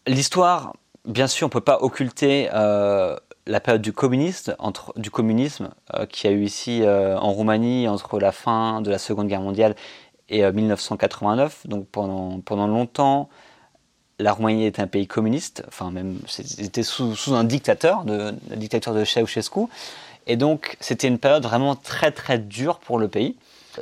L'histoire, 0.08 0.74
bien 1.06 1.28
sûr, 1.28 1.46
on 1.46 1.50
ne 1.50 1.52
peut 1.52 1.62
pas 1.62 1.80
occulter 1.82 2.50
euh, 2.54 3.16
la 3.48 3.60
période 3.60 3.82
du, 3.82 3.94
communiste, 3.94 4.56
entre, 4.60 4.94
du 4.98 5.12
communisme 5.12 5.70
euh, 5.94 6.06
qui 6.06 6.28
a 6.28 6.32
eu 6.32 6.44
ici 6.44 6.84
en 6.86 7.32
Roumanie 7.32 7.88
entre 7.88 8.20
la 8.20 8.32
fin 8.32 8.82
de 8.82 8.90
la 8.90 8.98
Seconde 8.98 9.28
Guerre 9.28 9.42
mondiale 9.42 9.76
et 10.30 10.50
1989. 10.50 11.68
Donc 11.68 11.88
pendant, 11.88 12.68
longtemps, 12.68 13.30
la 14.20 14.32
Roumanie 14.32 14.66
était 14.66 14.82
un 14.82 14.88
pays 14.88 15.08
communiste, 15.08 15.64
enfin 15.68 15.92
même 15.92 16.20
c'était 16.28 16.84
sous, 16.84 17.16
sous, 17.16 17.34
un 17.34 17.44
dictateur, 17.44 18.06
la 18.06 18.56
dictature 18.56 18.94
de 18.94 19.04
Ceausescu. 19.04 19.68
Et 20.28 20.38
donc 20.38 20.78
c'était 20.80 21.08
une 21.08 21.20
période 21.20 21.44
vraiment 21.44 21.76
très 21.76 22.12
très 22.12 22.40
dure 22.40 22.80
pour 22.80 23.00
le 23.00 23.08
pays. 23.08 23.36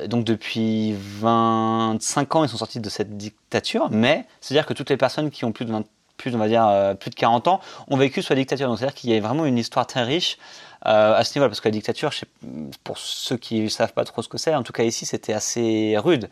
Donc 0.06 0.24
depuis 0.24 0.94
25 1.20 2.36
ans, 2.36 2.44
ils 2.44 2.48
sont 2.48 2.56
sortis 2.56 2.80
de 2.80 2.88
cette 2.88 3.16
dictature, 3.16 3.88
mais 3.90 4.26
c'est-à-dire 4.40 4.66
que 4.66 4.74
toutes 4.74 4.90
les 4.90 4.96
personnes 4.96 5.30
qui 5.30 5.44
ont 5.44 5.52
plus 5.52 5.64
de 5.64 5.72
plus, 6.16 6.34
on 6.34 6.38
va 6.38 6.48
dire, 6.48 6.66
euh, 6.66 6.94
plus 6.94 7.10
de 7.10 7.16
40 7.16 7.48
ans, 7.48 7.60
ont 7.88 7.96
vécu 7.96 8.22
sous 8.22 8.32
la 8.32 8.38
dictature. 8.38 8.68
Donc 8.68 8.78
c'est-à-dire 8.78 8.94
qu'il 8.94 9.10
y 9.10 9.16
a 9.16 9.20
vraiment 9.20 9.46
une 9.46 9.58
histoire 9.58 9.86
très 9.86 10.02
riche 10.02 10.38
euh, 10.86 11.14
à 11.14 11.24
ce 11.24 11.38
niveau 11.38 11.48
parce 11.48 11.60
que 11.60 11.68
la 11.68 11.72
dictature, 11.72 12.10
pour 12.84 12.98
ceux 12.98 13.36
qui 13.36 13.60
ne 13.60 13.68
savent 13.68 13.92
pas 13.92 14.04
trop 14.04 14.22
ce 14.22 14.28
que 14.28 14.38
c'est, 14.38 14.54
en 14.54 14.62
tout 14.62 14.72
cas 14.72 14.84
ici, 14.84 15.06
c'était 15.06 15.32
assez 15.32 15.96
rude. 15.98 16.28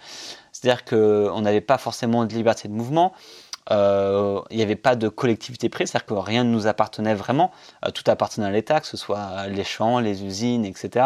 C'est-à-dire 0.52 0.84
qu'on 0.84 1.40
n'avait 1.40 1.60
pas 1.60 1.78
forcément 1.78 2.24
de 2.24 2.34
liberté 2.34 2.68
de 2.68 2.74
mouvement. 2.74 3.12
Euh, 3.70 4.40
il 4.50 4.56
n'y 4.56 4.62
avait 4.62 4.74
pas 4.76 4.96
de 4.96 5.08
collectivité 5.08 5.68
prise, 5.68 5.90
c'est-à-dire 5.90 6.06
que 6.06 6.14
rien 6.14 6.42
ne 6.44 6.50
nous 6.50 6.66
appartenait 6.66 7.14
vraiment, 7.14 7.52
tout 7.94 8.02
appartenait 8.10 8.46
à 8.46 8.50
l'État, 8.50 8.80
que 8.80 8.86
ce 8.86 8.96
soit 8.96 9.46
les 9.46 9.64
champs, 9.64 10.00
les 10.00 10.24
usines, 10.24 10.64
etc. 10.64 11.04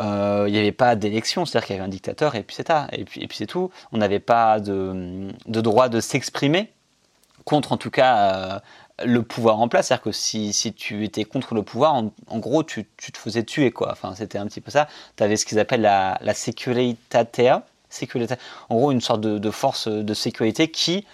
Euh, 0.00 0.44
il 0.46 0.52
n'y 0.52 0.58
avait 0.58 0.72
pas 0.72 0.94
d'élection, 0.94 1.44
c'est-à-dire 1.44 1.66
qu'il 1.66 1.76
y 1.76 1.78
avait 1.78 1.86
un 1.86 1.90
dictateur 1.90 2.34
et 2.36 2.42
puis 2.42 2.54
c'est 2.54 2.70
Et 2.92 3.04
puis, 3.04 3.22
et 3.22 3.28
puis 3.28 3.46
tout. 3.46 3.70
On 3.92 3.98
n'avait 3.98 4.20
pas 4.20 4.60
de, 4.60 5.32
droit 5.46 5.88
de 5.88 6.00
s'exprimer 6.00 6.72
contre, 7.44 7.72
en 7.72 7.76
tout 7.76 7.90
cas, 7.90 8.34
euh, 8.34 8.58
le 9.04 9.22
pouvoir 9.22 9.58
en 9.60 9.68
place. 9.68 9.88
C'est-à-dire 9.88 10.04
que 10.04 10.12
si, 10.12 10.52
si, 10.52 10.72
tu 10.72 11.04
étais 11.04 11.24
contre 11.24 11.54
le 11.54 11.62
pouvoir, 11.62 11.94
en, 11.94 12.38
gros, 12.38 12.62
tu, 12.62 12.86
tu, 12.96 13.10
te 13.10 13.18
faisais 13.18 13.42
tuer, 13.42 13.70
quoi. 13.70 13.90
Enfin, 13.90 14.14
c'était 14.14 14.38
un 14.38 14.46
petit 14.46 14.60
peu 14.60 14.70
ça. 14.70 14.86
Tu 15.16 15.22
avais 15.24 15.36
ce 15.36 15.44
qu'ils 15.46 15.58
appellent 15.58 15.80
la, 15.80 16.18
la 16.20 16.34
sécuritatea. 16.34 17.64
En 18.68 18.76
gros, 18.76 18.92
une 18.92 19.00
sorte 19.00 19.22
de, 19.22 19.38
de 19.38 19.50
force 19.50 19.88
de 19.88 20.14
sécurité 20.14 20.70
qui 20.70 21.06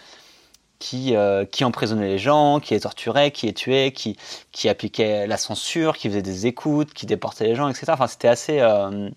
qui, 0.84 1.16
euh, 1.16 1.46
qui 1.46 1.64
emprisonnait 1.64 2.08
les 2.08 2.18
gens, 2.18 2.60
qui 2.60 2.74
les 2.74 2.80
torturait, 2.80 3.30
qui 3.30 3.46
les 3.46 3.54
tuait, 3.54 3.90
qui, 3.90 4.68
appliquait 4.68 5.26
la 5.26 5.38
censure, 5.38 5.96
qui 5.96 6.08
faisait 6.08 6.20
des 6.20 6.46
écoutes, 6.46 6.92
qui 6.92 7.06
déportait 7.06 7.46
les 7.46 7.54
gens, 7.54 7.70
etc. 7.70 7.86
Enfin, 7.88 8.06
c'était 8.06 8.28
assez, 8.28 8.60
euh, 8.60 9.08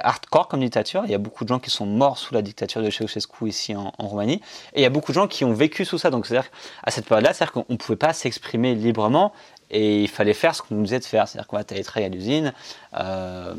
hardcore 0.00 0.46
comme 0.46 0.60
dictature. 0.60 1.02
Il 1.06 1.10
y 1.10 1.14
a 1.14 1.18
beaucoup 1.18 1.42
de 1.42 1.48
gens 1.48 1.58
qui 1.58 1.70
sont 1.70 1.86
morts 1.86 2.18
sous 2.18 2.32
la 2.34 2.40
dictature 2.40 2.82
de 2.82 2.88
Ceausescu 2.88 3.48
ici 3.48 3.74
en, 3.74 3.90
Roumanie. 3.98 4.40
Et 4.74 4.80
il 4.80 4.82
y 4.82 4.86
a 4.86 4.90
beaucoup 4.90 5.10
de 5.10 5.16
gens 5.16 5.26
qui 5.26 5.44
ont 5.44 5.52
vécu 5.52 5.84
sous 5.84 5.98
ça. 5.98 6.08
Donc, 6.08 6.24
c'est-à-dire 6.24 6.48
à 6.84 6.92
cette 6.92 7.06
période-là, 7.06 7.34
c'est-à-dire 7.34 7.52
qu'on 7.52 7.66
ne 7.68 7.76
pouvait 7.76 7.96
pas 7.96 8.12
s'exprimer 8.12 8.76
librement 8.76 9.32
et 9.72 10.02
il 10.02 10.08
fallait 10.08 10.34
faire 10.34 10.54
ce 10.54 10.62
qu'on 10.62 10.76
nous 10.76 10.84
disait 10.84 11.00
de 11.00 11.04
faire. 11.04 11.26
C'est-à-dire 11.26 11.48
qu'on 11.48 11.60
tu 11.64 11.74
allais 11.74 11.82
travailler 11.82 12.06
à 12.06 12.14
l'usine, 12.14 12.52
euh, 12.96 13.54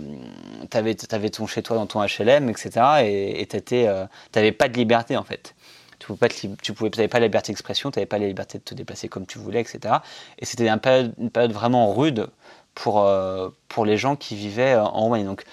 tu 0.70 0.78
avais, 0.78 1.30
ton 1.30 1.46
chez-toi 1.46 1.76
dans 1.76 1.88
ton 1.88 2.02
HLM, 2.02 2.50
etc. 2.50 3.04
Et 3.04 3.46
tu 3.48 3.86
n'avais 4.34 4.54
pas 4.54 4.70
de 4.70 4.78
liberté 4.78 5.18
en 5.18 5.24
fait 5.26 5.54
tu 6.02 6.08
pouvais 6.08 6.28
pas, 6.28 6.30
tu 6.62 6.74
pouvais, 6.74 7.08
pas 7.08 7.20
la 7.20 7.28
liberté 7.28 7.52
d'expression, 7.52 7.92
tu 7.92 8.00
n'avais 8.00 8.08
pas 8.08 8.18
la 8.18 8.26
liberté 8.26 8.58
de 8.58 8.64
te 8.64 8.74
déplacer 8.74 9.08
comme 9.08 9.28
tu 9.28 9.38
voulais, 9.38 9.62
etc. 9.62 9.98
Et 10.40 10.46
c'était 10.46 10.68
une 10.68 10.80
période, 10.80 11.52
vraiment 11.52 11.94
rude 11.94 12.28
pour, 12.74 13.02
euh, 13.02 13.50
pour 13.68 13.86
les 13.86 13.98
gens 13.98 14.16
qui 14.16 14.36
vivaient 14.36 14.74
euh, 14.74 14.84
en 14.84 15.02
Roumanie. 15.02 15.26
Donc, 15.26 15.44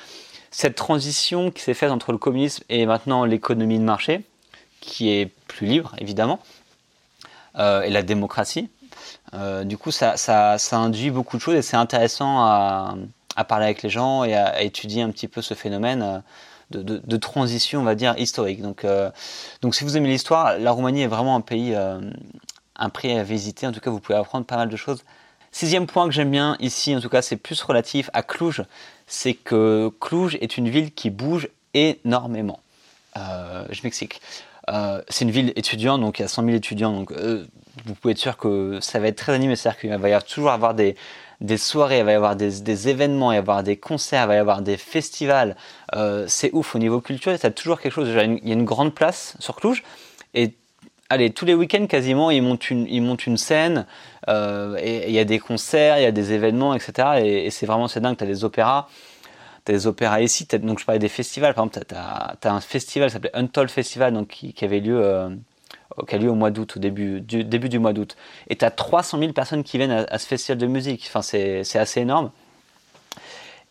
cette 0.51 0.75
transition 0.75 1.51
qui 1.51 1.63
s'est 1.63 1.75
faite 1.75 1.91
entre 1.91 2.13
le 2.13 2.19
communisme 2.19 2.65
et 2.71 2.87
maintenant 2.87 3.27
l'économie 3.27 3.79
de 3.79 3.85
marché, 3.85 4.25
qui 4.81 5.11
est 5.11 5.27
plus 5.49 5.67
libre, 5.67 5.95
évidemment, 5.99 6.39
euh, 7.59 7.83
et 7.83 7.91
la 7.91 8.03
démocratie, 8.03 8.71
du 9.65 9.77
coup, 9.77 9.91
ça, 9.91 10.57
induit 10.73 11.11
beaucoup 11.11 11.37
de 11.37 11.43
choses 11.43 11.57
et 11.57 11.61
c'est 11.61 11.77
intéressant 11.77 12.41
à, 12.41 12.97
parler 13.47 13.67
avec 13.67 13.83
les 13.83 13.91
gens 13.91 14.25
et 14.25 14.35
à, 14.35 14.63
étudier 14.63 15.03
un 15.03 15.11
petit 15.11 15.29
peu 15.29 15.43
ce 15.43 15.53
phénomène 15.53 16.23
de, 16.71 17.17
transition, 17.17 17.81
on 17.81 17.85
va 17.85 17.95
dire, 17.95 18.15
historique. 18.19 18.63
Donc, 18.63 18.85
euh, 18.85 19.11
donc 19.63 19.75
si 19.75 19.85
vous 19.85 19.97
aimez 19.97 20.09
l'histoire, 20.09 20.59
la 20.59 20.71
Roumanie 20.71 21.03
est 21.03 21.09
vraiment 21.09 21.37
un 21.37 21.41
pays, 21.41 21.75
euh, 21.75 22.01
un 22.77 22.89
prix 22.91 23.17
à 23.17 23.23
visiter. 23.23 23.67
En 23.67 23.73
tout 23.73 23.81
cas, 23.81 23.91
vous 23.91 24.01
pouvez 24.01 24.19
apprendre 24.19 24.47
pas 24.47 24.57
mal 24.57 24.69
de 24.69 24.77
choses. 24.77 25.05
Sixième 25.51 25.87
point 25.87 26.07
que 26.07 26.13
j'aime 26.13 26.31
bien 26.31 26.57
ici, 26.61 26.95
en 26.95 27.01
tout 27.01 27.09
cas, 27.09 27.23
c'est 27.23 27.37
plus 27.37 27.61
relatif 27.63 28.11
à 28.13 28.23
Cluj. 28.23 28.65
C'est 29.07 29.35
que 29.35 29.91
Cluj 30.01 30.37
est 30.41 30.59
une 30.59 30.69
ville 30.69 30.93
qui 30.93 31.11
bouge 31.11 31.49
énormément. 31.73 32.61
Euh, 33.17 33.65
je 33.71 33.81
m'explique. 33.83 34.21
c'est 35.09 35.25
une 35.25 35.31
ville 35.31 35.53
étudiante, 35.57 36.03
donc 36.03 36.19
il 36.19 36.23
y 36.23 36.25
a 36.25 36.29
100 36.29 36.45
000 36.45 36.57
étudiants, 36.57 36.93
donc 36.93 37.13
vous 37.87 37.95
pouvez 37.95 38.13
être 38.13 38.19
sûr 38.19 38.37
que 38.37 38.79
ça 38.83 38.99
va 38.99 39.09
être 39.09 39.17
très 39.17 39.33
animé, 39.33 39.57
c'est-à-dire 39.57 39.81
qu'il 39.81 39.91
va 39.91 40.09
y 40.09 40.13
avoir 40.13 40.25
toujours 40.25 40.51
avoir 40.51 40.75
des, 40.75 40.95
des 41.41 41.57
soirées, 41.57 41.99
il 41.99 42.05
va 42.05 42.13
y 42.13 42.15
avoir 42.15 42.37
des, 42.37 42.89
événements, 42.89 43.31
il 43.31 43.35
va 43.35 43.37
y 43.37 43.39
avoir 43.39 43.63
des 43.63 43.77
concerts, 43.77 44.25
il 44.25 44.29
va 44.29 44.35
y 44.35 44.39
avoir 44.39 44.63
des 44.63 44.77
festivals. 44.77 45.57
Euh, 45.95 46.25
c'est 46.27 46.51
ouf 46.53 46.75
au 46.75 46.79
niveau 46.79 47.01
culturel, 47.01 47.39
a 47.43 47.51
toujours 47.51 47.81
quelque 47.81 47.93
chose. 47.93 48.09
Il 48.09 48.49
y 48.49 48.51
a 48.51 48.55
une 48.55 48.65
grande 48.65 48.95
place 48.95 49.37
sur 49.39 49.57
Cluj 49.57 49.83
et 50.35 50.55
allez, 51.09 51.31
tous 51.31 51.45
les 51.45 51.55
week-ends 51.55 51.87
quasiment, 51.87 52.31
ils 52.31 52.43
montent 52.43 52.71
une, 52.71 52.87
ils 52.89 53.01
montent 53.01 53.27
une 53.27 53.37
scène 53.37 53.87
euh, 54.29 54.79
il 54.83 55.13
y 55.13 55.19
a 55.19 55.25
des 55.25 55.39
concerts, 55.39 55.99
il 55.99 56.03
y 56.03 56.07
a 56.07 56.13
des 56.13 56.33
événements, 56.33 56.75
etc. 56.75 57.23
Et, 57.25 57.51
c'est 57.51 57.67
vraiment 57.67 57.89
c'est 57.89 58.01
dingue. 58.01 58.17
Tu 58.17 58.25
as 58.25 58.27
des 58.27 58.45
opéras. 58.45 58.89
Des 59.67 59.87
opéras 59.87 60.21
ici. 60.21 60.47
Donc 60.47 60.79
je 60.79 60.85
parlais 60.85 60.99
des 60.99 61.09
festivals. 61.09 61.55
Par 61.55 61.65
exemple, 61.65 61.85
tu 61.89 61.95
as, 61.95 62.53
un 62.53 62.61
festival 62.61 63.09
qui 63.09 63.15
s'appelait 63.15 63.35
Untold 63.35 63.71
Festival 63.71 64.13
donc, 64.13 64.29
qui, 64.29 64.65
avait 64.65 64.81
lieu. 64.81 65.01
Euh, 65.03 65.31
qui 66.07 66.15
a 66.15 66.19
lieu 66.19 66.31
au 66.31 66.35
mois 66.35 66.51
d'août, 66.51 66.77
au 66.77 66.81
début 66.81 67.21
du, 67.21 67.45
début 67.45 67.69
du 67.69 67.79
mois 67.79 67.93
d'août. 67.93 68.17
Et 68.49 68.57
tu 68.57 68.65
as 68.65 68.71
300 68.71 69.19
000 69.19 69.33
personnes 69.33 69.65
qui 69.65 69.79
viennent 69.79 70.07
à, 70.09 70.19
ce 70.19 70.27
festival 70.27 70.59
de 70.59 70.67
musique. 70.67 71.05
Enfin, 71.09 71.23
c'est 71.23 71.77
assez 71.77 72.01
énorme. 72.01 72.31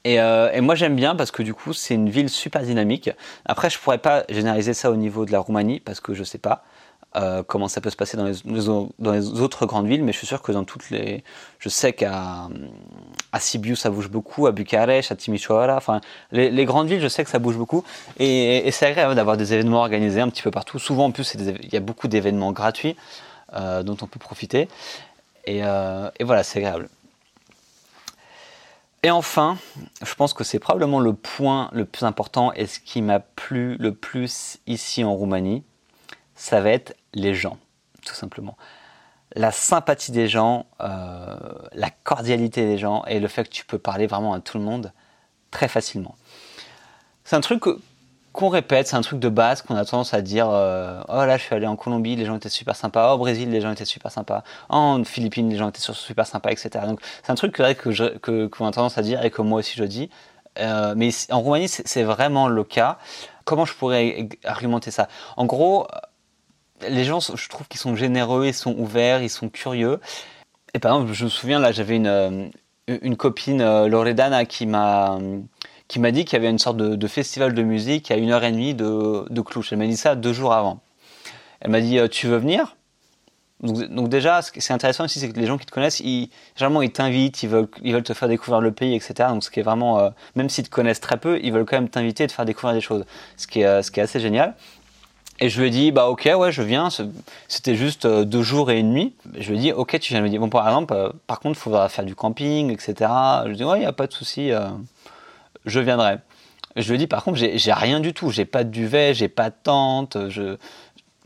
Et, 0.04 0.22
euh, 0.22 0.52
et, 0.54 0.62
moi 0.62 0.76
j'aime 0.76 0.96
bien 0.96 1.16
parce 1.16 1.32
que 1.32 1.44
du 1.44 1.54
coup 1.54 1.74
c'est 1.74 1.94
une 1.94 2.10
ville 2.10 2.30
super 2.30 2.62
dynamique. 2.62 3.10
Après 3.46 3.70
je 3.70 3.78
pourrais 3.78 3.98
pas 3.98 4.24
généraliser 4.30 4.74
ça 4.74 4.90
au 4.90 4.96
niveau 4.96 5.26
de 5.26 5.34
la 5.34 5.40
Roumanie 5.40 5.82
parce 5.82 6.00
que 6.00 6.14
je 6.14 6.24
sais 6.24 6.38
pas. 6.38 6.64
Euh, 7.18 7.42
comment 7.42 7.68
ça 7.68 7.82
peut 7.82 7.90
se 7.90 7.96
passer 7.96 8.16
dans 8.16 8.26
les, 8.26 9.40
autres 9.42 9.66
grandes 9.66 9.88
villes, 9.88 10.04
mais 10.04 10.12
je 10.12 10.20
suis 10.20 10.28
sûr 10.28 10.44
que 10.44 10.52
dans 10.52 10.66
toutes 10.66 10.92
les. 10.92 11.24
Je 11.58 11.68
sais 11.68 11.94
qu'à 11.94 12.48
Sibiu 13.40 13.76
ça 13.76 13.90
bouge 13.90 14.10
beaucoup, 14.10 14.46
à 14.46 14.52
Bucarest, 14.52 15.12
à 15.12 15.16
Timișoara, 15.16 15.76
enfin 15.76 16.00
les, 16.32 16.66
grandes 16.66 16.88
villes, 16.88 17.02
je 17.02 17.08
sais 17.08 17.24
que 17.24 17.30
ça 17.30 17.40
bouge 17.40 17.58
beaucoup, 17.58 17.84
et, 18.20 18.70
c'est 18.72 18.86
agréable 18.86 19.16
d'avoir 19.16 19.36
des 19.36 19.54
événements 19.54 19.80
organisés 19.80 20.22
un 20.22 20.30
petit 20.30 20.44
peu 20.44 20.52
partout. 20.52 20.78
Souvent 20.78 21.06
en 21.06 21.12
plus, 21.12 21.34
il 21.34 21.74
y 21.74 21.78
a 21.78 21.80
beaucoup 21.80 22.08
d'événements 22.08 22.52
gratuits 22.52 22.96
euh, 23.54 23.82
dont 23.82 23.98
on 24.02 24.08
peut 24.08 24.20
profiter, 24.20 24.68
et, 25.46 25.62
euh, 25.64 26.12
et 26.20 26.24
voilà, 26.24 26.44
c'est 26.44 26.60
agréable. 26.60 26.88
Et 29.02 29.10
enfin, 29.10 29.58
je 30.06 30.14
pense 30.14 30.34
que 30.34 30.44
c'est 30.44 30.60
probablement 30.60 31.00
le 31.00 31.14
point 31.14 31.70
le 31.72 31.86
plus 31.86 32.04
important 32.06 32.52
et 32.54 32.68
ce 32.68 32.80
qui 32.80 33.02
m'a 33.02 33.20
plu 33.20 33.78
le 33.78 33.94
plus 33.94 34.58
ici 34.68 35.04
en 35.04 35.14
Roumanie, 35.14 35.64
ça 36.36 36.62
va 36.62 36.72
être 36.72 36.96
les 37.14 37.34
gens, 37.34 37.58
tout 38.06 38.14
simplement. 38.14 38.58
La 39.36 39.52
sympathie 39.52 40.12
des 40.12 40.28
gens, 40.28 40.66
euh, 40.82 41.36
la 41.74 41.90
cordialité 41.90 42.66
des 42.66 42.78
gens 42.78 43.04
et 43.06 43.20
le 43.20 43.28
fait 43.28 43.44
que 43.44 43.54
tu 43.54 43.66
peux 43.66 43.78
parler 43.78 44.08
vraiment 44.08 44.34
à 44.34 44.40
tout 44.40 44.58
le 44.58 44.64
monde 44.64 44.92
très 45.52 45.68
facilement. 45.68 46.16
C'est 47.24 47.36
un 47.36 47.42
truc 47.42 47.64
qu'on 48.38 48.50
répète, 48.50 48.88
c'est 48.88 48.96
un 48.96 49.02
truc 49.02 49.20
de 49.20 49.30
base 49.30 49.64
qu'on 49.64 49.76
a 49.76 49.84
tendance 49.84 50.14
à 50.14 50.22
dire 50.22 50.48
euh, 50.50 51.02
Oh 51.10 51.26
là, 51.26 51.38
je 51.38 51.44
suis 51.44 51.56
allé 51.56 51.68
en 51.68 51.76
Colombie, 51.76 52.16
les 52.16 52.26
gens 52.26 52.36
étaient 52.36 52.50
super 52.50 52.76
sympas. 52.76 53.12
Oh, 53.12 53.16
au 53.16 53.18
Brésil, 53.18 53.50
les 53.50 53.62
gens 53.62 53.72
étaient 53.72 53.84
super 53.84 54.12
sympas. 54.12 54.44
En 54.70 55.04
Philippines, 55.04 55.50
les 55.50 55.58
gens 55.58 55.70
étaient 55.70 55.82
super 55.82 56.26
sympas, 56.26 56.52
etc. 56.52 56.86
Donc, 56.86 57.02
c'est 57.24 57.32
un 57.32 57.36
truc 57.36 57.54
que, 57.54 58.48
qu'on 58.48 58.68
a 58.68 58.72
tendance 58.72 58.98
à 58.98 59.02
dire 59.02 59.26
et 59.26 59.32
que 59.32 59.42
moi 59.42 59.60
aussi 59.60 59.74
je 59.76 59.84
dis. 59.84 60.10
Euh, 60.60 60.94
mais 60.96 61.10
en 61.32 61.42
Roumanie, 61.42 61.68
c'est 61.68 62.04
vraiment 62.04 62.48
le 62.48 62.64
cas. 62.64 62.98
Comment 63.44 63.66
je 63.66 63.74
pourrais 63.74 64.30
argumenter 64.44 64.92
ça? 64.92 65.08
En 65.36 65.46
gros, 65.46 65.88
les 66.82 67.04
gens, 67.04 67.20
je 67.20 67.50
trouve 67.50 67.68
qu'ils 67.68 67.80
sont 67.80 67.96
généreux, 67.96 68.48
ils 68.48 68.54
sont 68.54 68.76
ouverts, 68.78 69.22
ils 69.22 69.30
sont 69.30 69.50
curieux. 69.50 70.00
Et 70.74 70.80
par 70.80 70.96
exemple, 70.96 71.14
je 71.14 71.26
me 71.26 71.30
souviens, 71.30 71.60
là, 71.60 71.72
j'avais 71.72 71.96
une, 71.96 72.08
euh, 72.08 72.48
une 72.88 73.18
copine, 73.18 73.62
euh, 73.62 73.88
Loredana, 73.88 74.46
qui 74.46 74.66
m'a 74.66 75.20
qui 75.88 76.00
m'a 76.00 76.12
dit 76.12 76.26
qu'il 76.26 76.34
y 76.34 76.42
avait 76.42 76.50
une 76.50 76.60
sorte 76.60 76.76
de, 76.78 77.08
festival 77.08 77.54
de 77.54 77.64
musique 77.64 78.12
à 78.12 78.18
une 78.18 78.32
heure 78.32 78.44
et 78.44 78.52
demie 78.52 78.74
de, 78.74 79.26
de 79.30 79.42
Clouche. 79.42 79.72
Elle 79.72 79.80
m'a 79.80 79.88
dit 79.88 79.96
ça 79.96 80.16
deux 80.16 80.34
jours 80.34 80.54
avant. 80.54 80.82
Elle 81.62 81.72
m'a 81.72 81.80
dit, 81.80 81.98
tu 82.10 82.28
veux 82.28 82.36
venir? 82.38 82.76
Donc, 83.60 84.08
déjà, 84.10 84.44
ce 84.44 84.52
qui 84.52 84.60
est 84.60 84.72
intéressant 84.72 85.06
aussi, 85.06 85.20
c'est 85.20 85.32
que 85.32 85.40
les 85.40 85.48
gens 85.48 85.58
qui 85.58 85.66
te 85.66 85.72
connaissent, 85.72 86.00
ils, 86.00 86.30
généralement, 86.56 86.84
ils 86.84 86.92
t'invitent, 86.92 87.42
ils 87.42 87.50
veulent, 87.50 87.68
ils 87.82 87.92
veulent 87.92 88.04
te 88.04 88.14
faire 88.14 88.28
découvrir 88.28 88.62
le 88.62 88.72
pays, 88.72 88.96
etc. 88.96 89.30
Donc 89.30 89.44
ce 89.44 89.50
qui 89.50 89.60
est 89.60 89.64
vraiment, 89.64 90.00
euh, 90.00 90.10
même 90.36 90.48
s'ils 90.48 90.66
te 90.66 90.70
connaissent 90.70 91.00
très 91.00 91.18
peu, 91.18 91.40
ils 91.42 91.52
veulent 91.52 91.66
quand 91.66 91.78
même 91.78 91.90
t'inviter 91.90 92.26
et 92.26 92.28
te 92.28 92.34
faire 92.34 92.46
découvrir 92.46 92.76
des 92.76 92.82
choses, 92.82 93.06
ce 93.36 93.48
qui 93.48 93.62
est, 93.62 93.66
euh, 93.66 93.82
ce 93.82 93.90
qui 93.90 94.00
est 94.00 94.04
assez 94.04 94.20
génial. 94.20 94.56
Et 95.40 95.50
je 95.50 95.62
lui 95.62 95.68
ai 95.68 95.70
dit, 95.70 95.92
bah 95.92 96.08
ok, 96.08 96.30
ouais, 96.36 96.52
je 96.52 96.62
viens. 96.62 96.90
C'était 97.48 97.76
juste 97.76 98.06
euh, 98.06 98.26
deux 98.26 98.42
jours 98.42 98.72
et 98.72 98.80
une 98.80 98.92
nuit. 98.92 99.16
Je 99.38 99.50
lui 99.52 99.58
ai 99.58 99.62
dit, 99.62 99.72
ok, 99.72 100.00
tu 100.00 100.14
viens. 100.14 100.22
me 100.22 100.30
dit, 100.30 100.40
bon, 100.40 100.50
par 100.50 100.68
exemple, 100.68 101.14
par 101.28 101.40
contre, 101.40 101.60
il 101.60 101.62
faudra 101.62 101.90
faire 101.90 102.06
du 102.06 102.16
camping, 102.16 102.72
etc. 102.72 102.96
Je 103.44 103.48
lui 103.50 103.54
ai 103.54 103.58
dit, 103.58 103.64
ouais, 103.64 103.78
il 103.78 103.82
n'y 103.82 103.86
a 103.86 103.94
pas 103.94 104.08
de 104.08 104.14
souci, 104.14 104.52
je 105.66 105.80
viendrai. 105.80 106.18
Je 106.76 106.88
lui 106.90 106.96
ai 106.96 106.98
dit, 106.98 107.08
par 107.08 107.24
contre, 107.24 107.38
j'ai 107.38 107.74
rien 107.74 108.00
du 108.00 108.14
tout. 108.14 108.32
J'ai 108.32 108.46
pas 108.46 108.64
de 108.64 108.70
duvet, 108.70 109.14
j'ai 109.14 109.28
pas 109.28 109.50
de 109.50 109.56
tente, 109.64 110.30
je, 110.30 110.58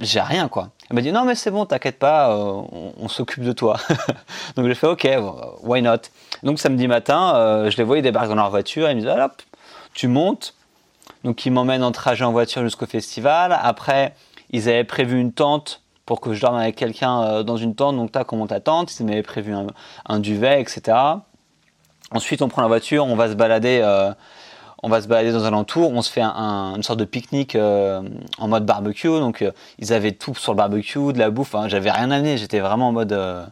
j'ai 0.02 0.20
rien, 0.20 0.48
quoi. 0.48 0.70
Elle 0.90 0.96
m'a 0.96 1.02
dit 1.02 1.12
non 1.14 1.24
mais 1.24 1.36
c'est 1.36 1.52
bon, 1.52 1.66
t'inquiète 1.66 2.00
pas, 2.00 2.32
euh, 2.32 2.64
on, 2.98 3.08
s'occupe 3.08 3.44
de 3.44 3.54
toi. 3.54 3.78
donc 4.58 4.68
j'ai 4.68 4.76
fait 4.76 4.88
ok, 4.88 5.08
why 5.64 5.82
not? 5.82 6.02
Donc 6.44 6.60
samedi 6.60 6.88
matin, 6.88 7.34
euh, 7.36 7.70
je 7.70 7.78
les 7.78 7.84
voyais 7.84 8.02
débarquer 8.02 8.28
dans 8.28 8.36
leur 8.36 8.50
voiture, 8.50 8.90
ils 8.90 8.96
me 8.96 9.00
disaient 9.00 9.22
hop, 9.22 9.42
tu 9.94 10.08
montes. 10.10 10.54
Donc 11.24 11.46
ils 11.46 11.52
m'emmènent 11.52 11.84
en 11.84 11.92
trajet 11.92 12.26
en 12.26 12.32
voiture 12.32 12.64
jusqu'au 12.64 12.86
festival. 12.86 13.58
Après, 13.62 14.14
ils 14.50 14.68
avaient 14.70 14.84
prévu 14.84 15.20
une 15.20 15.34
tente 15.34 15.82
pour 16.06 16.20
que 16.20 16.34
je 16.34 16.42
dorme 16.42 16.58
avec 16.58 16.76
quelqu'un 16.76 17.22
euh, 17.22 17.44
dans 17.44 17.58
une 17.58 17.76
tente. 17.76 17.96
Donc 17.96 18.12
tac, 18.12 18.32
on 18.34 18.38
monte 18.38 18.50
ta 18.50 18.60
tente. 18.60 19.00
Ils 19.00 19.06
m'avaient 19.06 19.24
prévu 19.24 19.54
un, 20.06 20.20
duvet, 20.20 20.62
etc. 20.62 20.98
Ensuite, 22.12 22.42
on 22.42 22.50
prend 22.50 22.62
la 22.62 22.68
voiture, 22.68 23.06
on 23.06 23.16
va 23.16 23.30
se 23.30 23.36
balader 23.36 23.82
on 24.84 24.90
va 24.90 25.02
se 25.02 25.08
balader 25.08 25.32
dans 25.32 25.46
un 25.46 25.54
entour, 25.54 25.92
on 25.92 26.02
se 26.02 26.12
fait 26.12 26.24
une 26.24 26.84
sorte 26.84 27.00
de 27.00 27.06
pique-nique 27.06 27.56
euh, 27.56 28.02
en 28.40 28.48
mode 28.48 28.66
barbecue. 28.66 29.08
Donc 29.08 29.42
euh, 29.42 29.52
ils 29.80 29.94
avaient 29.94 30.12
tout 30.12 30.36
sur 30.36 30.54
le 30.54 30.58
barbecue, 30.58 31.14
de 31.14 31.20
la 31.20 31.30
bouffe. 31.30 31.56
j'avais 31.68 31.92
rien 31.92 32.10
amené, 32.12 32.38
j'étais 32.38 32.60
vraiment 32.60 32.90
en 32.90 32.92
mode. 32.92 33.52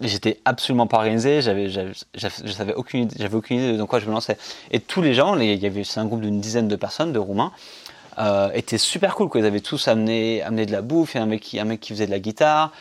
Euh, 0.00 0.06
j'étais 0.06 0.40
absolument 0.44 0.86
pas 0.86 0.98
organisé, 0.98 1.42
j'avais, 1.42 1.68
j'avais, 1.68 1.92
savais 2.14 2.74
aucune, 2.74 3.08
j'avais 3.18 3.34
aucune 3.34 3.58
idée 3.58 3.72
de 3.72 3.76
dans 3.76 3.86
quoi 3.86 3.98
je 4.00 4.06
me 4.06 4.12
lançais. 4.12 4.36
Et 4.70 4.80
tous 4.80 5.02
les 5.02 5.14
gens, 5.14 5.36
il 5.38 5.54
y 5.54 5.66
avait, 5.66 5.84
c'est 5.84 6.00
un 6.00 6.06
groupe 6.06 6.20
d'une 6.20 6.40
dizaine 6.40 6.68
de 6.68 6.76
personnes, 6.76 7.12
de 7.12 7.18
Roumains, 7.18 7.52
étaient 8.54 8.78
super 8.78 9.14
cool. 9.14 9.28
Quoi. 9.28 9.40
Ils 9.40 9.46
avaient 9.46 9.60
tous 9.60 9.88
amené, 9.88 10.42
amené 10.42 10.66
de 10.66 10.72
la 10.72 10.82
bouffe, 10.82 11.14
il 11.14 11.18
y 11.18 11.20
a 11.20 11.22
un 11.22 11.26
mec 11.26 11.40
qui, 11.40 11.58
un 11.58 11.64
mec 11.64 11.80
qui 11.80 11.92
faisait 11.92 12.06
de 12.06 12.10
la 12.10 12.18
guitare. 12.18 12.72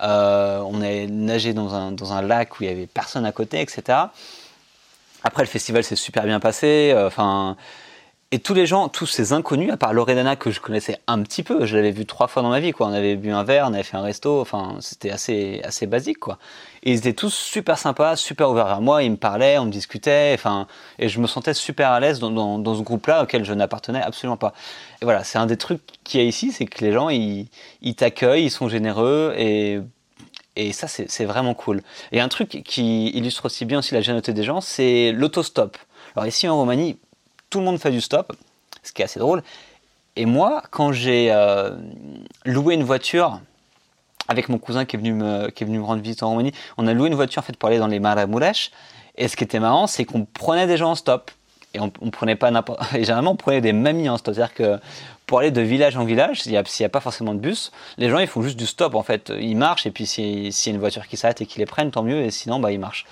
on 0.00 0.82
est 0.82 1.06
nagé 1.06 1.52
dans 1.52 1.74
un, 1.74 1.92
dans 1.92 2.12
un 2.12 2.22
lac 2.22 2.58
où 2.58 2.64
il 2.64 2.68
y 2.68 2.72
avait 2.72 2.86
personne 2.86 3.24
à 3.24 3.32
côté, 3.32 3.60
etc. 3.60 3.98
Après, 5.22 5.42
le 5.42 5.48
festival 5.48 5.84
s'est 5.84 5.96
super 5.96 6.24
bien 6.24 6.40
passé. 6.40 6.92
Euh, 6.94 7.06
enfin. 7.06 7.56
Et 8.32 8.38
tous 8.38 8.54
les 8.54 8.64
gens, 8.64 8.88
tous 8.88 9.06
ces 9.06 9.32
inconnus, 9.32 9.72
à 9.72 9.76
part 9.76 9.92
Loredana 9.92 10.36
que 10.36 10.52
je 10.52 10.60
connaissais 10.60 10.98
un 11.08 11.20
petit 11.22 11.42
peu, 11.42 11.66
je 11.66 11.74
l'avais 11.74 11.90
vu 11.90 12.06
trois 12.06 12.28
fois 12.28 12.42
dans 12.42 12.50
ma 12.50 12.60
vie, 12.60 12.70
quoi. 12.70 12.86
On 12.86 12.92
avait 12.92 13.16
bu 13.16 13.32
un 13.32 13.42
verre, 13.42 13.66
on 13.68 13.74
avait 13.74 13.82
fait 13.82 13.96
un 13.96 14.02
resto, 14.02 14.40
enfin, 14.40 14.76
c'était 14.78 15.10
assez, 15.10 15.60
assez 15.64 15.86
basique, 15.86 16.20
quoi. 16.20 16.38
Et 16.84 16.92
ils 16.92 16.98
étaient 16.98 17.12
tous 17.12 17.34
super 17.34 17.76
sympas, 17.76 18.14
super 18.14 18.48
ouverts 18.50 18.68
à 18.68 18.80
moi, 18.80 19.02
ils 19.02 19.10
me 19.10 19.16
parlaient, 19.16 19.58
on 19.58 19.64
me 19.64 19.72
discutait, 19.72 20.30
enfin, 20.34 20.68
et 21.00 21.08
je 21.08 21.18
me 21.18 21.26
sentais 21.26 21.54
super 21.54 21.90
à 21.90 21.98
l'aise 21.98 22.20
dans, 22.20 22.58
dans, 22.60 22.74
ce 22.76 22.82
groupe-là 22.82 23.24
auquel 23.24 23.44
je 23.44 23.52
n'appartenais 23.52 24.00
absolument 24.00 24.36
pas. 24.36 24.54
Et 25.02 25.04
voilà, 25.04 25.24
c'est 25.24 25.38
un 25.38 25.46
des 25.46 25.56
trucs 25.56 25.82
qu'il 26.04 26.20
y 26.20 26.22
a 26.22 26.26
ici, 26.26 26.52
c'est 26.52 26.66
que 26.66 26.84
les 26.84 26.92
gens, 26.92 27.08
ils, 27.08 27.48
ils 27.82 27.96
t'accueillent, 27.96 28.44
ils 28.44 28.50
sont 28.50 28.68
généreux, 28.68 29.34
et 29.36 29.80
et 30.56 30.72
ça, 30.72 30.88
c'est 30.88 31.24
vraiment 31.24 31.54
cool. 31.54 31.80
Et 32.12 32.20
un 32.20 32.28
truc 32.28 32.62
qui 32.64 33.08
illustre 33.10 33.46
aussi 33.46 33.64
bien 33.64 33.78
aussi 33.78 33.94
la 33.94 34.00
générosité 34.02 34.32
des 34.32 34.42
gens, 34.42 34.60
c'est 34.60 35.12
l'autostop. 35.12 35.78
Alors 36.14 36.26
ici 36.26 36.48
en 36.48 36.58
Roumanie, 36.58 36.98
tout 37.50 37.58
le 37.58 37.64
monde 37.64 37.78
fait 37.78 37.90
du 37.90 38.00
stop, 38.00 38.32
ce 38.82 38.92
qui 38.92 39.02
est 39.02 39.04
assez 39.04 39.20
drôle. 39.20 39.42
Et 40.16 40.24
moi, 40.24 40.62
quand 40.70 40.92
j'ai 40.92 41.30
euh, 41.30 41.76
loué 42.44 42.74
une 42.74 42.84
voiture 42.84 43.40
avec 44.28 44.48
mon 44.48 44.58
cousin 44.58 44.84
qui 44.84 44.96
est, 44.96 44.98
venu 44.98 45.12
me, 45.12 45.50
qui 45.50 45.64
est 45.64 45.66
venu 45.66 45.78
me 45.78 45.84
rendre 45.84 46.02
visite 46.02 46.22
en 46.22 46.30
Roumanie, 46.30 46.52
on 46.78 46.86
a 46.86 46.94
loué 46.94 47.08
une 47.08 47.14
voiture 47.14 47.40
en 47.40 47.42
fait 47.42 47.56
pour 47.56 47.68
aller 47.68 47.78
dans 47.78 47.86
les 47.88 48.00
Maramuresh. 48.00 48.70
Et 49.16 49.28
ce 49.28 49.36
qui 49.36 49.44
était 49.44 49.60
marrant, 49.60 49.86
c'est 49.86 50.04
qu'on 50.04 50.24
prenait 50.24 50.66
des 50.66 50.76
gens 50.76 50.92
en 50.92 50.94
stop. 50.94 51.30
Et 51.72 51.78
on, 51.78 51.88
prenait 51.88 52.34
pas 52.34 52.50
n'importe. 52.50 52.80
Et 52.94 53.04
généralement, 53.04 53.32
on 53.32 53.36
prenait 53.36 53.60
des 53.60 53.72
mamies 53.72 54.08
en 54.08 54.16
stop. 54.16 54.34
C'est-à-dire 54.34 54.54
que 54.54 54.78
pour 55.26 55.38
aller 55.38 55.52
de 55.52 55.60
village 55.60 55.96
en 55.96 56.04
village, 56.04 56.42
s'il 56.42 56.52
n'y 56.52 56.58
a, 56.58 56.88
pas 56.88 57.00
forcément 57.00 57.34
de 57.34 57.38
bus, 57.38 57.70
les 57.96 58.08
gens 58.08 58.18
ils 58.18 58.26
font 58.26 58.42
juste 58.42 58.58
du 58.58 58.66
stop 58.66 58.96
en 58.96 59.04
fait. 59.04 59.32
Ils 59.40 59.56
marchent 59.56 59.86
et 59.86 59.92
puis 59.92 60.04
s'il 60.04 60.48
y 60.48 60.68
a 60.68 60.70
une 60.70 60.78
voiture 60.78 61.06
qui 61.06 61.16
s'arrête 61.16 61.40
et 61.40 61.46
qu'ils 61.46 61.60
les 61.60 61.66
prennent, 61.66 61.92
tant 61.92 62.02
mieux. 62.02 62.22
Et 62.22 62.32
sinon, 62.32 62.58
bah, 62.58 62.72
ils 62.72 62.80
marchent. 62.80 63.06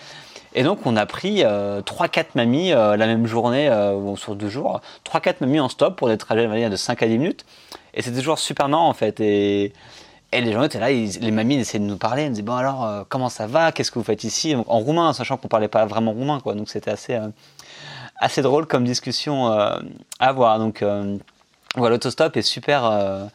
Et 0.59 0.65
donc 0.65 0.87
on 0.87 0.97
a 0.97 1.07
pris 1.07 1.45
euh, 1.45 1.83
3-4 1.83 2.27
mamies 2.35 2.73
euh, 2.73 2.97
la 2.97 3.07
même 3.07 3.27
journée, 3.27 3.69
euh, 3.69 3.95
ou 3.95 4.17
sur 4.17 4.35
deux 4.35 4.49
jours, 4.49 4.81
3-4 5.05 5.37
mamies 5.41 5.61
en 5.61 5.69
stop 5.69 5.97
pour 5.97 6.09
des 6.09 6.19
trajets 6.19 6.69
de 6.69 6.77
5 6.77 7.03
à 7.03 7.07
10 7.07 7.19
minutes. 7.19 7.45
Et 7.95 8.03
c'était 8.03 8.19
toujours 8.19 8.39
super 8.39 8.69
marrant 8.69 8.89
en 8.89 8.93
fait. 8.93 9.21
Et, 9.21 9.73
et 10.33 10.41
les 10.41 10.53
gens 10.53 10.65
étaient 10.65 10.81
là, 10.81 10.91
les 10.91 11.31
mamies 11.31 11.57
essayaient 11.57 11.83
de 11.83 11.89
nous 11.89 11.97
parler, 11.97 12.23
elles 12.23 12.31
me 12.31 12.35
disaient 12.35 12.43
bon 12.43 12.57
alors 12.57 12.85
euh, 12.85 13.05
comment 13.09 13.29
ça 13.29 13.47
va, 13.47 13.71
qu'est-ce 13.71 13.93
que 13.93 14.01
vous 14.01 14.05
faites 14.05 14.25
ici? 14.25 14.57
En 14.57 14.81
roumain, 14.81 15.13
sachant 15.13 15.37
qu'on 15.37 15.49
parlait 15.49 15.69
pas 15.69 15.87
vraiment 15.87 16.13
roumain 16.13 16.41
quoi. 16.41 16.55
Donc 16.55 16.69
c'était 16.69 16.91
assez, 16.91 17.17
assez 18.17 18.43
drôle 18.43 18.67
comme 18.67 18.85
discussion 18.85 19.47
à 19.47 19.81
avoir. 20.19 20.59
Donc 20.59 20.83
voilà, 21.77 21.95
l'autostop 21.95 22.37
est 22.37 22.43
super, 22.43 22.85
euh, 22.85 23.27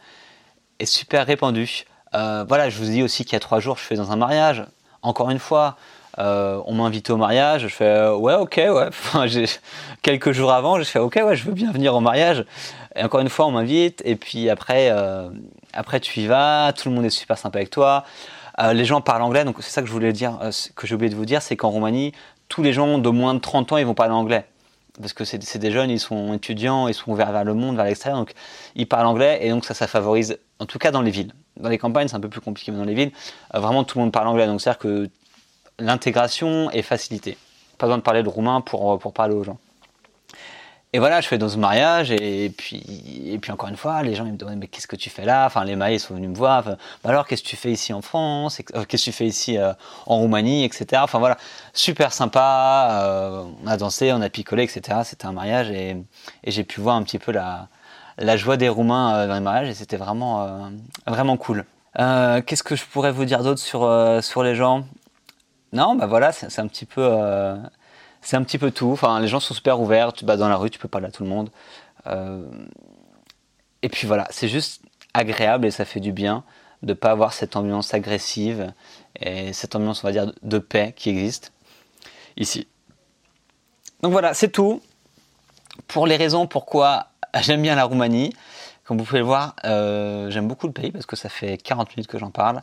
est 0.80 0.86
super 0.86 1.26
répandu. 1.26 1.86
Euh, 2.15 2.45
voilà, 2.47 2.69
je 2.69 2.78
vous 2.78 2.89
dis 2.89 3.03
aussi 3.03 3.26
qu'il 3.26 3.34
y 3.34 3.36
a 3.36 3.39
trois 3.39 3.59
jours, 3.59 3.78
je 3.78 3.84
fais 3.84 3.95
dans 3.95 4.11
un 4.11 4.15
mariage. 4.15 4.65
Encore 5.01 5.30
une 5.30 5.39
fois, 5.39 5.78
euh, 6.20 6.61
on 6.66 6.76
m'a 6.76 6.84
invité 6.84 7.11
au 7.11 7.18
mariage. 7.18 7.64
Je 7.64 7.68
fais 7.68 8.09
ouais, 8.09 8.36
ok, 8.36 8.55
ouais. 8.57 8.86
Enfin, 8.88 9.26
quelques 10.01 10.32
jours 10.32 10.51
avant, 10.51 10.78
je 10.78 10.84
fais 10.84 10.99
ok, 10.99 11.20
ouais, 11.26 11.36
je 11.36 11.45
veux 11.45 11.53
bien 11.53 11.72
venir 11.72 11.95
au 11.95 11.99
mariage. 11.99 12.45
Et 12.95 13.03
encore 13.03 13.22
une 13.22 13.30
fois, 13.30 13.47
on 13.47 13.51
m'invite. 13.51 14.01
Et 14.05 14.16
puis 14.16 14.49
après, 14.49 14.91
après 15.74 15.99
tu 15.99 16.20
y 16.20 16.28
vas. 16.28 16.74
Tout 16.74 16.89
le 16.89 16.95
monde 16.95 17.05
est 17.05 17.09
super 17.09 17.38
sympa 17.38 17.59
avec 17.59 17.70
toi. 17.70 18.03
les 18.74 18.86
gens 18.86 19.01
parlent 19.01 19.24
anglais, 19.24 19.45
donc 19.45 19.57
c'est 19.61 19.72
ça 19.72 19.82
que 19.82 19.88
je 19.88 19.93
voulais 19.93 20.14
dire, 20.14 20.39
que 20.76 20.88
j'ai 20.88 20.95
oublié 20.95 21.09
de 21.09 21.16
vous 21.16 21.26
dire, 21.26 21.41
c'est 21.41 21.55
qu'en 21.55 21.70
Roumanie, 21.70 22.11
tous 22.49 22.61
les 22.61 22.74
gens 22.74 22.99
de 22.99 23.09
moins 23.09 23.34
de 23.34 23.39
30 23.39 23.72
ans, 23.72 23.78
ils 23.78 23.86
vont 23.86 23.95
parler 23.95 24.14
anglais 24.14 24.45
parce 24.99 25.14
que 25.14 25.24
c'est 25.26 25.57
des 25.57 25.72
jeunes, 25.72 25.89
ils 25.89 25.99
sont 25.99 26.34
étudiants, 26.34 26.88
ils 26.88 26.93
sont 26.93 27.11
ouverts 27.11 27.32
vers 27.32 27.43
le 27.43 27.53
monde, 27.53 27.76
vers 27.76 27.86
l'extérieur, 27.86 28.20
donc 28.20 28.34
ils 28.76 28.88
parlent 28.88 29.07
anglais, 29.07 29.39
et 29.41 29.49
donc 29.49 29.66
ça, 29.66 29.74
ça 29.74 29.88
favorise, 29.88 30.38
en 30.59 30.66
tout 30.66 30.78
cas 30.78 30.91
dans 30.91 31.01
les 31.01 31.11
villes. 31.11 31.34
Dans 31.57 31.70
les 31.70 31.78
campagnes, 31.78 32.07
c'est 32.07 32.16
un 32.16 32.20
peu 32.20 32.30
plus 32.30 32.41
compliqué, 32.41 32.72
mais 32.72 32.78
dans 32.78 32.84
les 32.84 32.93
villes, 32.93 33.11
euh, 33.55 33.59
vraiment 33.59 33.84
tout 33.84 33.97
le 33.97 34.03
monde 34.03 34.14
parle 34.14 34.28
anglais, 34.28 34.45
donc 34.45 34.61
c'est-à-dire 34.61 34.80
que 34.80 35.09
l'intégration 35.80 36.69
est 36.71 36.82
facilitée. 36.82 37.38
Pas 37.78 37.88
besoin 37.88 37.97
de 37.97 38.03
parler 38.03 38.24
de 38.24 38.30
roumain 38.30 38.61
pour, 38.61 38.99
pour 38.99 39.13
parler 39.13 39.34
aux 39.34 39.43
gens. 39.43 39.57
Et 40.95 40.99
voilà, 40.99 41.21
je 41.21 41.28
fais 41.28 41.39
dans 41.39 41.49
ce 41.49 41.57
mariage, 41.57 42.11
et 42.11 42.53
puis, 42.55 42.84
et 43.26 43.39
puis 43.39 43.51
encore 43.51 43.67
une 43.67 43.78
fois, 43.78 44.03
les 44.03 44.13
gens 44.13 44.28
ils 44.28 44.34
me 44.34 44.38
demandent 44.38 44.57
mais 44.59 44.67
qu'est-ce 44.67 44.86
que 44.86 44.95
tu 44.95 45.09
fais 45.09 45.26
là? 45.26 45.47
Enfin, 45.47 45.63
les 45.63 45.76
maïs 45.76 46.03
sont 46.05 46.13
venus 46.13 46.30
me 46.30 46.36
voir. 46.36 46.63
bah 46.63 46.78
alors, 47.05 47.26
qu'est-ce 47.26 47.41
que 47.41 47.47
tu 47.47 47.55
fais 47.55 47.71
ici 47.71 47.93
en 47.93 48.03
France? 48.03 48.61
Euh, 48.76 48.86
Qu'est-ce 48.86 49.05
que 49.05 49.09
tu 49.09 49.11
fais 49.11 49.26
ici 49.26 49.57
euh, 49.57 49.74
en 50.05 50.17
Roumanie, 50.17 50.63
etc. 50.63 51.01
Enfin 51.03 51.17
voilà, 51.17 51.38
super 51.74 52.13
sympa. 52.13 52.89
Euh, 52.91 53.43
on 53.63 53.67
a 53.67 53.76
dansé, 53.76 54.13
on 54.13 54.21
a 54.21 54.30
picolé, 54.30 54.61
etc. 54.61 54.99
C'était 55.03 55.26
un 55.26 55.32
mariage, 55.32 55.71
et, 55.71 55.97
et 56.43 56.51
j'ai 56.51 56.63
pu 56.63 56.80
voir 56.80 56.95
un 56.95 57.01
petit 57.01 57.17
peu 57.17 57.32
la, 57.32 57.69
la 58.19 58.38
joie 58.38 58.57
des 58.57 58.69
Roumains 58.69 59.26
dans 59.26 59.34
les 59.34 59.39
mariages, 59.39 59.69
et 59.69 59.74
c'était 59.74 59.97
vraiment, 59.97 60.47
cool. 61.38 61.65
qu'est-ce 61.95 62.61
que 62.63 62.76
je 62.76 62.86
pourrais 62.86 63.11
vous 63.11 63.26
dire 63.26 63.41
d'autre 63.41 63.59
sur 63.59 64.43
les 64.43 64.53
gens? 64.53 64.86
Non, 65.74 65.95
bah 65.95 66.05
voilà, 66.05 66.32
c'est 66.32 66.59
un 66.59 66.67
petit 66.67 66.86
peu 66.86 67.01
c'est 68.24 68.38
un 68.38 68.43
tout. 68.43 68.91
Enfin, 68.91 69.19
les 69.19 69.28
gens 69.28 69.39
sont 69.39 69.53
super 69.53 69.80
ouverts. 69.80 70.13
Tu 70.13 70.26
vas 70.26 70.38
dans 70.38 70.47
la 70.47 70.55
rue, 70.55 70.69
tu 70.69 70.80
peux 70.80 70.88
parler 70.88 71.07
à 71.07 71.11
tout 71.11 71.24
le 71.24 71.30
monde. 71.30 71.49
Euh, 72.07 72.45
et 73.82 73.89
puis 73.89 74.07
voilà, 74.07 74.28
c'est 74.32 74.47
juste 74.47 74.82
agréable 75.13 75.67
et 75.67 75.71
ça 75.71 75.86
fait 75.86 75.99
du 75.99 76.11
bien 76.11 76.43
de 76.82 76.89
ne 76.89 76.93
pas 76.93 77.11
avoir 77.11 77.34
cette 77.34 77.55
ambiance 77.55 77.93
agressive 77.93 78.74
et 79.19 79.53
cette 79.53 79.76
ambiance, 79.76 80.03
on 80.03 80.07
va 80.07 80.11
dire, 80.11 80.32
de 80.41 80.57
paix 80.57 80.93
qui 80.95 81.09
existe 81.09 81.53
ici. 82.38 82.67
Donc 84.01 84.11
voilà, 84.11 84.34
c'est 84.34 84.49
tout 84.49 84.82
pour 85.88 86.07
les 86.07 86.15
raisons 86.15 86.47
pourquoi 86.47 87.07
j'aime 87.41 87.61
bien 87.61 87.76
la 87.76 87.84
Roumanie. 87.84 88.34
Comme 88.86 88.97
vous 88.97 89.05
pouvez 89.05 89.19
le 89.19 89.26
voir, 89.26 89.55
euh, 89.63 90.30
j'aime 90.30 90.47
beaucoup 90.47 90.67
le 90.67 90.74
pays 90.74 90.91
parce 90.91 91.05
que 91.05 91.15
ça 91.15 91.30
fait 91.30 91.57
40 91.57 91.95
minutes 91.95 92.09
que 92.09 92.17
j'en 92.17 92.32
parle. 92.32 92.61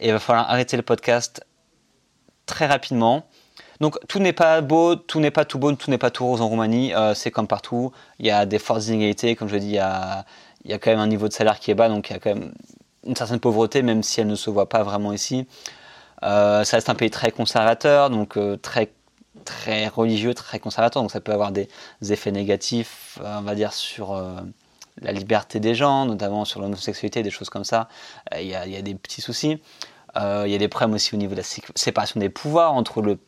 Et 0.00 0.08
il 0.08 0.12
va 0.12 0.18
falloir 0.18 0.50
arrêter 0.50 0.76
le 0.76 0.82
podcast 0.82 1.44
très 2.52 2.66
rapidement. 2.66 3.24
Donc 3.80 3.98
tout 4.08 4.18
n'est 4.18 4.34
pas 4.34 4.60
beau, 4.60 4.94
tout 4.94 5.20
n'est 5.20 5.30
pas 5.30 5.46
tout 5.46 5.58
beau, 5.58 5.72
tout 5.72 5.90
n'est 5.90 5.98
pas 5.98 6.10
tout 6.10 6.26
rose 6.26 6.42
en 6.42 6.48
Roumanie. 6.48 6.94
Euh, 6.94 7.14
c'est 7.14 7.30
comme 7.30 7.48
partout. 7.48 7.92
Il 8.18 8.26
y 8.26 8.30
a 8.30 8.44
des 8.44 8.58
fortes 8.58 8.86
inégalités, 8.88 9.34
comme 9.34 9.48
je 9.48 9.56
dis, 9.56 9.68
il 9.68 9.72
y, 9.72 9.78
a, 9.78 10.26
il 10.64 10.70
y 10.70 10.78
quand 10.78 10.90
même 10.90 11.00
un 11.00 11.06
niveau 11.06 11.28
de 11.28 11.32
salaire 11.32 11.58
qui 11.58 11.70
est 11.70 11.74
bas, 11.74 11.88
donc 11.88 12.10
il 12.10 12.12
y 12.12 12.16
a 12.16 12.18
quand 12.18 12.34
même 12.34 12.52
une 13.06 13.16
certaine 13.16 13.40
pauvreté, 13.40 13.82
même 13.82 14.02
si 14.02 14.20
elle 14.20 14.26
ne 14.26 14.34
se 14.34 14.50
voit 14.50 14.68
pas 14.68 14.82
vraiment 14.82 15.12
ici. 15.14 15.46
Euh, 16.22 16.62
ça 16.64 16.76
reste 16.76 16.90
un 16.90 16.94
pays 16.94 17.10
très 17.10 17.32
conservateur, 17.32 18.10
donc 18.10 18.36
euh, 18.36 18.56
très 18.56 18.92
très 19.46 19.88
religieux, 19.88 20.34
très 20.34 20.58
conservateur, 20.60 21.02
donc 21.02 21.10
ça 21.10 21.20
peut 21.20 21.32
avoir 21.32 21.50
des, 21.52 21.68
effets 22.10 22.30
négatifs, 22.30 23.18
on 23.24 23.40
va 23.40 23.54
dire, 23.54 23.72
sur 23.72 24.14
la 25.00 25.10
liberté 25.10 25.58
des 25.58 25.74
gens, 25.74 26.04
notamment 26.04 26.44
sur 26.44 26.60
l'homosexualité, 26.60 27.22
des 27.22 27.30
choses 27.30 27.48
comme 27.48 27.64
ça. 27.64 27.88
Il 28.38 28.46
y, 28.46 28.54
a 28.54 28.82
des 28.82 28.94
petits 28.94 29.22
soucis. 29.22 29.58
Il 30.16 30.50
y 30.50 30.54
a 30.54 30.58
des 30.58 30.68
problèmes 30.68 30.94
aussi 30.94 31.14
au 31.14 31.18
niveau 31.18 31.34
de 31.34 31.40
la 31.40 31.46
séparation 31.74 32.20
des 32.20 32.28
pouvoirs 32.28 32.74
entre 32.74 33.02
le, 33.02 33.18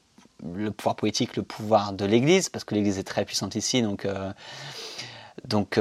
pouvoir 0.71 0.97
politique, 0.97 1.37
le 1.37 1.43
pouvoir 1.43 1.93
de 1.93 2.05
l'Église, 2.05 2.49
parce 2.49 2.65
que 2.65 2.75
l'Église 2.75 2.99
est 2.99 3.05
très 3.05 3.25
puissante 3.25 3.55
ici, 3.55 3.83
donc 3.83 4.07
donc 5.47 5.79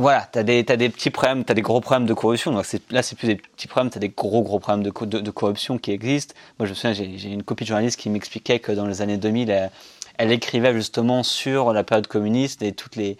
voilà, 0.00 0.26
tu 0.32 0.38
as, 0.38 0.42
des 0.42 0.88
petits 0.88 1.10
problèmes, 1.10 1.44
tu 1.44 1.52
as 1.52 1.54
des 1.54 1.62
gros 1.62 1.80
problèmes 1.80 2.06
de 2.06 2.14
corruption. 2.14 2.52
Donc 2.52 2.64
là, 2.90 3.02
c'est 3.02 3.16
plus 3.16 3.26
des 3.26 3.36
petits 3.36 3.68
problèmes, 3.68 3.90
tu 3.90 3.98
as 3.98 4.00
des 4.00 4.08
gros, 4.08 4.42
gros 4.42 4.58
problèmes 4.58 4.82
de, 4.82 5.30
corruption 5.30 5.78
qui 5.78 5.90
existent. 5.90 6.34
Moi, 6.58 6.66
je 6.66 6.70
me 6.70 6.74
souviens, 6.74 6.92
j'ai 6.94 7.28
une 7.28 7.42
copie 7.42 7.64
de 7.64 7.68
journaliste 7.68 7.98
qui 8.00 8.08
m'expliquait 8.08 8.58
que 8.58 8.72
dans 8.72 8.86
les 8.86 9.02
années 9.02 9.18
2000, 9.18 9.70
elle, 10.18 10.32
écrivait 10.32 10.72
justement 10.72 11.22
sur 11.22 11.72
la 11.72 11.84
période 11.84 12.06
communiste 12.06 12.62
et 12.62 12.72
toutes 12.72 12.96
les, 12.96 13.18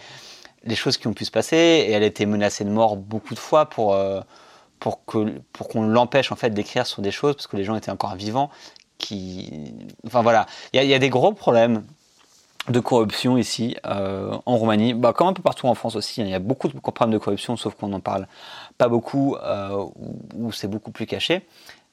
choses 0.75 0.97
qui 0.97 1.09
ont 1.09 1.13
pu 1.13 1.27
se 1.27 1.31
passer. 1.31 1.57
Et 1.57 1.91
elle 1.91 2.05
était 2.05 2.27
menacée 2.27 2.65
de 2.65 2.71
mort 2.71 2.97
beaucoup 2.97 3.35
de 3.35 3.39
fois 3.39 3.67
pour, 3.67 3.95
euh, 3.95 4.21
pour 4.83 5.05
qu'on 5.05 5.35
pour 5.53 5.69
qu'on 5.69 5.83
l'empêche 5.83 6.33
en 6.33 6.37
fait 6.37 6.51
d'écrire 6.51 6.89
sur 6.89 7.03
des 7.03 7.13
choses 7.13 7.37
parce 7.37 7.47
que 7.47 7.57
les 7.57 7.63
gens 7.63 7.77
étaient 7.77 7.93
encore 7.93 8.17
vivants. 8.17 8.51
Qui... 8.99 9.73
Enfin 10.05 10.23
voilà, 10.23 10.47
il 10.73 10.83
y, 10.83 10.95
a 10.95 10.99
des 10.99 11.09
gros 11.09 11.33
problèmes 11.33 11.85
de 12.69 12.81
corruption 12.81 13.37
ici 13.37 13.77
euh, 13.87 14.37
en 14.45 14.57
Roumanie, 14.57 14.93
bah, 14.95 15.13
comme 15.13 15.29
un 15.29 15.33
peu 15.33 15.43
partout 15.43 15.69
en 15.69 15.75
France 15.75 15.95
aussi, 15.95 16.21
hein. 16.21 16.25
il 16.27 16.31
y 16.31 16.35
a 16.35 16.41
beaucoup 16.41 16.67
de 16.67 16.79
problèmes 16.79 17.13
de 17.13 17.19
corruption, 17.19 17.57
sauf 17.57 17.75
qu'on 17.75 17.89
n'en 17.89 18.01
parle 18.01 18.27
pas 18.77 18.89
beaucoup, 18.89 19.37
euh, 19.37 19.85
ou 20.35 20.51
c'est 20.53 20.69
beaucoup 20.69 20.91
plus 20.91 21.07
caché. 21.07 21.47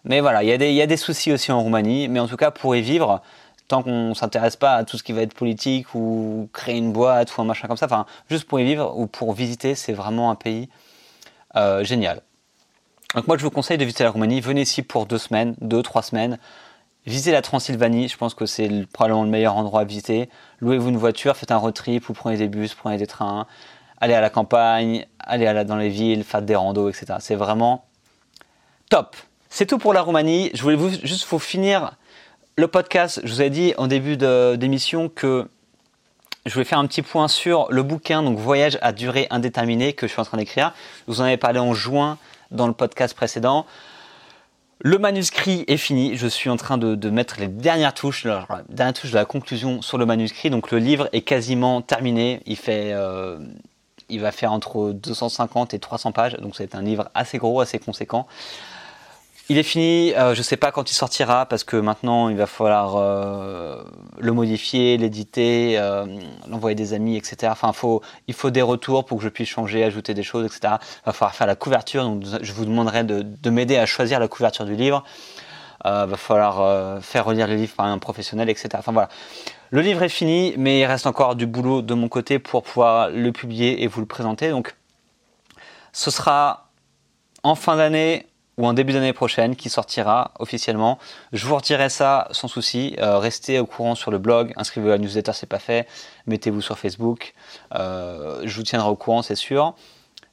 Mais 0.03 0.19
voilà, 0.19 0.43
il 0.43 0.49
y, 0.49 0.51
a 0.51 0.57
des, 0.57 0.69
il 0.69 0.75
y, 0.75 0.81
a 0.81 0.87
des, 0.87 0.97
soucis 0.97 1.31
aussi 1.31 1.51
en 1.51 1.61
Roumanie, 1.61 2.07
mais 2.07 2.19
en 2.19 2.27
tout 2.27 2.37
cas 2.37 2.49
pour 2.51 2.75
y 2.75 2.81
vivre, 2.81 3.21
tant 3.67 3.83
qu'on 3.83 4.09
ne 4.09 4.13
s'intéresse 4.15 4.55
pas 4.55 4.73
à 4.73 4.83
tout 4.83 4.97
ce 4.97 5.03
qui 5.03 5.13
va 5.13 5.21
être 5.21 5.33
politique 5.35 5.93
ou 5.93 6.49
créer 6.53 6.77
une 6.77 6.91
boîte 6.91 7.35
ou 7.37 7.41
un 7.41 7.45
machin 7.45 7.67
comme 7.67 7.77
ça, 7.77 7.85
enfin 7.85 8.07
juste 8.29 8.45
pour 8.45 8.59
y 8.59 8.63
vivre 8.63 8.97
ou 8.97 9.05
pour 9.05 9.33
visiter, 9.33 9.75
c'est 9.75 9.93
vraiment 9.93 10.31
un 10.31 10.35
pays 10.35 10.69
euh, 11.55 11.83
génial. 11.83 12.21
Donc 13.15 13.27
moi 13.27 13.37
je 13.37 13.43
vous 13.43 13.49
conseille 13.49 13.79
de 13.79 13.85
visiter 13.85 14.03
la 14.03 14.11
Roumanie, 14.11 14.39
venez 14.39 14.61
ici 14.61 14.83
pour 14.83 15.07
deux 15.07 15.17
semaines, 15.17 15.55
deux, 15.61 15.81
trois 15.81 16.03
semaines. 16.03 16.37
Visitez 17.07 17.31
la 17.31 17.41
Transylvanie, 17.41 18.07
je 18.07 18.17
pense 18.17 18.35
que 18.35 18.45
c'est 18.45 18.69
probablement 18.93 19.23
le 19.23 19.29
meilleur 19.29 19.55
endroit 19.55 19.81
à 19.81 19.83
visiter. 19.83 20.29
Louez-vous 20.59 20.89
une 20.89 20.97
voiture, 20.97 21.35
faites 21.35 21.49
un 21.51 21.57
road 21.57 21.73
trip, 21.73 22.03
vous 22.05 22.13
prenez 22.13 22.37
des 22.37 22.47
bus, 22.47 22.75
prenez 22.75 22.97
des 22.97 23.07
trains, 23.07 23.47
allez 23.99 24.13
à 24.13 24.21
la 24.21 24.29
campagne, 24.29 25.07
allez 25.19 25.63
dans 25.65 25.75
les 25.75 25.89
villes, 25.89 26.23
faites 26.23 26.45
des 26.45 26.55
randos, 26.55 26.87
etc. 26.87 27.15
C'est 27.19 27.35
vraiment 27.35 27.85
top. 28.89 29.15
C'est 29.49 29.65
tout 29.65 29.79
pour 29.79 29.93
la 29.93 30.01
Roumanie. 30.01 30.51
Je 30.53 30.61
voulais 30.61 30.75
vous, 30.75 30.91
juste 31.03 31.27
vous 31.27 31.39
finir 31.39 31.93
le 32.57 32.67
podcast. 32.67 33.21
Je 33.23 33.33
vous 33.33 33.41
ai 33.41 33.49
dit 33.49 33.73
en 33.77 33.87
début 33.87 34.17
d'émission 34.17 35.09
que 35.09 35.49
je 36.45 36.53
voulais 36.53 36.65
faire 36.65 36.77
un 36.77 36.85
petit 36.85 37.01
point 37.01 37.27
sur 37.27 37.65
le 37.71 37.81
bouquin, 37.81 38.21
donc 38.21 38.37
Voyage 38.37 38.77
à 38.83 38.91
durée 38.91 39.25
indéterminée, 39.31 39.93
que 39.93 40.05
je 40.05 40.11
suis 40.11 40.21
en 40.21 40.25
train 40.25 40.37
d'écrire. 40.37 40.73
Je 41.07 41.13
vous 41.13 41.21
en 41.21 41.23
avais 41.23 41.37
parlé 41.37 41.57
en 41.57 41.73
juin 41.73 42.19
dans 42.51 42.67
le 42.67 42.73
podcast 42.73 43.15
précédent. 43.15 43.65
Le 44.81 44.97
manuscrit 44.97 45.65
est 45.67 45.77
fini. 45.77 46.15
Je 46.15 46.27
suis 46.27 46.49
en 46.49 46.55
train 46.55 46.77
de, 46.77 47.09
mettre 47.09 47.39
les 47.39 47.49
dernières 47.49 47.93
touches, 47.93 48.23
la 48.23 48.47
dernière 48.69 48.93
touche 48.93 49.11
de 49.11 49.15
la 49.15 49.25
conclusion 49.25 49.81
sur 49.81 49.97
le 49.97 50.05
manuscrit. 50.05 50.49
Donc 50.49 50.71
le 50.71 50.77
livre 50.77 51.09
est 51.11 51.21
quasiment 51.21 51.81
terminé. 51.81 52.41
Il 52.45 52.55
fait, 52.55 52.93
euh, 52.93 53.39
il 54.07 54.21
va 54.21 54.31
faire 54.31 54.53
entre 54.53 54.91
250 54.93 55.73
et 55.73 55.79
300 55.79 56.13
pages. 56.13 56.37
Donc 56.37 56.55
c'est 56.55 56.75
un 56.75 56.81
livre 56.81 57.09
assez 57.13 57.37
gros, 57.37 57.59
assez 57.59 57.77
conséquent. 57.77 58.25
Il 59.51 59.57
est 59.57 59.63
fini, 59.63 60.13
euh, 60.13 60.35
je 60.35 60.41
ne 60.41 60.43
sais 60.43 60.57
pas 60.57 60.71
quand 60.71 60.91
il 60.91 60.93
sortira 60.93 61.47
parce 61.47 61.63
que 61.63 61.75
maintenant 61.75 62.29
il 62.29 62.37
va 62.37 62.45
falloir 62.45 62.97
euh, 62.97 63.83
le 64.19 64.31
modifier, 64.31 64.95
l'éditer, 64.97 65.75
euh, 65.79 66.05
l'envoyer 66.47 66.75
des 66.75 66.93
amis, 66.93 67.17
etc. 67.17 67.51
Enfin, 67.51 67.73
il 68.27 68.35
faut 68.35 68.51
des 68.51 68.61
retours 68.61 69.05
pour 69.05 69.17
que 69.17 69.23
je 69.23 69.29
puisse 69.29 69.49
changer, 69.49 69.83
ajouter 69.83 70.13
des 70.13 70.21
choses, 70.21 70.45
etc. 70.45 70.75
Il 71.01 71.05
va 71.07 71.13
falloir 71.13 71.33
faire 71.33 71.47
la 71.47 71.55
couverture, 71.55 72.03
donc 72.03 72.25
je 72.43 72.53
vous 72.53 72.63
demanderai 72.63 73.03
de, 73.03 73.23
de 73.23 73.49
m'aider 73.49 73.77
à 73.77 73.87
choisir 73.87 74.19
la 74.19 74.27
couverture 74.27 74.65
du 74.65 74.75
livre. 74.75 75.03
Il 75.83 75.89
va 75.89 76.17
falloir 76.17 77.01
faire 77.01 77.25
relire 77.25 77.47
le 77.47 77.55
livre 77.55 77.73
par 77.73 77.85
un 77.85 77.97
professionnel, 77.97 78.49
etc. 78.49 78.69
Enfin 78.73 78.91
voilà. 78.91 79.09
Le 79.71 79.81
livre 79.81 80.03
est 80.03 80.09
fini, 80.09 80.53
mais 80.57 80.81
il 80.81 80.85
reste 80.85 81.07
encore 81.07 81.35
du 81.35 81.47
boulot 81.47 81.81
de 81.81 81.93
mon 81.93 82.09
côté 82.09 82.37
pour 82.37 82.63
pouvoir 82.63 83.09
le 83.09 83.31
publier 83.31 83.81
et 83.81 83.87
vous 83.87 84.01
le 84.01 84.05
présenter. 84.05 84.49
Donc, 84.49 84.75
ce 85.93 86.11
sera 86.11 86.69
en 87.43 87.55
fin 87.55 87.77
d'année 87.77 88.28
ou 88.59 88.67
en 88.67 88.73
début 88.73 88.91
d'année 88.91 89.13
prochaine 89.13 89.55
qui 89.55 89.69
sortira 89.69 90.33
officiellement. 90.37 90.99
Je 91.31 91.45
vous 91.47 91.55
redirai 91.55 91.89
ça 91.89 92.27
sans 92.31 92.49
souci. 92.49 92.93
Euh, 92.99 93.17
restez 93.17 93.57
au 93.57 93.65
courant 93.65 93.95
sur 93.95 94.11
le 94.11 94.17
blog, 94.17 94.51
inscrivez-vous 94.57 94.91
à 94.91 94.97
la 94.97 95.01
newsletter, 95.01 95.31
c'est 95.33 95.47
pas 95.47 95.59
fait. 95.59 95.87
Mettez-vous 96.27 96.59
sur 96.59 96.77
Facebook. 96.77 97.33
Euh, 97.75 98.41
je 98.43 98.53
vous 98.57 98.63
tiendrai 98.63 98.89
au 98.89 98.97
courant, 98.97 99.21
c'est 99.21 99.35
sûr. 99.35 99.75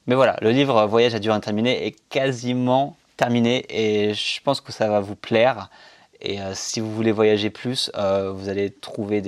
Mais 0.07 0.15
voilà, 0.15 0.35
le 0.41 0.51
livre 0.51 0.85
Voyage 0.87 1.15
à 1.15 1.19
durée 1.19 1.35
indéterminée 1.35 1.87
est 1.87 1.95
quasiment 2.09 2.97
terminé 3.15 3.65
et 3.69 4.13
je 4.13 4.41
pense 4.41 4.59
que 4.59 4.73
ça 4.73 4.89
va 4.89 4.99
vous 4.99 5.15
plaire. 5.15 5.69
Et 6.19 6.41
euh, 6.41 6.51
si 6.53 6.81
vous 6.81 6.93
voulez 6.93 7.13
voyager 7.13 7.49
plus, 7.49 7.89
vous 7.95 8.49
allez 8.49 8.71
trouver 8.71 9.23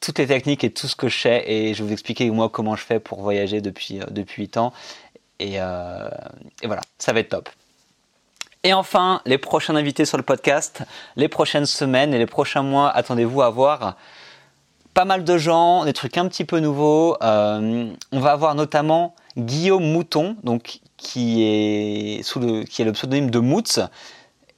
toutes 0.00 0.18
les 0.18 0.26
techniques 0.26 0.64
et 0.64 0.70
tout 0.70 0.88
ce 0.88 0.96
que 0.96 1.08
je 1.08 1.20
sais 1.20 1.44
et 1.46 1.74
je 1.74 1.82
vais 1.82 1.88
vous 1.88 1.92
expliquer 1.92 2.30
moi 2.30 2.48
comment 2.48 2.76
je 2.76 2.82
fais 2.82 2.98
pour 2.98 3.20
voyager 3.20 3.60
depuis, 3.60 4.00
depuis 4.10 4.44
8 4.44 4.56
ans 4.56 4.72
euh, 5.54 6.08
et, 6.62 6.66
voilà, 6.66 6.82
ça 6.98 7.12
va 7.12 7.20
être 7.20 7.30
top. 7.30 7.48
Et 8.64 8.72
enfin, 8.72 9.20
les 9.26 9.38
prochains 9.38 9.74
invités 9.74 10.04
sur 10.04 10.16
le 10.16 10.22
podcast, 10.22 10.82
les 11.16 11.28
prochaines 11.28 11.66
semaines 11.66 12.14
et 12.14 12.18
les 12.18 12.26
prochains 12.26 12.62
mois, 12.62 12.90
attendez-vous 12.90 13.42
à 13.42 13.50
voir 13.50 13.96
pas 14.94 15.04
mal 15.04 15.24
de 15.24 15.38
gens, 15.38 15.84
des 15.84 15.92
trucs 15.92 16.16
un 16.18 16.28
petit 16.28 16.44
peu 16.44 16.60
nouveaux. 16.60 17.16
Euh, 17.22 17.90
on 18.12 18.20
va 18.20 18.32
avoir 18.32 18.54
notamment 18.54 19.14
Guillaume 19.36 19.84
Mouton, 19.84 20.36
donc 20.44 20.80
qui 20.96 21.42
est 21.42 22.22
sous 22.22 22.38
le 22.38 22.62
qui 22.64 22.82
est 22.82 22.84
le 22.84 22.92
pseudonyme 22.92 23.30
de 23.30 23.38
Moots 23.38 23.80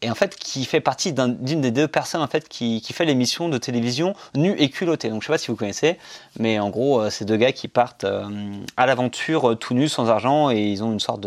et 0.05 0.11
en 0.11 0.15
fait 0.15 0.37
qui 0.37 0.67
fait 0.67 0.81
partie 0.81 1.15
d'une 1.15 1.61
des 1.61 1.71
deux 1.71 1.89
personnes 1.89 2.21
en 2.21 2.27
fait 2.27 2.47
qui, 2.47 2.83
fait 2.93 3.07
l'émission 3.07 3.49
de 3.49 3.57
télévision 3.57 4.15
Nu 4.35 4.55
et 4.59 4.69
culotté. 4.69 5.09
Donc 5.09 5.23
je 5.23 5.27
sais 5.27 5.33
pas 5.33 5.39
si 5.39 5.49
vous 5.49 5.57
connaissez, 5.57 5.99
mais 6.39 6.59
en 6.61 6.69
gros 6.69 7.01
euh, 7.01 7.11
c'est 7.11 7.25
deux 7.25 7.39
gars 7.39 7.53
qui 7.53 7.69
partent 7.69 8.05
euh, 8.05 8.29
à 8.77 8.85
l'aventure 8.85 9.53
euh, 9.53 9.55
tout 9.57 9.73
nus 9.73 9.89
sans 9.89 10.11
argent 10.11 10.51
et 10.51 10.61
ils 10.61 10.85
ont 10.85 10.93
une 10.93 11.01
sorte 11.01 11.27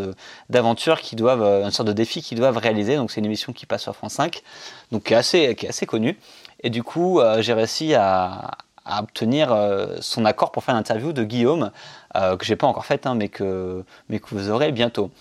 d'aventure 0.49 1.01
qui 1.01 1.15
doivent, 1.15 1.41
une 1.41 1.71
sorte 1.71 1.87
de 1.87 1.93
défi 1.93 2.21
qu'ils 2.21 2.37
doivent 2.37 2.57
réaliser. 2.57 2.97
Donc 2.97 3.09
c'est 3.09 3.19
une 3.19 3.25
émission 3.25 3.51
qui 3.51 3.65
passe 3.65 3.81
sur 3.81 3.95
France 3.95 4.13
5, 4.13 4.43
donc 4.91 5.05
qui 5.05 5.13
est 5.13 5.17
assez, 5.17 5.55
qui 5.55 5.65
est 5.65 5.69
assez 5.69 5.87
connue. 5.87 6.19
Et 6.61 6.69
du 6.69 6.83
coup 6.83 7.19
j'ai 7.39 7.53
réussi 7.53 7.95
à, 7.95 8.51
obtenir 8.99 9.53
son 9.99 10.23
accord 10.23 10.53
pour 10.53 10.63
faire 10.63 10.75
l'interview 10.75 11.11
de 11.11 11.23
Guillaume, 11.23 11.71
que 12.13 12.45
j'ai 12.45 12.55
pas 12.55 12.67
encore 12.67 12.85
faite, 12.85 13.05
hein, 13.05 13.15
mais, 13.15 13.27
que, 13.27 13.83
mais 14.07 14.19
que 14.19 14.27
vous 14.31 14.49
aurez 14.49 14.71
bientôt. 14.71 15.11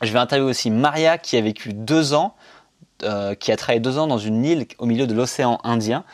Je 0.00 0.12
vais 0.12 0.18
interviewer 0.18 0.50
aussi 0.50 0.70
Maria 0.70 1.18
qui 1.18 1.36
a 1.36 1.40
vécu 1.40 1.72
deux 1.72 2.14
ans 2.14 2.34
euh, 3.04 3.34
qui 3.34 3.52
a 3.52 3.56
travaillé 3.56 3.80
deux 3.80 3.98
ans 3.98 4.06
dans 4.06 4.18
une 4.18 4.44
île 4.44 4.66
au 4.78 4.86
milieu 4.86 5.06
de 5.06 5.14
l'océan 5.14 5.58
Indien, 5.64 6.04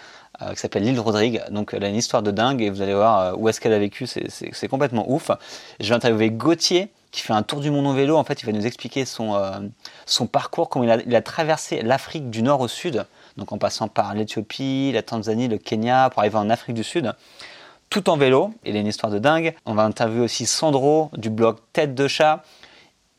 euh, 0.43 0.53
qui 0.53 0.61
s'appelle 0.61 0.85
l'île 0.85 0.99
Rodrigue. 1.01 1.43
Donc 1.51 1.73
elle 1.75 1.85
a 1.85 1.89
une 1.89 1.97
histoire 1.97 2.23
de 2.23 2.31
dingue 2.31 2.63
et 2.63 2.71
vous 2.71 2.83
allez 2.83 2.95
voir 2.95 3.21
euh, 3.21 3.33
où 3.37 3.49
est-ce 3.49 3.61
qu'elle 3.61 3.73
a 3.73 3.79
vécu, 3.79 4.07
c'est 4.07 4.69
complètement 4.69 5.11
ouf. 5.11 5.31
Je 5.81 5.89
vais 5.89 5.95
interviewer 5.95 6.31
Gauthier 6.31 6.89
qui 7.11 7.23
fait 7.23 7.33
un 7.33 7.43
tour 7.43 7.61
du 7.61 7.71
monde 7.71 7.87
en 7.87 7.93
vélo. 7.93 8.17
En 8.17 8.25
fait, 8.25 8.43
il 8.43 8.47
va 8.47 8.53
nous 8.53 8.67
expliquer 8.67 9.05
son, 9.05 9.37
parcours, 10.31 10.69
comment 10.69 10.85
il 10.85 10.91
a, 10.91 10.99
il 11.05 11.17
a 11.17 11.23
traversé 11.23 11.83
l'Afrique 11.83 12.31
du 12.31 12.43
nord 12.43 12.61
au 12.61 12.69
sud, 12.69 13.05
donc 13.37 13.51
en 13.53 13.59
passant 13.59 13.89
par 13.89 14.15
l'Éthiopie, 14.15 14.93
la 14.93 15.03
Tanzanie, 15.03 15.49
le 15.49 15.59
Kenya, 15.59 16.09
pour 16.11 16.21
arriver 16.21 16.37
en 16.37 16.51
Afrique 16.51 16.77
du 16.77 16.85
Sud 16.85 17.13
tout 17.91 18.09
en 18.09 18.17
vélo. 18.17 18.55
Il 18.65 18.77
a 18.77 18.81
une 18.81 18.87
histoire 18.87 19.13
de 19.13 19.19
dingue. 19.19 19.55
On 19.67 19.75
va 19.75 19.83
interviewer 19.83 20.25
aussi 20.25 20.47
Sandro 20.47 21.11
du 21.17 21.29
blog 21.29 21.57
Tête 21.73 21.95
de 21.95 22.09
chat. 22.09 22.45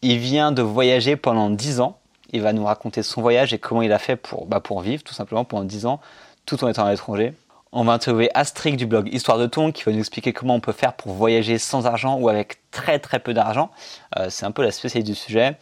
Il 0.01 0.17
vient 0.17 0.51
de 0.51 0.61
voyager 0.61 1.17
pendant 1.17 1.49
10 1.49 1.81
ans. 1.81 1.99
Il 2.31 2.41
va 2.41 2.53
nous 2.53 2.63
raconter 2.63 3.03
son 3.03 3.21
voyage 3.21 3.53
et 3.53 3.59
comment 3.59 3.81
il 3.81 3.91
a 3.91 3.99
fait 3.99 4.15
pour, 4.15 4.45
bah, 4.45 4.59
pour 4.59 4.81
vivre, 4.81 5.03
tout 5.03 5.13
simplement, 5.13 5.43
pendant 5.45 5.65
10 5.65 5.85
ans, 5.85 5.99
tout 6.45 6.63
en 6.63 6.69
étant 6.69 6.85
à 6.85 6.91
l'étranger. 6.91 7.33
On 7.73 7.85
va 7.85 7.93
interviewer 7.93 8.29
Astrid 8.33 8.75
du 8.75 8.85
blog 8.85 9.07
Histoire 9.13 9.37
de 9.37 9.47
Ton 9.47 9.71
qui 9.71 9.83
va 9.83 9.93
nous 9.93 9.99
expliquer 9.99 10.33
comment 10.33 10.55
on 10.55 10.59
peut 10.59 10.73
faire 10.73 10.93
pour 10.93 11.13
voyager 11.13 11.57
sans 11.57 11.85
argent 11.85 12.17
ou 12.17 12.27
avec 12.27 12.59
très 12.71 12.99
très 12.99 13.19
peu 13.19 13.33
d'argent. 13.33 13.71
Euh, 14.17 14.27
c'est 14.29 14.45
un 14.45 14.51
peu 14.51 14.61
la 14.61 14.71
spécialité 14.71 15.09
du 15.11 15.17
sujet. 15.17 15.57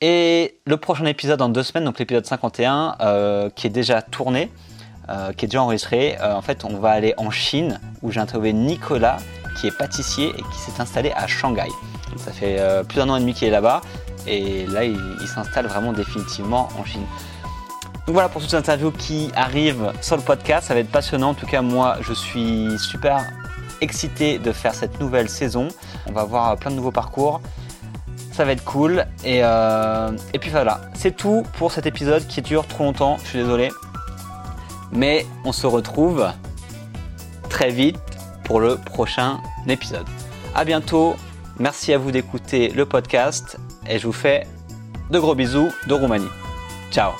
Et 0.00 0.58
le 0.64 0.76
prochain 0.78 1.04
épisode 1.04 1.38
dans 1.38 1.48
deux 1.48 1.62
semaines, 1.62 1.84
donc 1.84 2.00
l'épisode 2.00 2.26
51, 2.26 2.96
euh, 3.00 3.50
qui 3.50 3.68
est 3.68 3.70
déjà 3.70 4.02
tourné, 4.02 4.50
euh, 5.08 5.32
qui 5.32 5.44
est 5.44 5.48
déjà 5.48 5.62
enregistré. 5.62 6.16
en 6.20 6.42
fait, 6.42 6.64
on 6.64 6.78
va 6.78 6.90
aller 6.90 7.14
en 7.18 7.30
Chine 7.30 7.78
où 8.02 8.10
j'ai 8.10 8.18
interviewé 8.18 8.52
Nicolas 8.52 9.18
qui 9.60 9.68
est 9.68 9.76
pâtissier 9.76 10.30
et 10.30 10.42
qui 10.42 10.58
s'est 10.58 10.80
installé 10.80 11.12
à 11.14 11.28
Shanghai. 11.28 11.68
ça 12.16 12.32
fait 12.32 12.58
plus 12.88 12.96
d'un 12.96 13.08
an 13.10 13.16
et 13.16 13.20
demi 13.20 13.32
qu'il 13.32 13.46
est 13.46 13.52
là-bas 13.52 13.80
et 14.26 14.66
là, 14.66 14.84
il, 14.84 14.98
s'installe 15.26 15.66
vraiment 15.66 15.92
définitivement 15.92 16.68
en 16.78 16.84
Chine. 16.84 17.04
Donc 18.06 18.14
voilà 18.14 18.28
pour 18.28 18.40
toutes 18.40 18.50
ces 18.50 18.56
interviews 18.56 18.90
qui 18.90 19.30
arrivent 19.34 19.92
sur 20.00 20.16
le 20.16 20.22
podcast. 20.22 20.68
Ça 20.68 20.74
va 20.74 20.80
être 20.80 20.90
passionnant. 20.90 21.30
En 21.30 21.34
tout 21.34 21.46
cas, 21.46 21.62
moi, 21.62 21.96
je 22.00 22.12
suis 22.12 22.78
super 22.78 23.24
excité 23.80 24.38
de 24.38 24.52
faire 24.52 24.74
cette 24.74 25.00
nouvelle 25.00 25.28
saison. 25.28 25.68
On 26.06 26.12
va 26.12 26.24
voir 26.24 26.56
plein 26.56 26.70
de 26.70 26.76
nouveaux 26.76 26.90
parcours. 26.90 27.40
Ça 28.32 28.44
va 28.44 28.52
être 28.52 28.64
cool. 28.64 29.06
Et, 29.24 29.40
euh, 29.42 30.10
et 30.32 30.38
puis 30.38 30.50
voilà, 30.50 30.80
c'est 30.94 31.16
tout 31.16 31.44
pour 31.58 31.70
cet 31.70 31.86
épisode 31.86 32.26
qui 32.26 32.42
dure 32.42 32.66
trop 32.66 32.84
longtemps. 32.84 33.18
Je 33.22 33.28
suis 33.28 33.38
désolé. 33.38 33.70
Mais 34.90 35.26
on 35.44 35.52
se 35.52 35.66
retrouve 35.66 36.26
très 37.48 37.70
vite 37.70 37.98
pour 38.44 38.60
le 38.60 38.76
prochain 38.76 39.38
épisode. 39.68 40.06
À 40.54 40.64
bientôt. 40.64 41.16
Merci 41.58 41.92
à 41.92 41.98
vous 41.98 42.10
d'écouter 42.10 42.68
le 42.70 42.86
podcast 42.86 43.58
et 43.88 43.98
je 43.98 44.06
vous 44.06 44.12
fais 44.12 44.46
de 45.10 45.18
gros 45.18 45.34
bisous 45.34 45.70
de 45.86 45.94
Roumanie. 45.94 46.28
Ciao 46.90 47.12